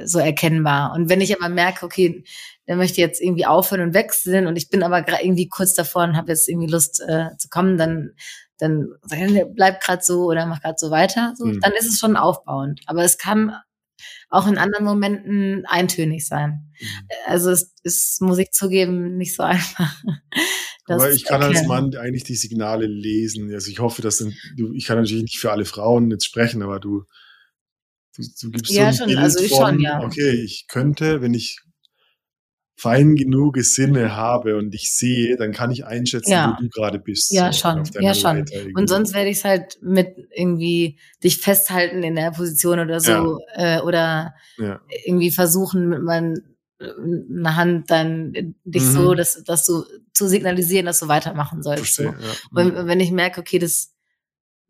[0.04, 0.94] so erkennbar.
[0.94, 2.24] Und wenn ich aber merke, okay,
[2.66, 6.04] der möchte jetzt irgendwie aufhören und wechseln und ich bin aber gerade irgendwie kurz davor
[6.04, 8.12] und habe jetzt irgendwie Lust äh, zu kommen, dann
[8.62, 8.90] dann
[9.54, 11.34] bleib gerade so oder mach gerade so weiter.
[11.36, 11.60] So, Mhm.
[11.60, 12.80] Dann ist es schon aufbauend.
[12.86, 13.56] Aber es kann
[14.30, 16.72] auch in anderen Momenten eintönig sein.
[16.80, 16.86] Mhm.
[17.26, 20.02] Also es ist, muss ich zugeben, nicht so einfach.
[20.86, 21.68] Aber ich kann als erkennen.
[21.68, 23.52] Mann eigentlich die Signale lesen.
[23.52, 26.80] Also ich hoffe, dass du, ich kann natürlich nicht für alle Frauen jetzt sprechen, aber
[26.80, 27.04] du,
[28.16, 30.02] du, du gibst Ja, so ein schon, also ich von, schon, ja.
[30.02, 31.60] okay, ich könnte, wenn ich
[32.76, 36.56] fein genug Sinne habe und ich sehe, dann kann ich einschätzen, Ja.
[36.58, 37.32] wo du gerade bist.
[37.32, 38.38] Ja, so schon, ja, schon.
[38.50, 38.74] Irgendwie.
[38.74, 43.38] Und sonst werde ich es halt mit irgendwie dich festhalten in der Position oder so
[43.54, 44.80] äh, oder ja.
[45.04, 48.32] irgendwie versuchen mit meiner Hand dann
[48.64, 48.90] dich Mhm.
[48.92, 51.94] so, dass, dass du zu signalisieren, dass du weitermachen sollst.
[51.94, 52.02] So.
[52.04, 52.62] Verstehe, ja.
[52.64, 53.92] Und wenn ich merke, okay, das,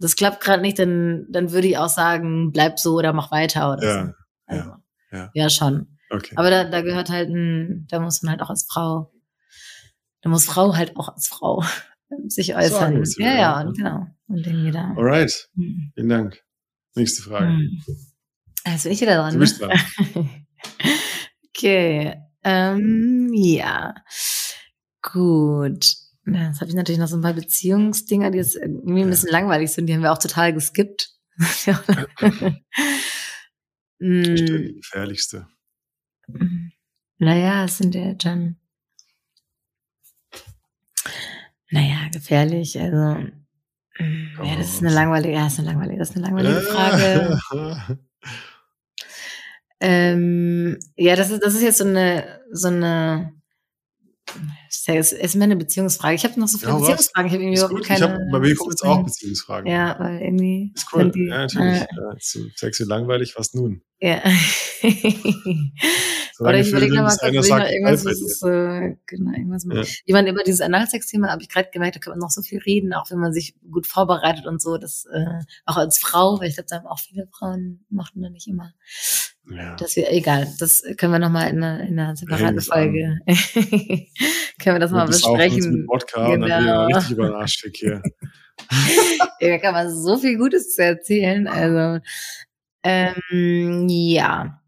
[0.02, 3.72] das klappt gerade nicht, dann, dann würde ich auch sagen, bleib so oder mach weiter
[3.72, 4.12] oder Ja, so.
[4.46, 5.30] Also, ja, ja.
[5.32, 5.98] ja, schon.
[6.10, 6.34] Okay.
[6.36, 9.12] Aber da, da gehört halt ein, da muss man halt auch als Frau,
[10.20, 11.64] da muss Frau halt auch als Frau
[12.26, 13.04] sich äußern.
[13.04, 14.06] Sie ja, ja, und genau.
[14.26, 14.92] Und irgendwie da.
[14.96, 15.92] Alright, Hm.
[15.94, 16.42] vielen Dank.
[16.94, 17.46] Nächste Frage.
[17.46, 17.82] Hm.
[18.66, 19.34] Jetzt bin ich wieder dran.
[19.34, 19.68] Du bist ne?
[19.68, 20.30] dran.
[21.48, 22.16] okay.
[22.44, 23.94] Ähm, ja.
[25.00, 26.01] Gut.
[26.24, 29.10] Jetzt habe ich natürlich noch so ein paar Beziehungsdinger, die jetzt irgendwie ein Ja.
[29.10, 29.86] bisschen langweilig sind.
[29.86, 31.10] Die haben wir auch total geskippt.
[31.40, 31.74] Stell
[33.98, 35.48] mm, die gefährlichste.
[37.18, 38.56] naja, es sind ja dann.
[41.70, 42.78] Naja, gefährlich.
[42.78, 43.20] Also,
[43.98, 46.60] mm, ja, das ist eine langweilige, ja, das ist eine langweilige, das ist eine langweilige
[46.60, 47.98] Frage.
[49.84, 53.32] Ähm, ja, das ist, das ist jetzt so eine, so eine,
[54.86, 56.14] ja- ist mehr eine Beziehungsfrage.
[56.14, 56.78] Ich habe noch so viele Ja?
[56.78, 57.26] Beziehungsfragen.
[57.28, 57.98] Ich habe irgendwie überhaupt keine.
[57.98, 59.70] Ich hab, bei mir kommen jetzt auch Beziehungsfragen.
[59.70, 60.72] Ja, weil irgendwie.
[60.74, 61.10] Ist cool.
[61.10, 61.80] die, ja, natürlich.
[61.82, 63.82] Äh, Ja, so sexy langweilig, was nun?
[64.00, 64.20] ja.
[66.48, 69.76] Oder ich überlege nochmal kurz, sagt, irgendwas, was ist, äh, genau, irgendwas mit.
[69.78, 69.82] Ja.
[70.04, 72.58] Ich meine, über dieses Analsex-Thema habe ich gerade gemerkt, da kann man noch so viel
[72.60, 76.48] reden, auch wenn man sich gut vorbereitet und so, das, äh, auch als Frau, weil
[76.48, 78.72] ich glaube, da haben auch viele Frauen, machen da nicht immer.
[79.50, 79.74] Ja.
[79.76, 84.78] Das wir, egal, das können wir nochmal in einer, in einer separaten Folge, können wir
[84.78, 85.72] das mal besprechen.
[85.80, 86.86] mit Wodka und dann Genau.
[86.86, 88.02] wieder richtig über den Arsch schick hier.
[89.40, 91.48] Da kann man so viel Gutes zu erzählen.
[91.48, 92.00] Also,
[92.84, 94.61] ähm, ja.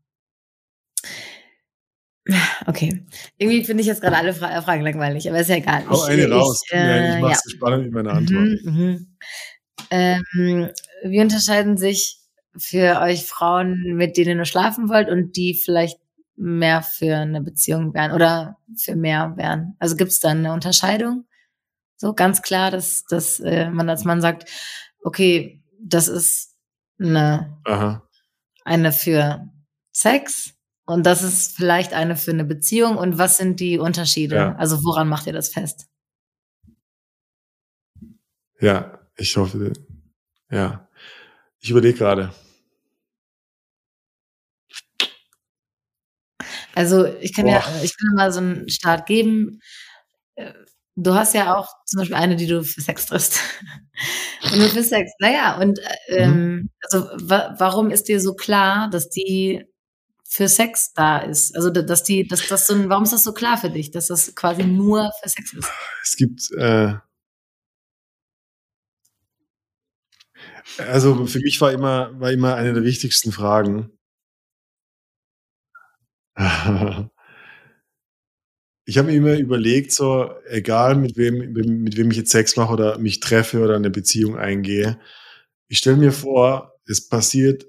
[2.66, 3.04] Okay.
[3.36, 5.86] Irgendwie finde ich jetzt gerade alle Fra Fragen langweilig, aber ist ja egal.
[5.88, 6.62] Hau eine raus.
[6.64, 7.20] Ich, Gib mir- äh, ich ja.
[7.20, 8.40] mach's so spannend mit meiner Antwort.
[8.40, 9.16] Mhm, mhm.
[9.90, 10.70] Ähm,
[11.04, 12.18] wie unterscheiden sich
[12.56, 15.98] für euch Frauen, mit denen ihr schlafen wollt und die vielleicht
[16.36, 19.76] mehr für eine Beziehung wären oder für mehr wären?
[19.78, 21.26] Also gibt es da eine Unterscheidung?
[21.96, 24.50] So ganz klar, dass, dass äh, man als Mann sagt,
[25.02, 26.54] okay, das ist
[26.98, 28.02] eine, Aha.
[28.64, 29.48] eine für
[29.92, 30.53] Sex
[30.86, 34.36] und das ist vielleicht eine für eine Beziehung und was sind die Unterschiede?
[34.36, 34.54] Ja.
[34.56, 35.86] Also woran macht ihr das fest?
[38.60, 39.72] Ja, ich hoffe,
[40.50, 40.88] ja.
[41.60, 42.34] Ich überlege gerade.
[46.74, 47.82] Also ich kann ja, Boah.
[47.82, 49.60] ich kann mal so einen Start geben.
[50.96, 53.40] Du hast ja auch zum Beispiel eine, die du für Sex triffst.
[54.42, 55.10] Und nur für Sex.
[55.20, 59.64] Naja, und äh, ähm, also wa warum ist dir so klar, dass die
[60.34, 61.54] für Sex da ist?
[61.54, 63.92] Also da- dass die, dass das so ein, warum ist das so klar für dich,
[63.92, 65.70] dass das quasi nur für Sex ist?
[66.02, 66.94] Es gibt, äh,
[70.78, 73.90] also für mich war immer, war immer eine der wichtigsten Fragen.
[78.86, 82.72] Ich habe mir immer überlegt, so, egal mit wem, mit wem ich jetzt Sex mache
[82.72, 84.98] oder mich treffe oder eine Beziehung eingehe,
[85.68, 87.66] ich stelle mir vor, es passiert,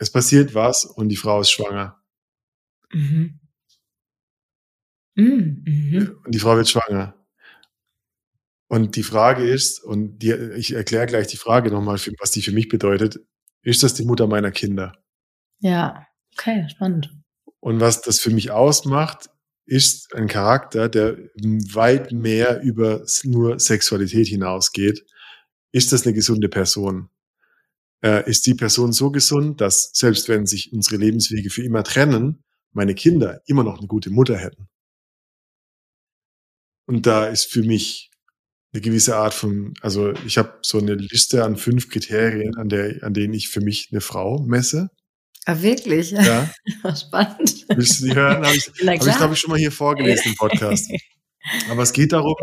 [0.00, 2.02] es passiert was und die Frau ist schwanger.
[2.90, 3.38] Mhm.
[5.14, 5.62] Mhm.
[5.66, 6.20] Mhm.
[6.24, 7.14] Und die Frau wird schwanger.
[8.66, 12.52] Und die Frage ist, und die, ich erkläre gleich die Frage nochmal, was die für
[12.52, 13.20] mich bedeutet,
[13.62, 14.94] ist das die Mutter meiner Kinder?
[15.58, 17.14] Ja, okay, spannend.
[17.60, 19.28] Und was das für mich ausmacht,
[19.66, 21.18] ist ein Charakter, der
[21.74, 25.04] weit mehr über nur Sexualität hinausgeht.
[25.72, 27.10] Ist das eine gesunde Person?
[28.02, 32.44] Äh, ist die Person so gesund, dass selbst wenn sich unsere Lebenswege für immer trennen,
[32.72, 34.68] meine Kinder immer noch eine gute Mutter hätten?
[36.86, 38.10] Und da ist für mich
[38.72, 43.02] eine gewisse Art von, also ich habe so eine Liste an fünf Kriterien, an, der,
[43.02, 44.90] an denen ich für mich eine Frau messe.
[45.46, 46.10] Ah, wirklich?
[46.12, 46.50] Ja.
[46.94, 47.66] Spannend.
[47.68, 48.44] Willst du die hören?
[48.44, 50.90] Habe ich, hab ich glaube ich, schon mal hier vorgelesen im Podcast.
[51.70, 52.34] Aber es geht darum,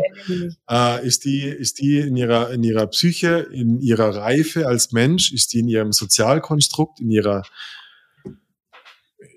[0.68, 5.32] äh, ist die, ist die in ihrer, in ihrer Psyche, in ihrer Reife als Mensch,
[5.32, 7.42] ist die in ihrem Sozialkonstrukt, in ihrer,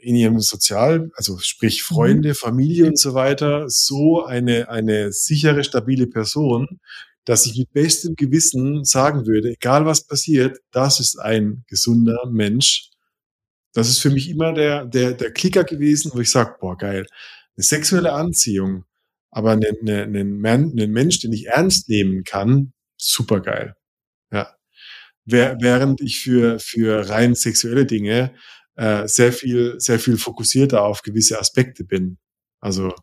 [0.02, 6.08] in ihrem Sozial, also sprich Freunde, Familie und so weiter, so eine, eine sichere, stabile
[6.08, 6.80] Person,
[7.26, 12.90] dass ich mit bestem Gewissen sagen würde, egal was passiert, das ist ein gesunder Mensch.
[13.74, 17.06] Das ist für mich immer der, der, der Klicker gewesen, wo ich sage, boah, geil.
[17.56, 18.86] Eine sexuelle Anziehung,
[19.32, 23.76] aber einen, einen, einen, Mensch, den ich ernst nehmen kann, super geil.
[24.32, 24.56] Ja.
[25.26, 28.34] Während ich für, für rein sexuelle Dinge
[28.76, 32.18] äh, sehr viel, sehr viel fokussierter auf gewisse Aspekte bin.
[32.60, 32.94] Also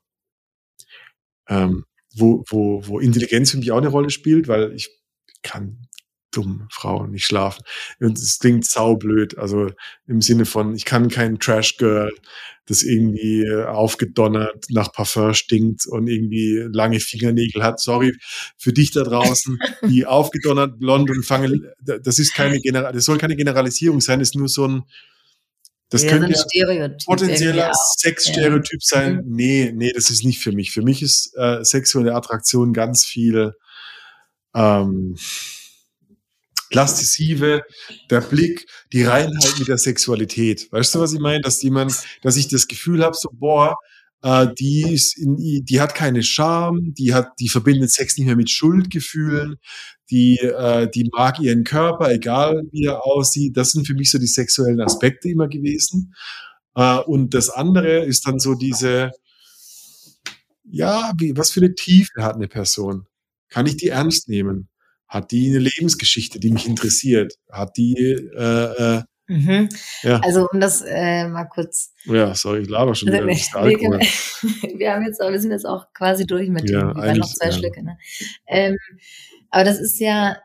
[1.49, 1.85] ähm,
[2.15, 4.91] wo, wo, wo Intelligenz für mich auch eine Rolle spielt, weil ich
[5.43, 5.88] kann
[6.39, 7.63] dumm Frauen nicht schlafen.
[8.01, 9.71] Und es klingt saublöd, also
[10.07, 12.13] im Sinne von, ich kann kein Trash-Girl,
[12.67, 17.81] das irgendwie äh, aufgedonnert nach Parfum stinkt und irgendwie lange Fingernägel hat.
[17.81, 18.15] Sorry
[18.57, 19.59] für dich da draußen,
[19.89, 24.37] die aufgedonnert, blond und fange, das ist keine General, das soll keine Generalisierung sein, ist
[24.37, 24.83] nur so ein,
[25.89, 26.69] das ja, so könnte ein Stereotyp.
[26.69, 27.73] irgendwie potenzieller.
[27.97, 29.23] Sexstereotyp sein.
[29.25, 30.71] Nee, nee, das ist nicht für mich.
[30.71, 33.55] Für mich ist äh, sexuelle Attraktion ganz viel
[34.55, 35.17] ähm,
[36.71, 37.63] Plastisive,
[38.11, 40.71] der Blick, die Reinheit mit der Sexualität.
[40.73, 41.41] Weißt du, was ich meine?
[41.41, 43.77] Dass jemand, dass ich das Gefühl habe, so, boah,
[44.23, 48.37] äh, die ist in, die hat keine Scham, die hat, die verbindet Sex nicht mehr
[48.37, 49.57] mit Schuldgefühlen,
[50.11, 53.57] die, äh, die mag ihren Körper, egal wie er aussieht.
[53.57, 56.15] Das sind für mich so die sexuellen Aspekte immer gewesen.
[56.75, 59.13] Äh, und das andere ist dann so diese,
[60.65, 63.07] ja, wie, was für eine Tiefe hat eine Person?
[63.49, 64.69] Kann ich die ernst nehmen?
[65.09, 67.35] Hat die eine Lebensgeschichte, die mich interessiert?
[67.51, 69.69] Hat die, äh, äh, Mhm.
[70.03, 71.93] ja, Also um das äh, mal kurz.
[72.07, 73.59] ja, sorry, ich laber schon Also, wieder.
[73.61, 73.99] Alkohol.
[74.79, 77.47] wir haben jetzt, wir sind jetzt auch quasi durch mit Ja, dem, wir noch zwei
[77.47, 77.53] ja.
[77.53, 77.85] Schlücke.
[77.85, 77.99] Ne?
[78.47, 78.79] Ähm,
[79.51, 80.39] aber das ist ja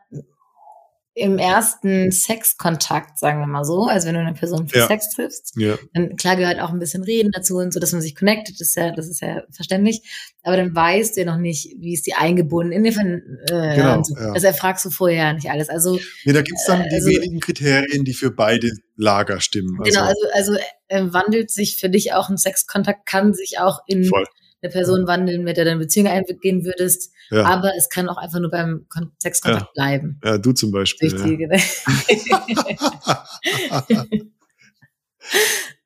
[1.16, 4.86] im ersten Sexkontakt, sagen wir mal so, also wenn du eine Person für Ja.
[4.88, 8.00] Sex triffst, Ja, dann klar gehört auch ein bisschen Reden dazu und so, dass man
[8.02, 10.02] sich connectet, das ist ja, das ist ja verständlich.
[10.42, 14.02] Aber dann weißt du ja noch nicht, wie ist die eingebunden in Ver- äh, Genau,
[14.02, 14.14] so.
[14.16, 14.34] ja.
[14.34, 15.68] Das erfragst du vorher nicht alles.
[15.68, 19.78] Also nee, da gibt's dann die also- wenigen Kriterien, die für beide Lager stimmen.
[19.80, 20.54] Also, genau, also, also
[20.88, 24.24] äh, wandelt sich für dich auch ein Sexkontakt, kann sich auch in voll.
[24.64, 27.44] Eine Person wandeln, mit der du eine Beziehung eingehen würdest, Ja.
[27.44, 30.18] aber es kann auch einfach nur beim Kon Sexkontakt bleiben.
[30.24, 31.10] ja, du zum Beispiel.
[31.10, 31.28] Durch Ja.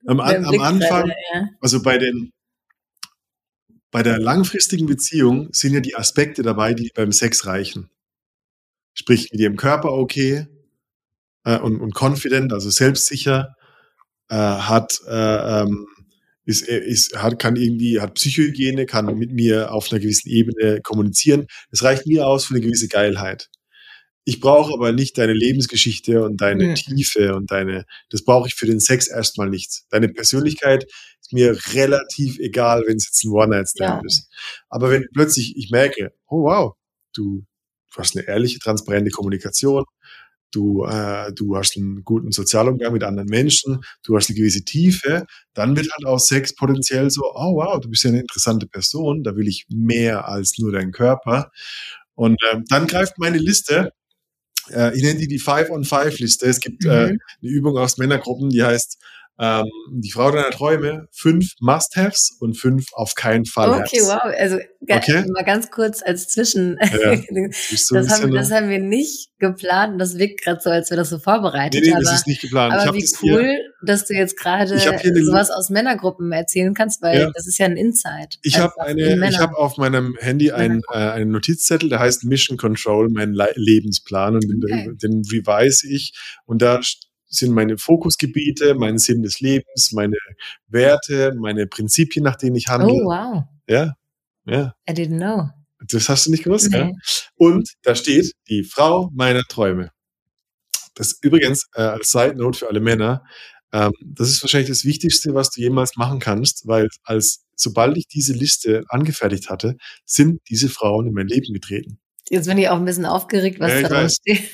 [0.06, 1.48] am, an, am Anfang, ja.
[1.60, 2.32] also bei den,
[3.90, 7.90] bei der langfristigen Beziehung sind ja die Aspekte dabei, die beim Sex reichen.
[8.94, 10.46] Sprich, mit ihrem Körper okay
[11.44, 13.54] äh, und, und confident, also selbstsicher,
[14.28, 15.86] äh, hat, äh, ähm,
[16.48, 21.46] ist, ist, hat, kann irgendwie, hat Psychohygiene, kann mit mir auf einer gewissen Ebene kommunizieren.
[21.70, 23.48] Das reicht mir aus für eine gewisse Geilheit.
[24.24, 26.74] Ich brauche aber nicht deine Lebensgeschichte und deine Mhm.
[26.74, 29.82] Tiefe und deine, das brauche ich für den Sex erstmal nicht.
[29.90, 30.84] Deine Persönlichkeit
[31.20, 34.06] ist mir relativ egal, wenn es jetzt ein One-Night-Stand Ja.
[34.06, 34.28] ist.
[34.70, 36.72] Aber wenn plötzlich ich merke, oh wow,
[37.14, 37.44] du,
[37.92, 39.84] du hast eine ehrliche, transparente Kommunikation,
[40.52, 45.26] du, äh, du hast einen guten Sozialumgang mit anderen Menschen, du hast eine gewisse Tiefe,
[45.54, 49.22] dann wird halt auch Sex potenziell so, oh wow, du bist ja eine interessante Person,
[49.22, 51.50] da will ich mehr als nur deinen Körper.
[52.14, 53.92] Und ähm, dann greift meine Liste,
[54.70, 56.46] äh, ich nenne die die Five-on-Five-Liste.
[56.46, 57.18] Es gibt äh, Mhm.
[57.42, 58.98] eine Übung aus Männergruppen, die heißt
[59.40, 64.20] ähm, die Frau deiner Träume, fünf Must-Haves und fünf auf keinen Fall Okay, wow.
[64.38, 64.58] Also
[64.90, 65.24] Okay.
[65.32, 66.78] mal ganz kurz als Zwischen.
[66.80, 67.12] Ja.
[67.90, 69.92] Das, haben, das haben wir nicht geplant.
[69.94, 71.80] und Das wirkt gerade so, als wäre das so vorbereitet.
[71.82, 72.74] nee, nee, aber das ist nicht geplant.
[72.76, 73.52] ich aber wie das hier, cool,
[73.82, 77.30] dass du jetzt gerade hier sowas aus Männergruppen erzählen kannst, weil Ja.
[77.34, 78.38] das ist ja ein Insight.
[78.42, 82.56] Ich habe eine, ich habe auf meinem Handy einen, äh, einen Notizzettel, der heißt Mission
[82.56, 84.90] Control, mein Le Lebensplan und den, Okay.
[85.02, 86.14] den revise ich
[86.46, 86.80] und da
[87.28, 90.16] sind meine Fokusgebiete, mein Sinn des Lebens, meine
[90.66, 92.92] Werte, meine Prinzipien, nach denen ich handle.
[92.92, 93.44] oh, wow.
[93.68, 93.94] Ja,
[94.44, 95.48] ja, I didn't know.
[95.80, 96.86] das hast du nicht gewusst, ja?
[96.86, 96.94] Nee.
[97.36, 99.90] Und da steht die Frau meiner Träume.
[100.94, 103.22] Das übrigens äh, als Side Note für alle Männer.
[103.72, 108.08] Ähm, das ist wahrscheinlich das Wichtigste, was du jemals machen kannst, weil als sobald ich
[108.08, 112.00] diese Liste angefertigt hatte, sind diese Frauen in mein Leben getreten.
[112.30, 114.16] Jetzt bin ich auch ein bisschen aufgeregt, was Ja, da weiß.
[114.16, 114.50] steht.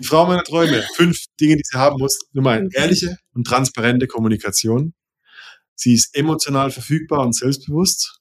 [0.00, 0.82] Die Frau meiner Träume.
[0.96, 2.18] Fünf Dinge, die sie haben muss.
[2.32, 4.92] Nummer eins, ehrliche und transparente Kommunikation.
[5.74, 8.20] Sie ist emotional verfügbar und selbstbewusst.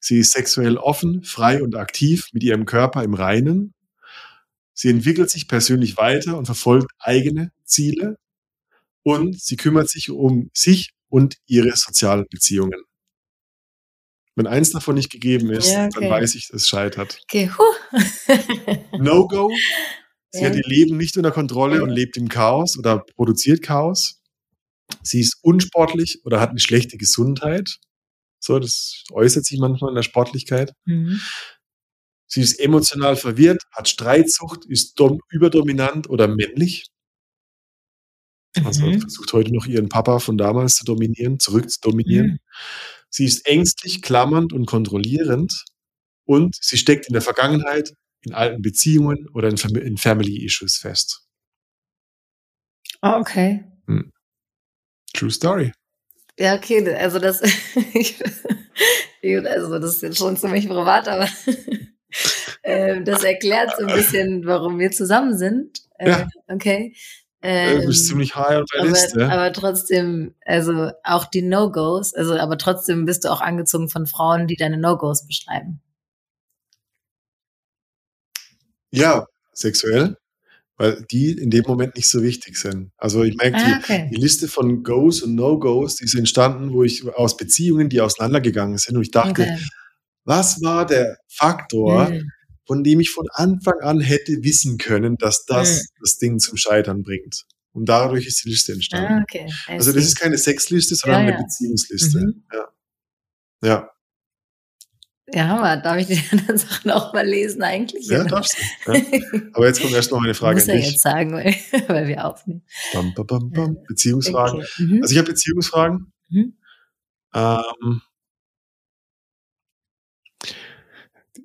[0.00, 3.74] Sie ist sexuell offen, frei und aktiv mit ihrem Körper im Reinen.
[4.74, 8.16] Sie entwickelt sich persönlich weiter und verfolgt eigene Ziele.
[9.02, 12.82] Und sie kümmert sich um sich und ihre sozialen Beziehungen.
[14.40, 16.08] Wenn eins davon nicht gegeben ist, Ja, dann okay.
[16.10, 17.18] weiß ich, es scheitert.
[17.24, 17.92] Okay, huh.
[18.98, 19.50] No-Go.
[20.30, 20.46] Sie Ja.
[20.48, 24.22] hat ihr Leben nicht unter Kontrolle und lebt im Chaos oder produziert Chaos.
[25.02, 27.76] Sie ist unsportlich oder hat eine schlechte Gesundheit.
[28.38, 30.72] So, das äußert sich manchmal in der Sportlichkeit.
[30.86, 31.20] Mhm.
[32.26, 36.86] Sie ist emotional verwirrt, hat Streitsucht, ist dom überdominant oder männlich.
[38.64, 39.02] Also Mhm.
[39.02, 42.26] versucht heute noch ihren Papa von damals zu dominieren, zurück zu dominieren.
[42.26, 42.38] Mhm.
[43.10, 45.64] Sie ist ängstlich, klammernd und kontrollierend.
[46.24, 47.92] Und sie steckt in der Vergangenheit,
[48.22, 51.26] in alten Beziehungen oder in, Fam in Family Issues fest.
[53.02, 53.64] Oh, okay.
[55.12, 55.72] True Story.
[56.38, 57.42] Ja, okay, also das,
[59.22, 61.28] also das ist jetzt schon ziemlich privat, aber
[62.62, 65.82] ähm, das erklärt so ein bisschen, warum wir zusammen sind.
[65.98, 66.28] Äh, Ja.
[66.48, 66.94] Okay.
[67.42, 69.30] Äh, du bist Ähm, ziemlich high auf der aber, Liste.
[69.30, 74.46] aber trotzdem, also auch die No-Gos, also aber trotzdem bist du auch angezogen von Frauen,
[74.46, 75.80] die deine No-Gos beschreiben.
[78.92, 80.16] Ja, sexuell,
[80.76, 82.90] weil die in dem Moment nicht so wichtig sind.
[82.96, 84.08] Also ich merke, die, Ah, okay.
[84.12, 88.78] die Liste von Goes und No-Gos, die ist entstanden, wo ich aus Beziehungen, die auseinandergegangen
[88.78, 89.58] sind und ich dachte, okay.
[90.24, 92.30] was war der Faktor, Hm.
[92.70, 95.86] Von dem ich von Anfang an hätte wissen können, dass das Hm.
[96.02, 97.44] das Ding zum Scheitern bringt.
[97.72, 99.12] Und dadurch ist die Liste entstanden.
[99.12, 99.52] Ah, okay.
[99.66, 101.42] Also das ist keine Sexliste, sondern Ja, eine ja.
[101.42, 102.18] Beziehungsliste.
[102.20, 102.44] Mhm.
[102.52, 102.68] Ja.
[103.64, 103.90] Ja,
[105.34, 105.78] Ja, Hammer.
[105.78, 108.06] Darf ich die anderen Sachen auch mal lesen eigentlich?
[108.06, 108.28] ja, Oder?
[108.28, 108.56] darfst
[108.86, 108.92] du.
[108.92, 109.02] Ja.
[109.54, 111.52] Aber jetzt kommt erst noch meine Frage Muss an jetzt sagen, weil,
[111.88, 112.62] weil wir aufnehmen.
[112.92, 113.76] Bam, bam, bam, bam.
[113.88, 114.60] Beziehungsfragen.
[114.60, 114.82] Okay.
[114.84, 115.02] Mhm.
[115.02, 116.12] Also ich habe Beziehungsfragen.
[116.28, 116.56] Mhm.
[117.34, 118.00] Ähm,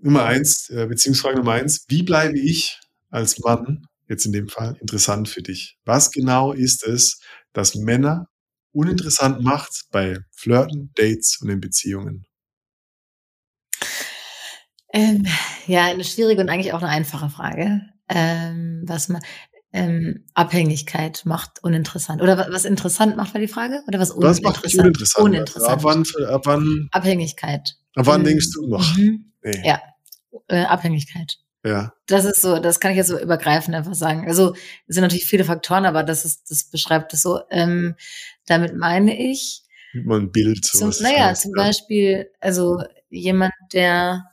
[0.05, 1.83] Nummer eins, äh, Beziehungsfrage Nummer eins.
[1.87, 2.79] Wie bleibe ich
[3.09, 5.77] als Mann, jetzt in dem Fall, interessant für dich?
[5.83, 7.19] Was genau ist es,
[7.53, 8.27] das Männer
[8.71, 12.25] uninteressant macht bei Flirten, Dates und in Beziehungen?
[14.93, 15.25] Ähm,
[15.67, 17.81] ja, eine schwierige und eigentlich auch eine einfache Frage.
[18.07, 19.21] Ähm, was man
[19.73, 22.21] ähm, Abhängigkeit macht uninteressant.
[22.21, 23.81] Oder wa- was interessant macht, war die Frage?
[23.87, 25.25] Oder was Was macht dich uninteressant?
[25.25, 25.71] Uninteressant.
[25.71, 27.75] Ab wann, ab wann, Abhängigkeit.
[27.95, 28.25] ab wann Mhm.
[28.25, 28.95] denkst du noch?
[28.95, 29.33] Mhm.
[29.43, 29.61] Nee.
[29.65, 29.81] Ja.
[30.47, 31.37] Äh, Abhängigkeit.
[31.63, 31.93] Ja.
[32.05, 34.27] Das ist so, das kann ich jetzt so übergreifend einfach sagen.
[34.27, 34.53] Also
[34.87, 37.41] es sind natürlich viele Faktoren, aber das ist, das beschreibt es so.
[37.49, 37.95] Ähm,
[38.45, 39.63] damit meine ich,
[39.93, 40.65] Gib mal ein Bild.
[40.65, 41.63] So naja, heißt, zum ja.
[41.63, 44.25] Beispiel, also jemand, der,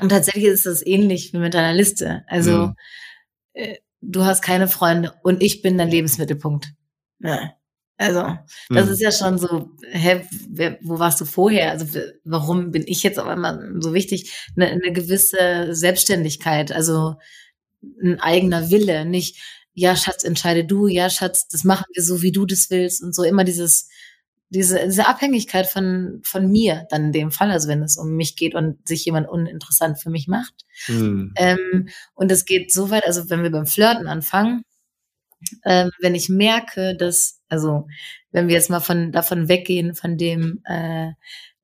[0.00, 2.24] und tatsächlich ist das ähnlich wie mit deiner Liste.
[2.26, 2.76] Also, Mhm.
[3.54, 6.72] äh, du hast keine Freunde und ich bin dein Lebensmittelpunkt.
[7.20, 7.54] Ja.
[8.02, 8.36] Also,
[8.68, 8.92] das Mhm.
[8.92, 11.70] ist ja schon so, hä, wer, wo warst du vorher?
[11.70, 11.86] Also,
[12.24, 14.32] warum bin ich jetzt auf einmal so wichtig?
[14.56, 17.14] Eine, eine gewisse Selbstständigkeit, also
[18.02, 19.38] ein eigener Wille, nicht,
[19.74, 23.14] ja, Schatz, entscheide du, ja, Schatz, das machen wir so, wie du das willst und
[23.14, 23.88] so immer dieses,
[24.50, 28.36] diese, diese Abhängigkeit von, von mir dann in dem Fall, also wenn es um mich
[28.36, 30.54] geht und sich jemand uninteressant für mich macht.
[30.88, 31.32] Mhm.
[31.36, 34.62] Ähm, und es geht so weit, also wenn wir beim Flirten anfangen,
[35.64, 37.86] ähm, wenn ich merke, dass, also
[38.30, 41.10] wenn wir jetzt mal von davon weggehen, von dem, äh,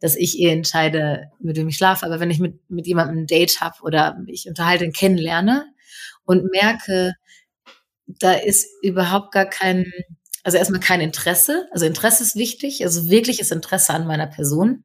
[0.00, 3.26] dass ich eh entscheide, mit wem ich schlafe, aber wenn ich mit, mit jemandem ein
[3.26, 5.66] Date habe oder mich unterhalte und kennenlerne
[6.24, 7.14] und merke,
[8.06, 9.92] da ist überhaupt gar kein,
[10.44, 14.84] also erstmal kein Interesse, also Interesse ist wichtig, also wirkliches Interesse an meiner Person.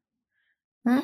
[0.86, 1.02] Hm?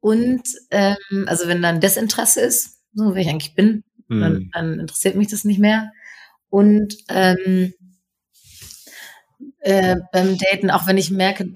[0.00, 0.96] Und ähm,
[1.26, 4.50] also wenn dann Desinteresse ist, so wie ich eigentlich bin, dann, Mhm.
[4.52, 5.92] dann interessiert mich das nicht mehr.
[6.50, 7.72] Und ähm,
[9.60, 11.52] äh, beim Daten, auch wenn ich merke,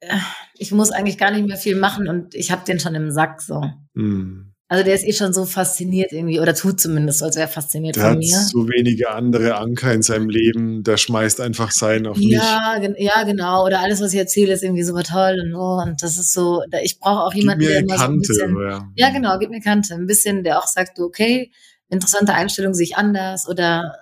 [0.00, 0.16] äh,
[0.56, 3.42] ich muss eigentlich gar nicht mehr viel machen und ich habe den schon im Sack
[3.42, 3.62] so.
[3.94, 4.46] Mhm.
[4.68, 7.96] Also der ist eh schon so fasziniert irgendwie, oder tut zumindest, als wäre er fasziniert
[7.96, 8.38] Der von hat mir.
[8.38, 12.28] so wenige andere Anker in seinem Leben, der schmeißt einfach sein auf mich.
[12.30, 13.64] Ja, gen ja, genau.
[13.66, 15.90] Oder alles, was ich erzähle, ist irgendwie super toll und so.
[15.90, 18.28] Und das ist so, ich brauche auch jemanden, mir der immer so ein Kante.
[18.28, 18.88] bisschen, oder?
[18.94, 19.92] ja, genau, gib mir Kante.
[19.94, 21.50] Ein bisschen, der auch sagt, okay,
[21.88, 23.96] interessante Einstellung sehe ich anders oder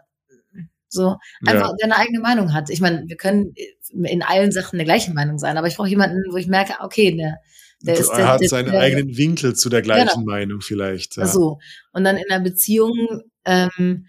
[0.88, 1.16] so.
[1.46, 1.74] Einfach, Ja.
[1.80, 2.70] der eine eigene Meinung hat.
[2.70, 3.54] Ich meine, wir können
[4.04, 7.16] in allen Sachen der gleichen Meinung sein, aber ich brauche jemanden, wo ich merke, okay,
[7.16, 7.36] der,
[7.80, 11.16] der ist der, er hat der, seinen der, eigenen Winkel zu der gleichen Meinung vielleicht.
[11.16, 11.26] Ja.
[11.26, 11.58] So.
[11.92, 14.06] Und dann in einer Beziehung, ähm,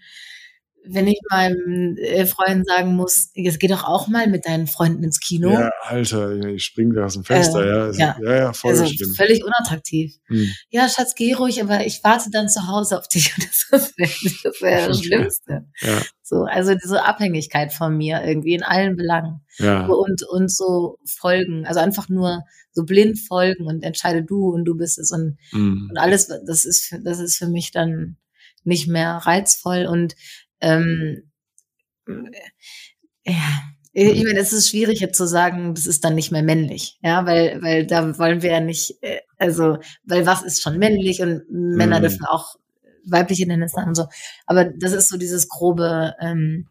[0.84, 5.04] wenn ich meinem äh, Freund sagen muss, es geht doch auch mal mit deinen Freunden
[5.04, 5.50] ins Kino.
[5.50, 8.16] Ja, Alter, ich spring da aus dem Fenster, äh, ja.
[8.20, 8.36] Ja.
[8.36, 8.52] ja.
[8.52, 9.14] voll also schlimm.
[9.14, 10.14] völlig unattraktiv.
[10.26, 10.48] Hm.
[10.70, 13.34] Ja, Schatz, geh ruhig, aber ich warte dann zu Hause auf dich.
[13.70, 14.10] das wäre
[14.42, 15.66] das, wär das Schlimmste.
[15.80, 16.02] Ja.
[16.22, 19.40] So, also diese Abhängigkeit von mir irgendwie in allen Belangen.
[19.58, 19.86] Ja.
[19.86, 24.76] Und, und so folgen, also einfach nur so blind folgen und entscheide du und du
[24.76, 25.88] bist es und, hm.
[25.90, 28.16] und alles, das ist, das ist für mich dann
[28.62, 30.14] nicht mehr reizvoll und
[30.60, 31.30] ähm,
[33.24, 33.34] ja,
[33.92, 37.26] ich meine, es ist schwierig jetzt zu sagen, das ist dann nicht mehr männlich, ja,
[37.26, 41.42] weil, weil da wollen wir ja nicht, äh, also, weil was ist schon männlich und
[41.50, 42.02] Männer mhm.
[42.02, 42.54] dürfen auch
[43.06, 44.06] weibliche Tennis haben und so.
[44.46, 46.68] Aber das ist so dieses grobe, ähm,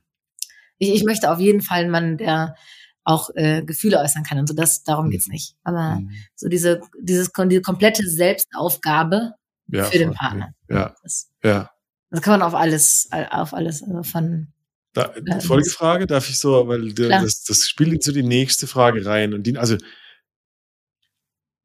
[0.77, 2.55] ich, ich möchte auf jeden Fall einen Mann, der
[3.03, 5.11] auch äh, Gefühle äußern kann und so, das, darum mhm.
[5.11, 5.55] geht's nicht.
[5.63, 6.11] Aber mhm.
[6.35, 9.33] so diese, dieses, diese komplette Selbstaufgabe
[9.67, 10.53] ja, für den Partner.
[10.69, 11.69] Ja, das, ja.
[12.11, 14.47] Das kann man auf alles, auf alles also von.
[14.93, 19.05] Da, äh, Folgefrage, darf ich so, weil das, das spielt in so die nächste Frage
[19.05, 19.33] rein.
[19.33, 19.77] Und die, also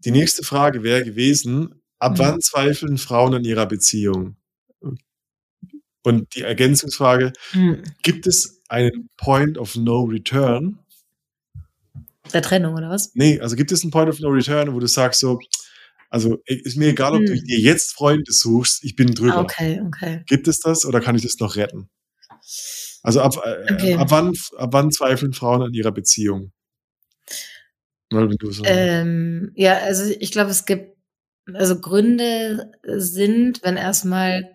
[0.04, 2.18] die nächste Frage wäre gewesen: Ab mhm.
[2.18, 4.36] wann zweifeln Frauen an ihrer Beziehung?
[6.02, 7.82] Und die Ergänzungsfrage: mhm.
[8.02, 10.78] Gibt es einen Point of No Return?
[12.32, 13.14] Der Trennung oder was?
[13.14, 15.38] Nee, also gibt es einen Point of No Return, wo du sagst so,
[16.14, 17.26] also ist mir egal, ob hm.
[17.26, 19.40] du dir jetzt Freunde suchst, ich bin drüber.
[19.40, 20.22] Okay, okay.
[20.28, 21.90] Gibt es das oder kann ich das noch retten?
[23.02, 23.94] Also ab, äh, okay.
[23.96, 26.52] ab, wann, ab wann zweifeln Frauen an ihrer Beziehung?
[28.62, 30.96] Ähm, ja, also ich glaube, es gibt,
[31.52, 34.52] also Gründe sind, wenn erstmal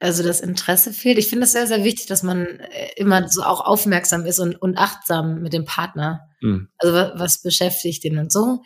[0.00, 1.18] also das Interesse fehlt.
[1.18, 4.60] Ich finde es sehr, sehr wichtig, dass man äh, immer so auch aufmerksam ist und,
[4.60, 6.28] und achtsam mit dem Partner.
[6.40, 6.68] Mhm.
[6.78, 8.62] Also was, was beschäftigt ihn und so.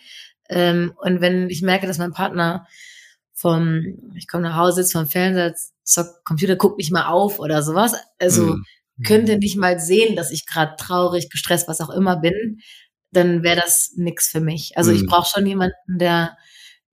[0.49, 2.67] Ähm, und wenn ich merke, dass mein Partner
[3.33, 5.55] vom, ich komme nach Hause, sitzt vom Fernseher,
[5.85, 8.65] zockt Computer, guckt nicht mal auf oder sowas, also mhm.
[9.05, 12.61] könnte nicht mal sehen, dass ich gerade traurig, gestresst, was auch immer bin,
[13.11, 14.73] dann wäre das nix für mich.
[14.77, 14.97] Also mhm.
[14.97, 16.37] ich brauche schon jemanden, der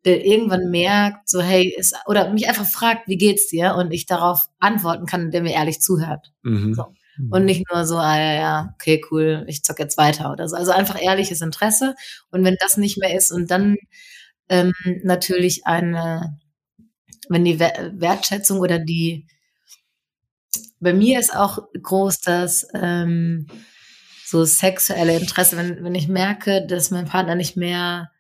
[0.05, 3.75] der irgendwann merkt, so hey, ist, oder mich einfach fragt, wie geht's dir?
[3.75, 6.31] Und ich darauf antworten kann, der mir ehrlich zuhört.
[6.43, 6.73] Mhm.
[6.73, 6.85] So.
[7.29, 10.55] Und nicht nur so, ah ja, ja, okay, cool, ich zock jetzt weiter oder so.
[10.55, 11.95] Also einfach ehrliches Interesse.
[12.31, 13.77] Und wenn das nicht mehr ist und dann
[14.47, 14.73] ähm,
[15.03, 16.39] natürlich eine,
[17.29, 19.27] wenn die Wertschätzung oder die,
[20.79, 23.47] bei mir ist auch groß das ähm,
[24.25, 28.11] so sexuelle Interesse, wenn, wenn ich merke, dass mein Partner nicht mehr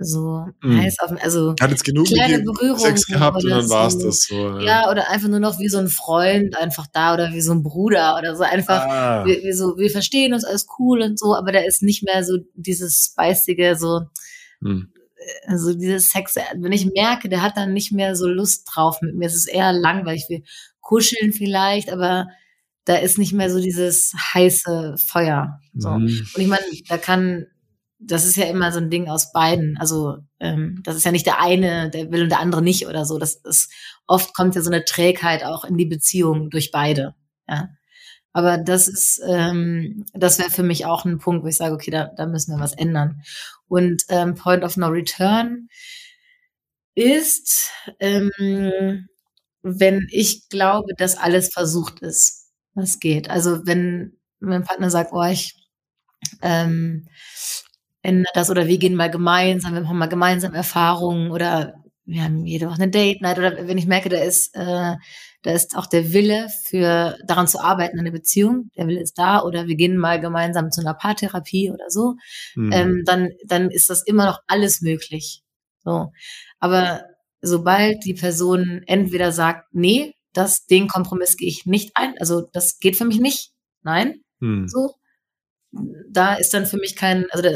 [0.00, 0.78] so mm.
[0.78, 4.22] heiß auf also hat jetzt genug kleine Berührung Sex gehabt und dann war es das
[4.22, 4.60] so ja.
[4.60, 4.90] ja.
[4.90, 8.16] oder einfach nur noch wie so ein Freund einfach da oder wie so ein Bruder
[8.18, 9.24] oder so einfach ah.
[9.26, 12.24] wir, wir, so wir verstehen uns alles cool und so aber da ist nicht mehr
[12.24, 14.00] so dieses spicige so
[14.60, 14.84] mm.
[15.46, 19.14] also dieses Sex wenn ich merke der hat dann nicht mehr so Lust drauf mit
[19.14, 20.40] mir es ist eher langweilig wir
[20.80, 22.26] kuscheln vielleicht aber
[22.86, 26.04] da ist nicht mehr so dieses heiße Feuer so mm.
[26.34, 27.46] und ich meine da kann
[28.00, 29.76] das ist ja immer so ein Ding aus beiden.
[29.78, 33.04] Also ähm, das ist ja nicht der eine, der will und der andere nicht oder
[33.04, 33.18] so.
[33.18, 33.70] Das ist
[34.06, 37.14] oft kommt ja so eine Trägheit auch in die Beziehung durch beide.
[37.48, 37.68] Ja.
[38.32, 41.90] Aber das ist, ähm, das wäre für mich auch ein Punkt, wo ich sage, okay,
[41.90, 43.22] da, da müssen wir was ändern.
[43.68, 45.68] Und ähm, Point of No Return
[46.94, 48.30] ist, ähm,
[49.62, 53.28] wenn ich glaube, dass alles versucht ist, was geht.
[53.28, 55.54] Also wenn mein Partner sagt, oh, ich
[56.40, 57.06] ähm,
[58.02, 61.74] ändert das oder wir gehen mal gemeinsam, wir machen mal gemeinsam Erfahrungen oder
[62.04, 64.96] wir haben jede Woche eine Date Night oder wenn ich merke, da ist, äh,
[65.42, 69.18] da ist auch der Wille für daran zu arbeiten in der Beziehung, der Wille ist
[69.18, 72.14] da oder wir gehen mal gemeinsam zu einer Paartherapie oder so,
[72.56, 72.72] mhm.
[72.72, 75.42] ähm, dann dann ist das immer noch alles möglich.
[75.84, 76.12] So,
[76.58, 77.04] aber
[77.42, 82.78] sobald die Person entweder sagt, nee, das den Kompromiss gehe ich nicht ein, also das
[82.78, 83.52] geht für mich nicht,
[83.82, 84.68] nein, mhm.
[84.68, 84.94] so
[86.08, 87.48] da ist dann für mich kein, also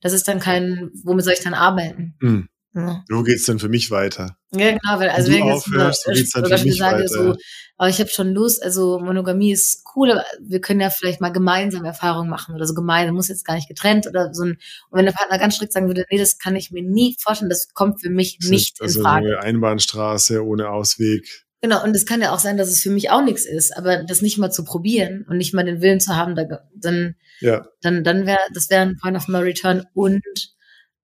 [0.00, 2.14] das ist dann kein, womit soll ich dann arbeiten?
[2.20, 2.48] Mhm.
[2.74, 3.02] Ja.
[3.08, 4.36] Wo geht's denn für mich weiter?
[4.52, 7.08] Ja, genau, weil also wenn ich aufhörst, so geht's dann für mich sage, weiter.
[7.08, 7.34] So,
[7.76, 11.32] aber ich habe schon Lust, also Monogamie ist cool, aber wir können ja vielleicht mal
[11.32, 14.50] gemeinsam Erfahrungen machen oder so gemeinsam, muss jetzt gar nicht getrennt oder so ein,
[14.90, 17.50] und wenn der Partner ganz strikt sagen würde, nee, das kann ich mir nie vorstellen,
[17.50, 19.26] das kommt für mich das nicht also in Frage.
[19.26, 21.47] Eine Einbahnstraße ohne Ausweg.
[21.60, 24.04] Genau, und es kann ja auch sein, dass es für mich auch nichts ist, aber
[24.04, 26.44] das nicht mal zu probieren und nicht mal den Willen zu haben, da,
[26.74, 27.66] dann, ja.
[27.82, 30.22] dann, dann wäre, das wäre ein Point of No Return und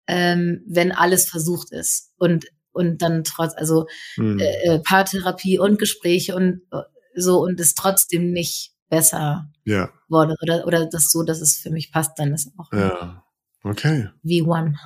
[0.07, 3.87] ähm, wenn alles versucht ist und und dann trotz, also
[4.17, 4.39] hm.
[4.41, 6.83] äh, Paartherapie und Gespräche und äh,
[7.15, 9.91] so und es trotzdem nicht besser ja.
[10.09, 13.25] wurde oder oder das so, dass es für mich passt, dann ist auch ja.
[13.63, 14.09] okay.
[14.23, 14.77] Wie one.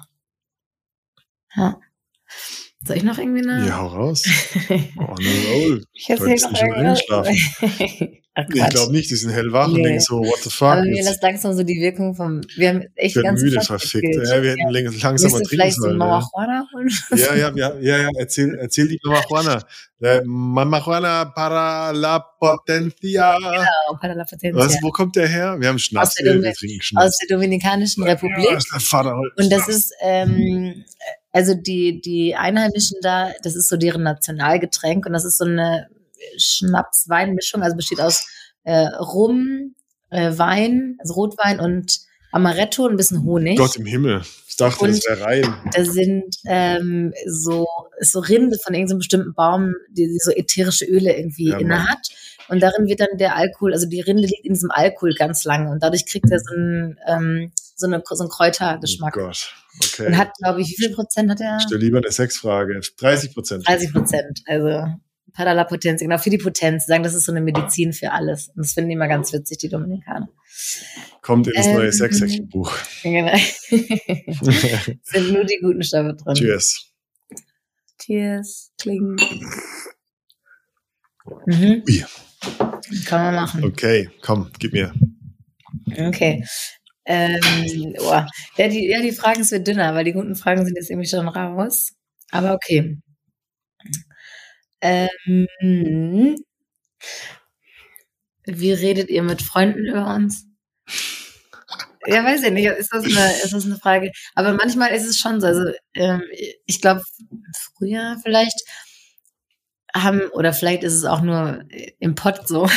[1.57, 1.81] Ja.
[2.87, 3.67] Soll ich noch irgendwie eine?
[3.67, 4.25] Ja, hau raus.
[4.71, 5.85] oh, no roll.
[5.95, 7.37] Ich habe hier noch eingeschlafen.
[8.41, 9.83] Ach, Ich glaube nicht, die sind hellwach und Nee.
[9.83, 10.69] denken so, what the fuck?
[10.69, 13.61] Aber mir lässt langsam so die Wirkung vom, wir haben echt Ich werde ganz müde,
[13.61, 14.15] verfickt.
[14.15, 15.99] Ja, wir hätten langsamer Willst du trinken vielleicht so sollen.
[16.01, 16.07] Ja.
[16.07, 16.89] Marihuana holen?
[17.17, 19.61] ja, ja, ja, ja, ja, erzähl, erzähl die Marihuana.
[19.99, 23.37] La Marihuana para la potencia.
[23.39, 24.55] Genau, para la potencia.
[24.55, 25.57] Was, wo kommt der her?
[25.59, 27.19] Wir haben Schnaps, Aus der wir, wir trinken Aus Schnaps.
[27.19, 28.53] der Dominikanischen Ja, Republik.
[28.57, 29.33] ist der Vater heute.
[29.43, 30.85] Und das ist, ähm,
[31.33, 35.89] also die, die Einheimischen da, das ist so deren Nationalgetränk und das ist so eine
[36.37, 38.27] Schnaps-Wein-Mischung, also besteht aus
[38.65, 39.75] äh, Rum,
[40.11, 41.99] äh, Wein, also Rotwein und
[42.33, 43.57] Amaretto und ein bisschen Honig.
[43.59, 44.23] Gott im Himmel.
[44.47, 45.55] Ich dachte, das Und- wäre rein.
[45.73, 47.67] Da sind ähm, so,
[48.01, 52.09] so Rinde von irgendeinem bestimmten Baum, die, die so ätherische Öle irgendwie Ja, inne hat.
[52.49, 55.71] Und darin wird dann der Alkohol, also die Rinde liegt in diesem Alkohol ganz lange
[55.71, 59.15] und dadurch kriegt er so einen, ähm, so, eine, so einen Oh Kräutergeschmack.
[59.15, 59.55] Gott.
[59.83, 60.07] Okay.
[60.09, 61.57] und hat, glaube ich, wie viel Prozent hat er?
[61.59, 62.81] ich stelle lieber eine Sexfrage.
[62.99, 63.67] 30 Prozent.
[63.69, 64.43] 30 Prozent.
[64.47, 64.87] Also
[65.33, 66.87] para la Potenz, genau, für die Potenz.
[66.87, 68.49] Sie sagen, das ist so eine Medizin für alles.
[68.49, 70.29] Und das finden die immer ganz witzig, die Dominikaner.
[71.23, 72.73] Kommt ins neue Ähm, Sex-Section-Buch.
[73.05, 73.33] Genau.
[73.71, 76.35] Sind nur die guten Stoffe drin.
[76.35, 76.87] Cheers.
[78.01, 78.73] Cheers.
[78.81, 79.17] Kling.
[81.47, 81.83] Mhm.
[81.87, 82.05] Ui.
[83.05, 83.65] Kann man machen.
[83.65, 84.93] Okay, komm, gib mir.
[85.97, 86.45] Okay.
[87.11, 88.23] Ähm, oh.
[88.59, 91.27] ja, die, ja, die Fragen sind dünner, weil die guten Fragen sind jetzt irgendwie schon
[91.27, 91.95] raus.
[92.31, 92.99] Aber okay.
[94.83, 96.37] Ähm,
[98.45, 100.47] wie redet ihr mit Freunden über uns?
[102.07, 102.67] Ja, weiß ich nicht.
[102.67, 104.13] Ist das eine, ist das eine Frage?
[104.35, 105.47] Aber manchmal ist es schon so.
[105.47, 106.23] Also, ähm,
[106.67, 107.03] ich glaube,
[107.77, 108.61] früher vielleicht
[109.95, 111.65] haben, oder vielleicht ist es auch nur
[111.99, 112.69] im Pott so.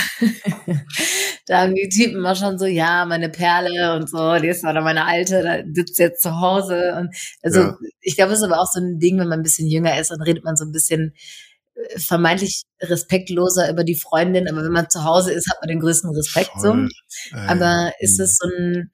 [1.51, 4.79] Da haben die Typen immer schon so, ja, meine Perle und so, die ist oder
[4.79, 6.95] meine Alte, da sitzt jetzt zu Hause.
[6.97, 7.77] Und also Ja.
[7.99, 10.11] ich glaube, es ist aber auch so ein Ding, wenn man ein bisschen jünger ist,
[10.11, 11.13] dann redet man so ein bisschen
[11.75, 15.81] äh, vermeintlich respektloser über die Freundin, aber wenn man zu Hause ist, hat man den
[15.81, 16.71] größten Respekt so.
[16.71, 16.89] Voll.
[17.33, 18.91] Aber ist es so ein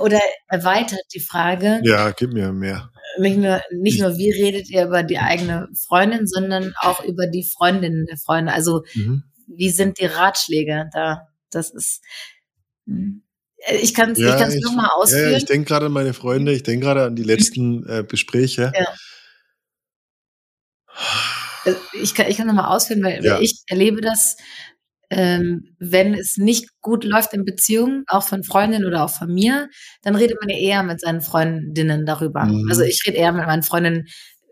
[0.00, 2.90] oder erweitert die Frage, Ja, gib mir mehr.
[3.18, 7.48] nicht nur, nicht nur, wie redet ihr über die eigene Freundin, sondern auch über die
[7.56, 8.52] Freundinnen der Freunde.
[8.52, 9.24] Also, Mhm.
[9.48, 11.28] Wie sind die Ratschläge da?
[11.50, 12.02] Das ist,
[12.86, 13.22] hm.
[13.80, 15.32] ich kann es Ja, ich nochmal ausführen.
[15.32, 18.72] ja, ich denke gerade an meine Freunde, ich denke gerade an die letzten äh, Gespräche.
[18.78, 18.86] Ja.
[21.64, 23.40] Also, ich kann, ich kann nochmal ausführen, weil Ja.
[23.40, 24.36] ich erlebe das,
[25.10, 29.68] ähm, wenn es nicht gut läuft in Beziehungen, auch von Freundinnen oder auch von mir,
[30.02, 32.44] dann redet man ja eher mit seinen Freundinnen darüber.
[32.44, 32.66] Mhm.
[32.68, 34.06] Also ich rede eher mit meinen Freundinnen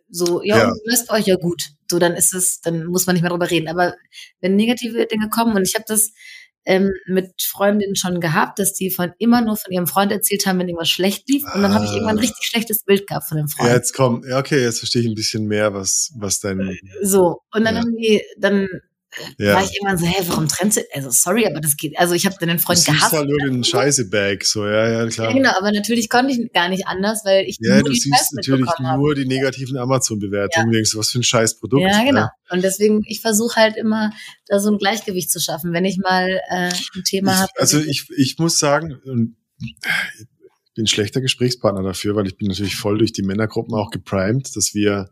[0.09, 0.73] so, ja, Ja.
[0.85, 1.63] lasst euch ja gut.
[1.91, 3.69] So, dann ist es, dann muss man nicht mehr drüber reden.
[3.69, 3.95] Aber
[4.41, 6.13] wenn negative Dinge kommen, und ich habe das
[6.69, 10.59] ähm, mit Freundinnen schon gehabt, dass die von immer nur von ihrem Freund erzählt haben,
[10.59, 11.45] wenn irgendwas schlecht lief.
[11.55, 12.23] Und dann habe ich irgendwann ein Ah.
[12.23, 13.69] richtig schlechtes Bild gehabt von dem Freund.
[13.71, 17.41] Ja, jetzt komm, ja, okay, jetzt verstehe ich ein bisschen mehr, was, was dein, So,
[17.55, 17.81] und dann Ja.
[17.83, 18.67] haben die, dann
[19.39, 19.55] ja.
[19.55, 22.27] war ich irgendwann so, hä, warum trennst du, also sorry, aber das geht, also ich
[22.27, 23.13] habe Du Freund siehst gehasst.
[23.13, 25.29] halt nur den Scheiße-Bag, so, ja, ja, klar.
[25.29, 27.99] Ja, genau, aber natürlich konnte ich gar nicht anders, weil ich Ja, nur du die
[28.01, 31.83] siehst Scheiß natürlich nur die negativen Amazon-Bewertungen, denkst du, was für ein scheiß Produkt.
[31.83, 32.23] Ja, genau.
[32.23, 32.31] ne?
[32.51, 34.13] Und deswegen, ich versuche halt immer,
[34.47, 37.53] da so ein Gleichgewicht zu schaffen, wenn ich mal äh, ein Thema habe.
[37.57, 38.99] also ich, ich muss sagen,
[39.59, 39.77] ich
[40.75, 44.75] bin schlechter Gesprächspartner dafür, weil ich bin natürlich voll durch die Männergruppen auch geprimed, dass
[44.75, 45.11] wir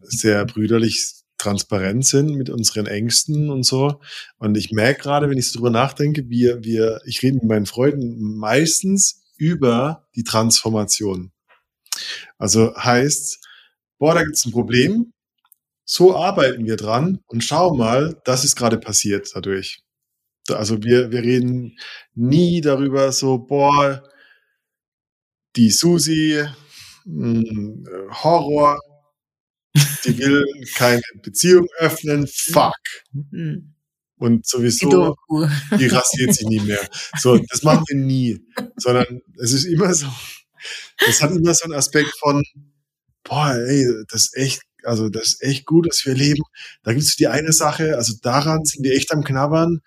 [0.00, 4.00] sehr brüderlich transparent sind mit unseren Ängsten und so.
[4.38, 7.66] Und ich merke gerade, wenn ich so drüber nachdenke, wir, wir, ich rede mit meinen
[7.66, 11.32] Freunden meistens über die Transformation.
[12.38, 13.38] Also heißt,
[13.98, 15.12] boah, da gibt's ein Problem,
[15.84, 19.80] so arbeiten wir dran und schau mal, das ist gerade passiert dadurch.
[20.46, 21.78] Da- Also wir, wir reden
[22.14, 24.02] nie darüber so, boah,
[25.56, 26.44] die Susi,
[27.04, 27.84] mh,
[28.22, 28.78] Horror,
[30.04, 32.74] die will keine Beziehung öffnen, fuck.
[33.12, 33.74] Hm,
[34.18, 35.46] Und die sowieso, Doku.
[35.78, 36.80] die rasiert sich nie mehr.
[37.18, 38.40] So, das machen wir nie.
[38.76, 40.06] Sondern es ist immer so,
[41.08, 42.42] es hat immer so einen Aspekt von,
[43.24, 46.42] boah, ey, das ist echt, also das ist echt gut, dass wir leben.
[46.82, 49.80] Da gibt's die eine Sache, also daran sind wir echt am Knabbern.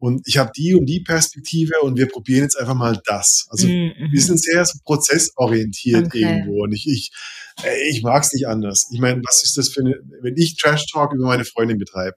[0.00, 3.46] Und ich habe die und die Perspektive und wir probieren jetzt einfach mal das.
[3.50, 6.20] Also Mhm, wir sind sehr so prozessorientiert Okay.
[6.20, 6.62] irgendwo.
[6.62, 7.10] Und ich, ich,
[7.62, 8.88] ey, ich mag's nicht anders.
[8.92, 12.16] Ich meine, was ist das für eine, wenn ich Trash Talk über meine Freundin betreibe,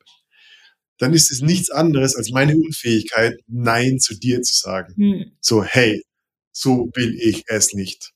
[0.97, 4.93] dann ist es nichts anderes als meine Unfähigkeit, Nein zu dir zu sagen.
[4.97, 6.03] hm, So, hey,
[6.51, 8.11] so will ich es nicht.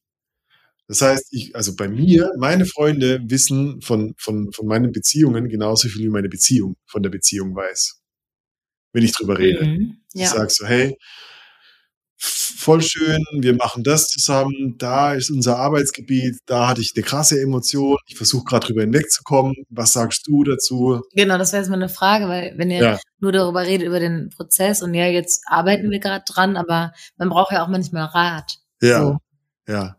[0.88, 5.90] Das heißt, ich, also bei mir, meine Freunde wissen von, von, von meinen Beziehungen genauso
[5.90, 8.02] viel wie meine Beziehung von der Beziehung weiß.
[8.94, 9.66] Wenn ich drüber rede.
[9.66, 10.28] mhm, Ich Ja.
[10.32, 10.96] sag so, hey,
[12.18, 17.40] voll schön, wir machen das zusammen, da ist unser Arbeitsgebiet, da hatte ich eine krasse
[17.40, 19.54] Emotion, ich versuche gerade drüber hinwegzukommen.
[19.70, 21.02] Was sagst du dazu?
[21.14, 23.00] Genau, das wäre jetzt mal eine Frage, weil wenn ihr ja.
[23.20, 27.30] nur darüber redet, über den Prozess und ja, jetzt arbeiten wir gerade dran, aber man
[27.30, 28.58] braucht ja auch manchmal Rat.
[28.82, 29.18] Ja, so.
[29.68, 29.98] ja.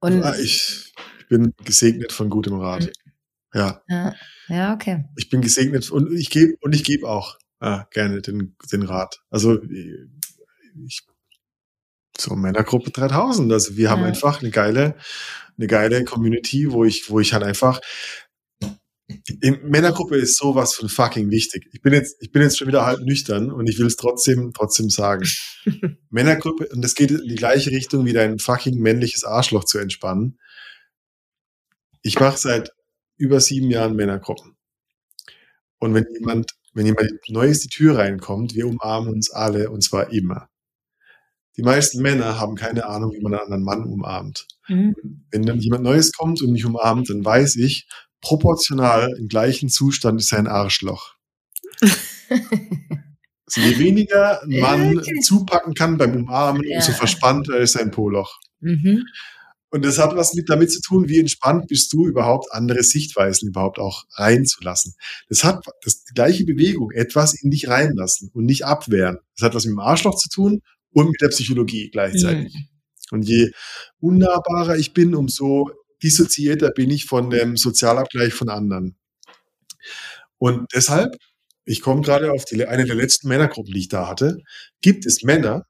[0.00, 2.84] Und ich, ich bin gesegnet von gutem Rat.
[2.84, 3.12] Mhm.
[3.54, 3.82] Ja.
[3.88, 4.14] ja.
[4.48, 5.04] Ja, okay.
[5.16, 9.20] Ich bin gesegnet und ich gebe und ich gebe auch äh, gerne den, den Rat.
[9.30, 9.58] Also
[10.86, 11.06] ich
[12.20, 13.52] so Männergruppe 3000.
[13.52, 14.96] Also wir haben einfach eine geile,
[15.56, 17.80] eine geile Community, wo ich, wo ich halt einfach
[19.40, 21.68] in Männergruppe ist sowas von fucking wichtig.
[21.72, 24.52] Ich bin jetzt, ich bin jetzt schon wieder halb nüchtern und ich will es trotzdem,
[24.52, 25.24] trotzdem sagen.
[26.10, 30.38] Männergruppe, und das geht in die gleiche Richtung wie dein fucking männliches Arschloch zu entspannen.
[32.02, 32.70] Ich mache seit
[33.16, 34.56] über sieben Jahren Männergruppen.
[35.78, 40.12] Und wenn jemand, wenn jemand Neues die Tür reinkommt, wir umarmen uns alle und zwar
[40.12, 40.48] immer.
[41.58, 44.46] Die meisten Männer haben keine Ahnung, wie man einen anderen Mann umarmt.
[44.68, 44.94] Mhm.
[45.32, 47.88] Wenn dann jemand Neues kommt und mich umarmt, dann weiß ich,
[48.20, 51.14] proportional im gleichen Zustand ist sein Arschloch.
[51.80, 55.18] also je weniger ein Mann okay.
[55.20, 56.76] zupacken kann beim Umarmen, ja.
[56.76, 58.38] umso verspannter ist sein Poloch.
[58.60, 59.04] Mhm.
[59.70, 63.48] Und das hat was mit damit zu tun, wie entspannt bist du überhaupt, andere Sichtweisen
[63.48, 64.94] überhaupt auch reinzulassen.
[65.28, 69.18] Das hat das die gleiche Bewegung, etwas in dich reinlassen und nicht abwehren.
[69.36, 70.62] Das hat was mit dem Arschloch zu tun
[70.92, 72.54] und mit der Psychologie gleichzeitig.
[72.54, 72.68] Mhm.
[73.10, 73.50] Und je
[74.00, 75.70] unnahbarer ich bin, umso
[76.02, 78.96] dissoziierter bin ich von dem Sozialabgleich von anderen.
[80.38, 81.16] Und deshalb,
[81.64, 84.38] ich komme gerade auf die, eine der letzten Männergruppen, die ich da hatte,
[84.80, 85.64] gibt es Männer,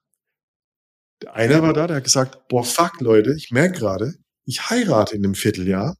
[1.27, 4.15] einer war da, der hat gesagt, boah, fuck, Leute, ich merke gerade,
[4.45, 5.97] ich heirate in einem Vierteljahr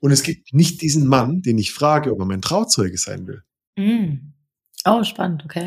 [0.00, 3.42] und es gibt nicht diesen Mann, den ich frage, ob er mein Trauzeuge sein will.
[3.76, 4.32] Mm.
[4.84, 5.66] Oh, spannend, okay.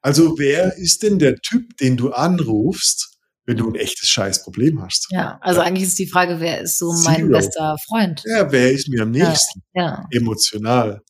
[0.00, 5.08] Also wer ist denn der Typ, den du anrufst, wenn du ein echtes Scheißproblem hast?
[5.10, 5.66] Ja, also ja.
[5.66, 7.28] eigentlich ist die Frage, wer ist so mein Zero.
[7.30, 8.22] bester Freund?
[8.24, 9.62] Ja, wer ist mir am nächsten?
[9.74, 10.08] Ja, ja.
[10.10, 11.02] Emotional.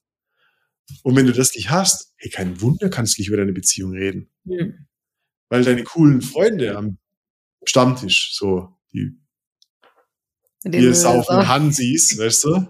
[1.02, 3.92] Und wenn du das nicht hast, hey, kein Wunder, kannst du nicht über deine Beziehung
[3.92, 4.30] reden.
[4.46, 4.86] Hm.
[5.48, 6.98] Weil deine coolen Freunde am
[7.64, 9.12] Stammtisch, so, die
[10.64, 12.66] wir saufen Hansis, weißt du?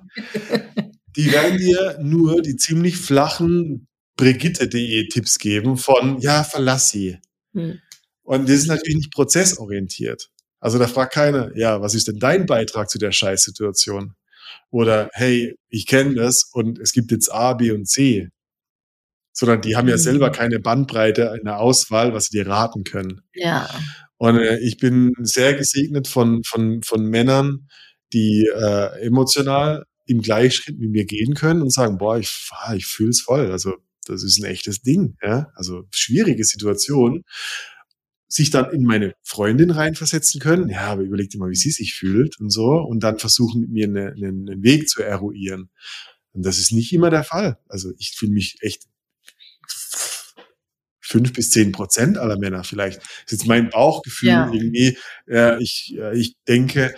[1.16, 3.86] Die werden dir nur die ziemlich flachen
[4.22, 7.18] Brigitte.de Tipps geben von, ja, verlass sie.
[7.54, 7.80] Hm.
[8.22, 10.30] Und das ist natürlich nicht prozessorientiert.
[10.60, 14.14] Also da fragt keiner, ja, was ist denn dein Beitrag zu der Scheißsituation?
[14.70, 18.28] Oder, hey, ich kenne das und es gibt jetzt A, B und C.
[19.32, 20.32] Sondern die haben ja selber hm.
[20.34, 23.22] keine Bandbreite in der Auswahl, was sie dir raten können.
[23.34, 23.68] Ja.
[24.18, 27.66] Und äh, ich bin sehr gesegnet von, von, von Männern,
[28.12, 33.10] die äh, emotional im Gleichschritt mit mir gehen können und sagen, boah, ich, ich fühle
[33.10, 33.50] es voll.
[33.50, 33.74] Also
[34.06, 35.16] das ist ein echtes Ding.
[35.22, 35.50] Ja?
[35.54, 37.24] Also schwierige Situation.
[38.28, 40.70] Sich dann in meine Freundin reinversetzen können.
[40.70, 42.76] Ja, aber überlegt immer, wie sie sich fühlt und so.
[42.76, 45.68] Und dann versuchen, mit mir eine, eine, einen Weg zu eruieren.
[46.32, 47.58] Und das ist nicht immer der Fall.
[47.68, 48.84] Also ich fühle mich echt
[51.12, 52.98] fünf bis zehn Prozent aller Männer vielleicht.
[52.98, 54.50] Das ist jetzt mein Bauchgefühl ja.
[54.50, 54.96] irgendwie.
[55.28, 56.94] Äh, ich, äh, ich denke,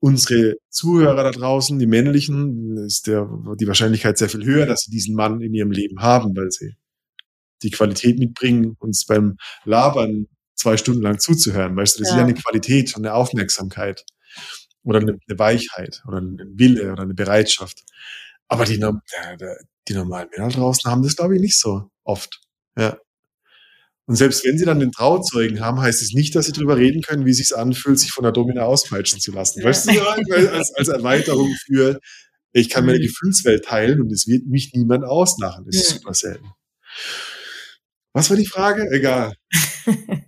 [0.00, 4.90] unsere Zuhörer da draußen, die männlichen, ist der, die Wahrscheinlichkeit sehr viel höher, dass sie
[4.90, 6.76] diesen Mann in ihrem Leben haben, weil sie
[7.62, 11.76] die Qualität mitbringen, uns beim Labern zwei Stunden lang zuzuhören.
[11.76, 12.14] Weißt du, das ja.
[12.14, 14.04] ist ja eine Qualität und eine Aufmerksamkeit
[14.82, 17.82] oder eine, eine Weichheit oder ein Wille oder eine Bereitschaft.
[18.48, 18.82] Aber die,
[19.88, 22.40] die normalen Männer draußen haben das, glaube ich, nicht so oft.
[22.76, 22.98] Ja.
[24.08, 27.02] Und selbst wenn sie dann den Trauzeugen haben, heißt es nicht, dass sie darüber reden
[27.02, 29.62] können, wie es sich anfühlt, sich von der Domina auspeitschen zu lassen.
[29.62, 30.00] Weißt du,
[30.50, 32.00] als, als Erweiterung für,
[32.52, 33.02] ich kann meine mhm.
[33.02, 35.66] Gefühlswelt teilen und es wird mich niemand auslachen.
[35.66, 36.46] Das ist super selten.
[38.14, 38.88] Was war die Frage?
[38.90, 39.34] Egal.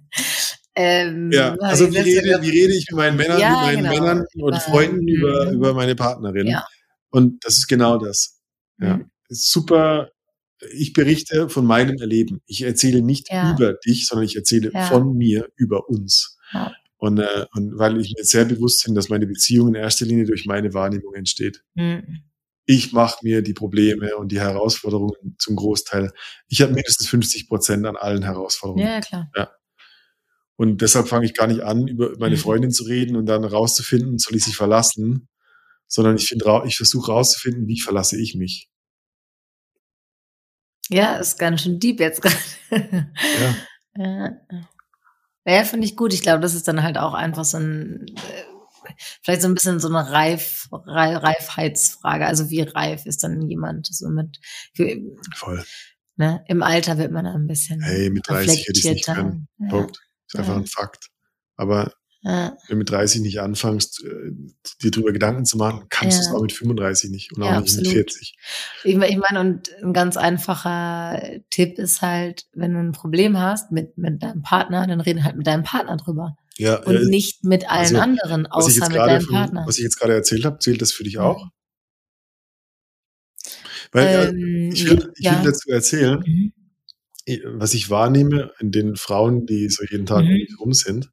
[0.77, 3.94] ähm, ja, also wie rede, wie rede ich mit meinen Männern, ja, mit meinen genau.
[3.94, 6.48] Männern und äh, Freunden über, über meine Partnerin?
[6.48, 6.66] Ja.
[7.09, 8.43] Und das ist genau das.
[8.78, 8.98] Ja.
[8.98, 9.11] Mhm.
[9.31, 10.11] Super
[10.72, 12.40] ich berichte von meinem Erleben.
[12.46, 13.54] Ich erzähle nicht ja.
[13.54, 14.86] über dich, sondern ich erzähle ja.
[14.86, 16.38] von mir über uns.
[16.52, 16.72] Ja.
[16.98, 20.26] Und, äh, und weil ich mir sehr bewusst bin, dass meine Beziehung in erster Linie
[20.26, 21.62] durch meine Wahrnehmung entsteht.
[21.74, 22.24] Mhm.
[22.66, 26.12] Ich mache mir die Probleme und die Herausforderungen zum Großteil.
[26.48, 28.86] Ich habe mindestens 50 Prozent an allen Herausforderungen.
[28.86, 29.30] Ja, klar.
[29.34, 29.50] Ja.
[30.56, 32.40] Und deshalb fange ich gar nicht an, über meine mhm.
[32.40, 35.28] Freundin zu reden und dann rauszufinden, soll ich sie verlassen,
[35.86, 38.68] sondern ich, ich versuche rauszufinden, wie verlasse ich mich.
[40.90, 42.36] Ja, ist ganz schön deep jetzt gerade.
[43.96, 44.04] Ja.
[44.04, 44.32] ja.
[45.46, 46.12] Ja, finde ich gut.
[46.12, 48.92] Ich glaube, das ist dann halt auch einfach so ein, äh,
[49.22, 52.26] vielleicht so ein bisschen so eine Reif, Reifheitsfrage.
[52.26, 54.38] Also wie reif ist dann jemand so mit,
[55.34, 55.64] Voll.
[56.16, 59.48] Ne, Im Alter wird man dann ein bisschen Hey, mit 30 hätte ich nicht können.
[59.58, 59.68] Ja.
[59.70, 59.98] Punkt.
[60.28, 60.58] Ist einfach Ja.
[60.60, 61.08] ein Fakt.
[61.56, 61.92] Aber
[62.22, 62.51] Ja.
[62.68, 64.30] wenn du mit 30 nicht anfängst, äh,
[64.82, 66.34] dir darüber Gedanken zu machen, kannst du es Ja.
[66.34, 67.94] auch mit 35 nicht und auch Ja, nicht mit absolut.
[67.94, 68.34] 40.
[68.84, 73.72] Ich, ich meine, und ein ganz einfacher Tipp ist halt, wenn du ein Problem hast
[73.72, 76.36] mit, mit deinem Partner, dann rede halt mit deinem Partner drüber.
[76.59, 79.22] Ja, Und äh, nicht mit allen also, anderen, was ich außer jetzt mit gerade deinem
[79.24, 79.64] von- Partner.
[79.66, 81.48] was ich jetzt gerade erzählt habe, zählt das für dich auch?
[83.92, 85.42] Weil äh, Ähm, ich will, ich ja.
[85.42, 86.52] will dazu erzählen, Mhm.
[87.59, 90.32] was ich wahrnehme in den Frauen, die so jeden Tag um Mhm.
[90.34, 91.10] mich rum sind,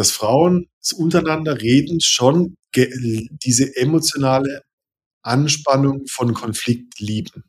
[0.00, 0.66] dass Frauen
[0.96, 4.62] untereinander reden schon diese emotionale
[5.22, 7.44] Anspannung von Konflikt lieben.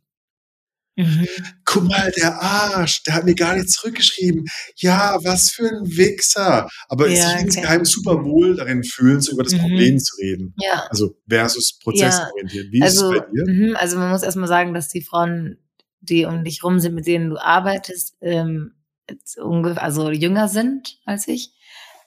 [0.97, 1.25] Mhm.
[1.63, 4.43] Guck mal, der Arsch, der hat mir gar nicht zurückgeschrieben.
[4.75, 6.67] Ja, was für ein Wichser.
[6.89, 7.89] Aber Ja, sich insgeheim okay.
[7.89, 9.59] super wohl darin fühlen, so über das Mhm.
[9.59, 10.53] Problem zu reden.
[10.57, 10.85] Ja.
[10.89, 12.71] Also versus prozessorientiert.
[12.71, 13.45] Wie Also, ist es bei dir?
[13.53, 15.57] mhm, also man muss erstmal sagen, dass die Frauen,
[16.01, 18.73] die um dich rum sind, mit denen du arbeitest, ähm,
[19.77, 21.51] also jünger sind als ich.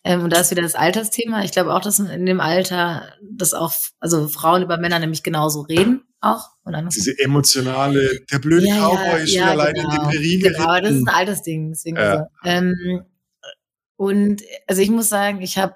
[0.07, 1.45] Ähm, und da ist wieder das Altersthema.
[1.45, 5.63] Ich glaube auch, dass in dem Alter, dass auch, also Frauen über Männer nämlich genauso
[5.63, 6.51] reden auch.
[6.65, 6.75] Und.
[6.95, 10.11] Diese emotionale, der blöde Ja, ja, Cowboy ist schon ja, alleine in genau.
[10.11, 11.09] die Prärie Genau, aber das ist geritten.
[11.09, 11.71] ein altes Ding.
[11.71, 12.17] Deswegen Ja.
[12.19, 12.25] so.
[12.49, 13.03] ähm,
[13.97, 15.75] und also ich muss sagen, ich habe,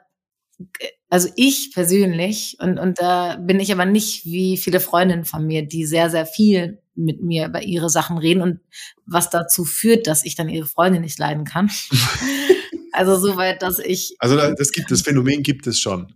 [1.09, 5.67] also ich persönlich, und, und da bin ich aber nicht wie viele Freundinnen von mir,
[5.67, 8.61] die sehr, sehr viel mit mir über ihre Sachen reden und
[9.07, 11.71] was dazu führt, dass ich dann ihre Freundin nicht leiden kann.
[12.99, 16.13] also soweit, dass ich, Also da- das gibt das Phänomen gibt es schon.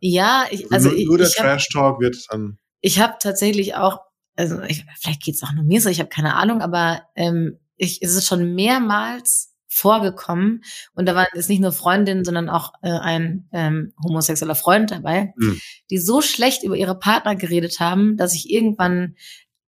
[0.00, 3.98] ja, ich, also nur, nur der Trash Talk wird dann ich habe tatsächlich auch,
[4.36, 8.02] also ich, vielleicht geht's auch nur mir so, ich habe keine Ahnung, aber ähm, ich,
[8.02, 10.62] es ist schon mehrmals vorgekommen
[10.94, 15.32] und da waren jetzt nicht nur Freundinnen, sondern auch äh, ein ähm, homosexueller Freund dabei,
[15.40, 15.60] Hm.
[15.90, 19.16] die so schlecht über ihre Partner geredet haben, dass ich irgendwann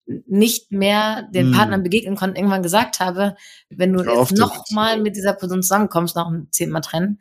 [0.07, 1.53] nicht mehr den Hm.
[1.53, 3.37] Partnern begegnen konnte, irgendwann gesagt habe,
[3.70, 4.70] wenn du jetzt noch damit.
[4.73, 7.19] mal mit dieser Person zusammenkommst, noch ein zehnmal trennen,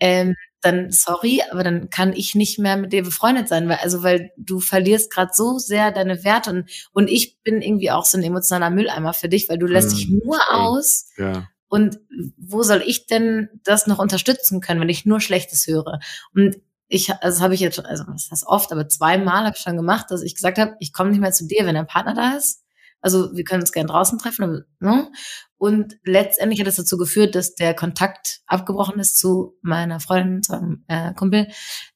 [0.00, 4.02] ähm, dann sorry, aber dann kann ich nicht mehr mit dir befreundet sein, weil also
[4.02, 8.16] weil du verlierst gerade so sehr deine Werte und und ich bin irgendwie auch so
[8.18, 10.56] ein emotionaler Mülleimer für dich, weil du lässt dich Hm, nur voll.
[10.56, 11.48] aus ja.
[11.68, 12.00] und
[12.38, 16.00] wo soll ich denn das noch unterstützen können, wenn ich nur Schlechtes höre?
[16.34, 16.56] Und
[16.88, 19.62] ich, also das habe ich jetzt, schon- also das heißt oft, aber zweimal habe ich
[19.62, 22.14] schon gemacht, dass ich gesagt habe, ich komme nicht mehr zu dir, wenn dein Partner
[22.14, 22.62] da ist.
[23.00, 24.44] Also wir können uns gerne draußen treffen.
[24.44, 25.10] aber, Ne?
[25.58, 30.54] Und letztendlich hat es dazu geführt, dass der Kontakt abgebrochen ist zu meiner Freundin, zu
[30.54, 31.48] einem äh, Kumpel,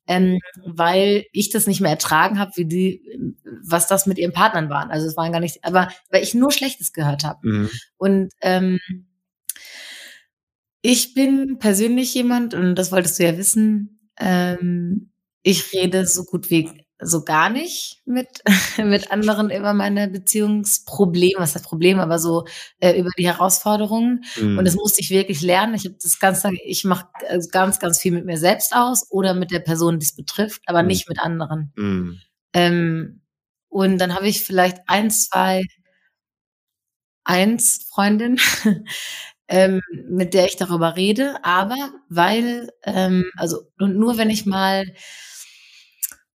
[0.07, 3.03] ähm, weil ich das nicht mehr ertragen habe, wie die,
[3.65, 4.91] was das mit ihren Partnern waren.
[4.91, 7.39] Also es waren gar nicht, aber weil ich nur Schlechtes gehört habe.
[7.47, 7.71] Mhm.
[7.97, 8.79] Und ähm,
[10.83, 15.11] ich bin persönlich jemand, und das wolltest du ja wissen, ähm,
[15.43, 16.71] ich rede so gut wie
[17.01, 18.29] so gar nicht mit,
[18.79, 22.45] mit anderen über meine Beziehungsprobleme, was heißt Problem, aber so
[22.81, 24.25] äh, über die Herausforderungen.
[24.41, 24.59] Mhm.
[24.59, 25.75] Und das musste ich wirklich lernen.
[25.75, 27.07] Ich habe das ganz lange, ich mache
[27.53, 30.83] ganz, ganz viel mit mir selbst aus oder mit der Person, die es betrifft, aber
[30.83, 30.89] Mhm.
[30.89, 31.73] nicht mit anderen.
[31.77, 32.21] Mhm.
[32.55, 33.23] Ähm,
[33.69, 35.63] und dann habe ich vielleicht ein, zwei,
[37.25, 38.39] eins Freundin,
[39.49, 41.77] ähm, mit der ich darüber rede, aber
[42.09, 44.85] weil, ähm, also und nur wenn ich mal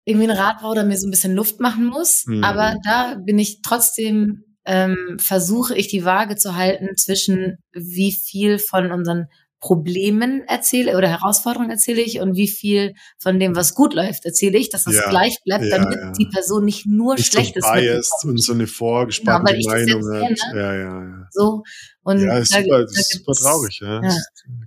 [0.05, 2.43] irgendwie einen Rat brauche oder mir so ein bisschen Luft machen muss, Mhm.
[2.43, 8.59] aber da bin ich trotzdem ähm, versuche ich die Waage zu halten zwischen wie viel
[8.59, 9.25] von unseren
[9.61, 14.57] Problemen erzähle oder Herausforderungen erzähle ich und wie viel von dem, was gut läuft, erzähle
[14.57, 16.11] ich, dass das Ja, gleich bleibt, ja, damit ja.
[16.13, 19.87] die Person nicht nur Nicht Schlechtes so biased und so eine vorgespannte Genau, ich das
[19.87, 20.39] Meinung hat.
[20.55, 21.27] Ja, ja, ja.
[21.29, 21.63] So
[22.01, 24.01] und Ja, ist da- super, da ist super traurig, ja.
[24.03, 24.15] ja.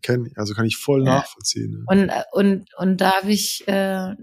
[0.00, 1.84] Kenn also kann ich voll nachvollziehen.
[1.88, 4.14] Und, und, und da habe ich, äh,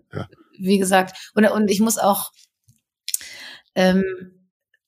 [0.58, 2.32] wie gesagt, und, und ich muss auch,
[3.76, 4.04] ähm,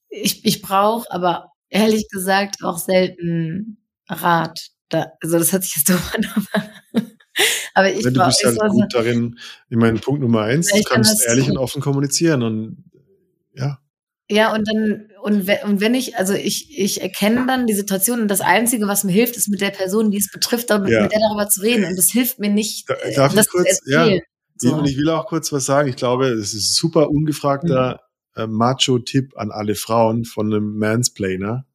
[0.07, 4.69] ich, ich brauche aber ehrlich gesagt auch selten Rat.
[4.89, 6.25] Da, also das hat sich jetzt doof an,
[7.73, 9.39] aber- ich Ja, du bist ich halt gut darin,
[9.69, 11.51] ich meine, Punkt Nummer eins, Ja, du ich kann kannst ehrlich so.
[11.51, 12.83] und offen kommunizieren und
[13.55, 13.79] ja,
[14.29, 18.21] Ja, und dann, und wenn, und wenn ich, also ich, ich erkenne dann die Situation
[18.21, 20.77] und das Einzige, was mir hilft, ist mit der Person, die es betrifft, Ja.
[20.79, 21.85] mit der darüber zu reden.
[21.85, 24.21] Und das hilft mir nicht, Da- äh, darf ich das kurz- erzählen.
[24.57, 24.75] So.
[24.75, 25.89] Und ich will auch kurz was sagen.
[25.89, 28.01] Ich glaube, es ist ein super ungefragter
[28.35, 28.41] Mhm.
[28.43, 31.65] äh, Macho-Tipp an alle Frauen von einem Mansplainer.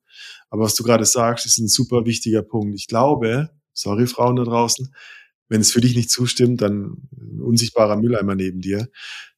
[0.50, 2.74] Aber was du gerade sagst, ist ein super wichtiger Punkt.
[2.78, 4.94] Ich glaube, sorry Frauen da draußen,
[5.48, 7.08] wenn es für dich nicht zustimmt, dann
[7.40, 8.88] unsichtbarer Mülleimer neben dir.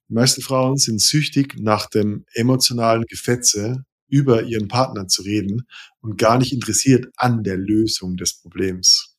[0.08, 5.66] Die meisten Frauen sind süchtig nach dem emotionalen Gefetze über ihren Partner zu reden
[6.00, 9.16] und gar nicht interessiert an der Lösung des Problems.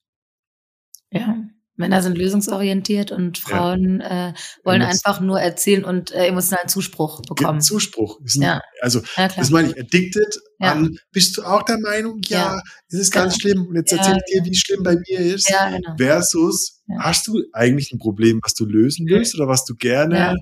[1.12, 1.51] Ja.
[1.76, 4.30] Männer sind lösungsorientiert und Frauen ja.
[4.30, 4.34] äh,
[4.64, 5.02] wollen Emotion.
[5.06, 7.62] einfach nur erzählen und äh, emotionalen Zuspruch bekommen.
[7.62, 8.20] Zuspruch.
[8.26, 8.62] Sind, ja.
[8.82, 13.12] Also, ja, das meine ich, addicted an, bist du auch der Meinung, ja, es ist
[13.12, 13.54] ganz genau.
[13.54, 15.48] schlimm und jetzt erzähle ich dir, wie schlimm bei mir ist.
[15.48, 15.96] Genau.
[15.98, 20.36] Versus, hast du eigentlich ein Problem, was du lösen willst oder was du gerne,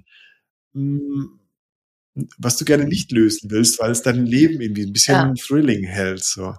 [0.73, 1.39] mh, hm,
[2.37, 6.23] was du gerne nicht lösen willst, weil es dein Leben irgendwie ein bisschen thrilling hält,
[6.23, 6.53] so.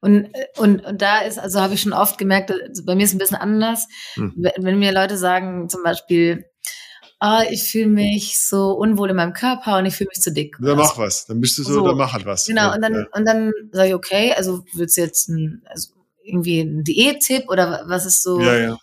[0.00, 3.10] Und, und, und da ist, also habe ich schon oft gemerkt, also bei mir ist
[3.10, 4.32] es ein bisschen anders, hm.
[4.56, 6.44] wenn mir Leute sagen, zum Beispiel,
[7.20, 10.56] ah, ich fühle mich so unwohl in meinem Körper und ich fühle mich zu dick.
[10.60, 11.26] Dann mach was.
[11.26, 11.86] Dann bist du so, so.
[11.86, 12.46] dann mach halt was.
[12.46, 13.06] Genau, ja, und dann, ja.
[13.12, 15.90] und dann sage ich, okay, also willst du jetzt ein, also
[16.22, 18.40] irgendwie ein Diät-Tipp oder was ist so?
[18.40, 18.78] Ja, ja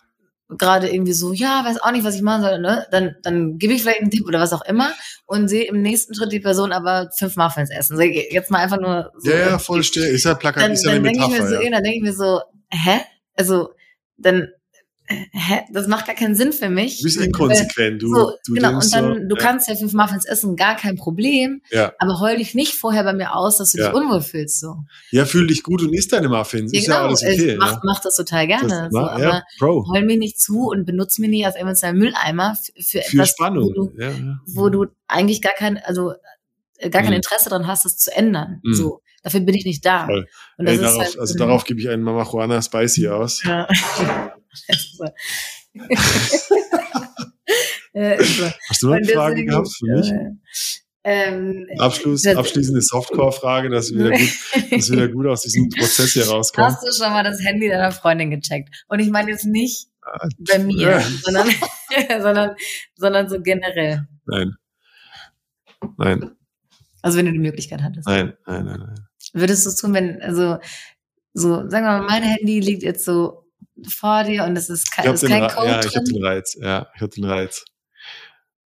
[0.58, 2.86] gerade irgendwie so, ja, weiß auch nicht, was ich machen soll, ne?
[2.90, 4.92] Dann, dann gebe ich vielleicht einen Tipp oder was auch immer
[5.26, 7.96] und sehe im nächsten Schritt die Person aber fünf Muffins essen.
[7.96, 9.30] So, jetzt mal einfach nur so.
[9.30, 10.04] Ja, ja, voll still.
[10.04, 11.34] Ist ja plakat, ist ja eine Metapher.
[11.34, 11.70] Ich mir so, ja.
[11.70, 13.00] Dann denke ich mir so, hä?
[13.34, 13.70] Also,
[14.16, 14.48] dann
[15.32, 16.98] hä, das macht gar keinen Sinn für mich.
[16.98, 18.02] Du bist inkonsequent.
[18.02, 19.42] Du, so, du genau, und dann, du ja.
[19.42, 21.62] kannst ja fünf Muffins essen, gar kein Problem.
[21.70, 21.92] Ja.
[21.98, 23.88] Aber heul dich nicht vorher bei mir aus, dass du ja.
[23.88, 24.60] dich unwohl fühlst.
[24.60, 24.76] So.
[25.10, 26.72] Ja, fühl dich gut und isst deine Muffins.
[26.72, 26.98] Ja, ist genau.
[26.98, 27.52] ja alles okay.
[27.52, 28.68] Ich mach, mach das total gerne.
[28.68, 29.86] Das, so, na, aber Bro.
[29.92, 33.30] heul mich nicht zu und benutze mich nicht als emotionalen Mülleimer für, für, für etwas,
[33.30, 33.64] Spannung.
[33.64, 33.92] Wo du,
[34.46, 36.16] wo du eigentlich gar kein, also äh,
[36.90, 37.16] gar kein mhm.
[37.16, 38.60] Interesse daran hast, das zu ändern.
[38.62, 38.74] Mhm.
[38.74, 39.02] So.
[39.22, 40.06] Dafür bin ich nicht da.
[40.06, 40.26] Voll.
[40.58, 43.42] Ey, darauf, halt, also darauf gebe ich einen Mama Juana Spicy aus.
[47.94, 48.16] Ja.
[48.68, 50.12] Hast du noch eine Frage gehabt für mich?
[51.04, 54.30] Ähm, Abschluss, abschließende Softcore-Frage, dass wir, wieder gut,
[54.70, 56.70] dass wir wieder gut aus diesem Prozess hier rauskommen.
[56.70, 58.84] Hast du schon mal das Handy deiner Freundin gecheckt?
[58.88, 61.48] Und ich meine jetzt nicht ah, bei mir, sondern,
[62.22, 62.56] sondern,
[62.94, 64.06] sondern so generell.
[64.26, 64.54] Nein.
[65.96, 66.36] Nein.
[67.02, 68.06] Also wenn du die Möglichkeit hattest.
[68.06, 69.08] Nein, nein, nein, nein.
[69.32, 70.58] Würdest du es tun, wenn, also,
[71.34, 73.46] so, sagen wir mal, mein Handy liegt jetzt so
[73.88, 76.56] vor dir und es ist kein, ist kein Code Ja, ich habe den Reiz.
[76.60, 77.64] Ja, ich habe den Reiz.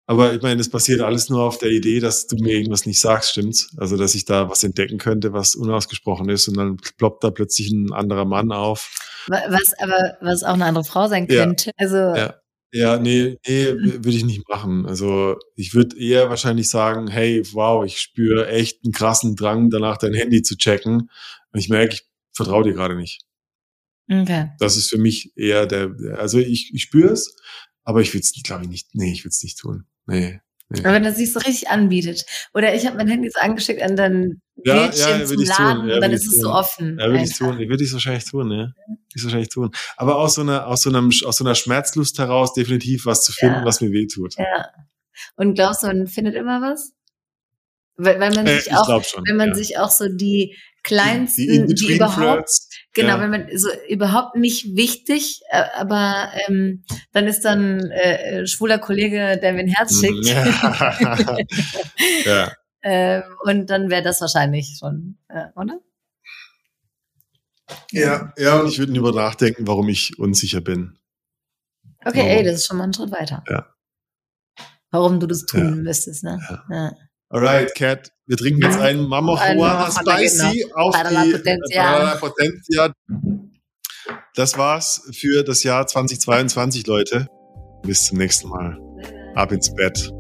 [0.08, 3.00] Aber ich meine, das passiert alles nur auf der Idee, dass du mir irgendwas nicht
[3.00, 3.76] sagst, stimmt's?
[3.78, 7.72] Also, dass ich da was entdecken könnte, was unausgesprochen ist und dann ploppt da plötzlich
[7.72, 8.92] ein anderer Mann auf.
[9.28, 11.68] Was aber, was auch eine andere Frau sein könnte.
[11.68, 11.74] Ja.
[11.78, 11.98] Also.
[11.98, 12.36] Ja.
[12.72, 14.86] Ja, nee, nee, würde ich nicht machen.
[14.86, 19.98] Also ich würde eher wahrscheinlich sagen, hey, wow, ich spüre echt einen krassen Drang, danach
[19.98, 21.10] dein Handy zu checken.
[21.52, 23.22] Und ich merke, ich vertraue dir gerade nicht.
[24.12, 24.50] Okay.
[24.60, 27.36] Das ist für mich eher der, also ich, ich spüre es,
[27.84, 29.86] aber ich will es, glaube ich, nicht, nee, ich will es nicht tun.
[30.06, 30.42] Nee.
[30.70, 30.80] Nee.
[30.80, 32.26] Aber wenn das sich so richtig anbietet.
[32.54, 36.00] Oder ich habe mein Handy so angeschickt an dann ja, Bildschirm ja, zum Laden, ja,
[36.00, 36.98] dann ist es so offen.
[37.00, 37.60] Ja, würde ich tun.
[37.60, 38.58] Würde ich wahrscheinlich tun, ja.
[38.58, 39.72] Würde ich wahrscheinlich tun.
[39.96, 43.32] Aber aus so einer, aus so einem, aus so einer Schmerzlust heraus definitiv was zu
[43.32, 43.66] finden, ja.
[43.66, 44.36] was mir wehtut.
[44.38, 44.72] Ja.
[45.36, 46.94] Und glaubst du, man findet immer was?
[47.98, 51.76] Weil, weil man äh, sich auch, schon, wenn man sich auch so die kleinsten, die,
[51.76, 52.50] die überhaupt,
[52.96, 53.22] genau, ja.
[53.22, 58.80] wenn man so überhaupt nicht wichtig, äh, aber ähm, dann ist dann äh, äh schwuler
[58.80, 60.26] Kollege, der mir ein Herz schickt.
[60.26, 61.38] Ja.
[62.26, 62.52] ja.
[62.82, 65.80] ähm, und dann wäre das wahrscheinlich schon, äh, oder?
[67.92, 70.98] Ja, ja, und ich würde über nachdenken, warum ich unsicher bin.
[72.04, 72.30] Okay, warum?
[72.30, 73.44] ey, das ist schon mal ein Schritt weiter.
[73.50, 73.68] Ja.
[74.92, 75.72] Warum du das tun ja.
[75.76, 76.40] müsstest, ne?
[76.70, 76.96] Ja.
[77.36, 82.16] Alright, Cat, wir trinken jetzt einen Mama Juana Spicy auf die Potentia.
[82.16, 82.94] Potentia.
[84.36, 87.28] Das war's für das Jahr 2022, Leute.
[87.84, 88.80] Bis zum nächsten Mal.
[89.36, 90.14] Ab ins Bett.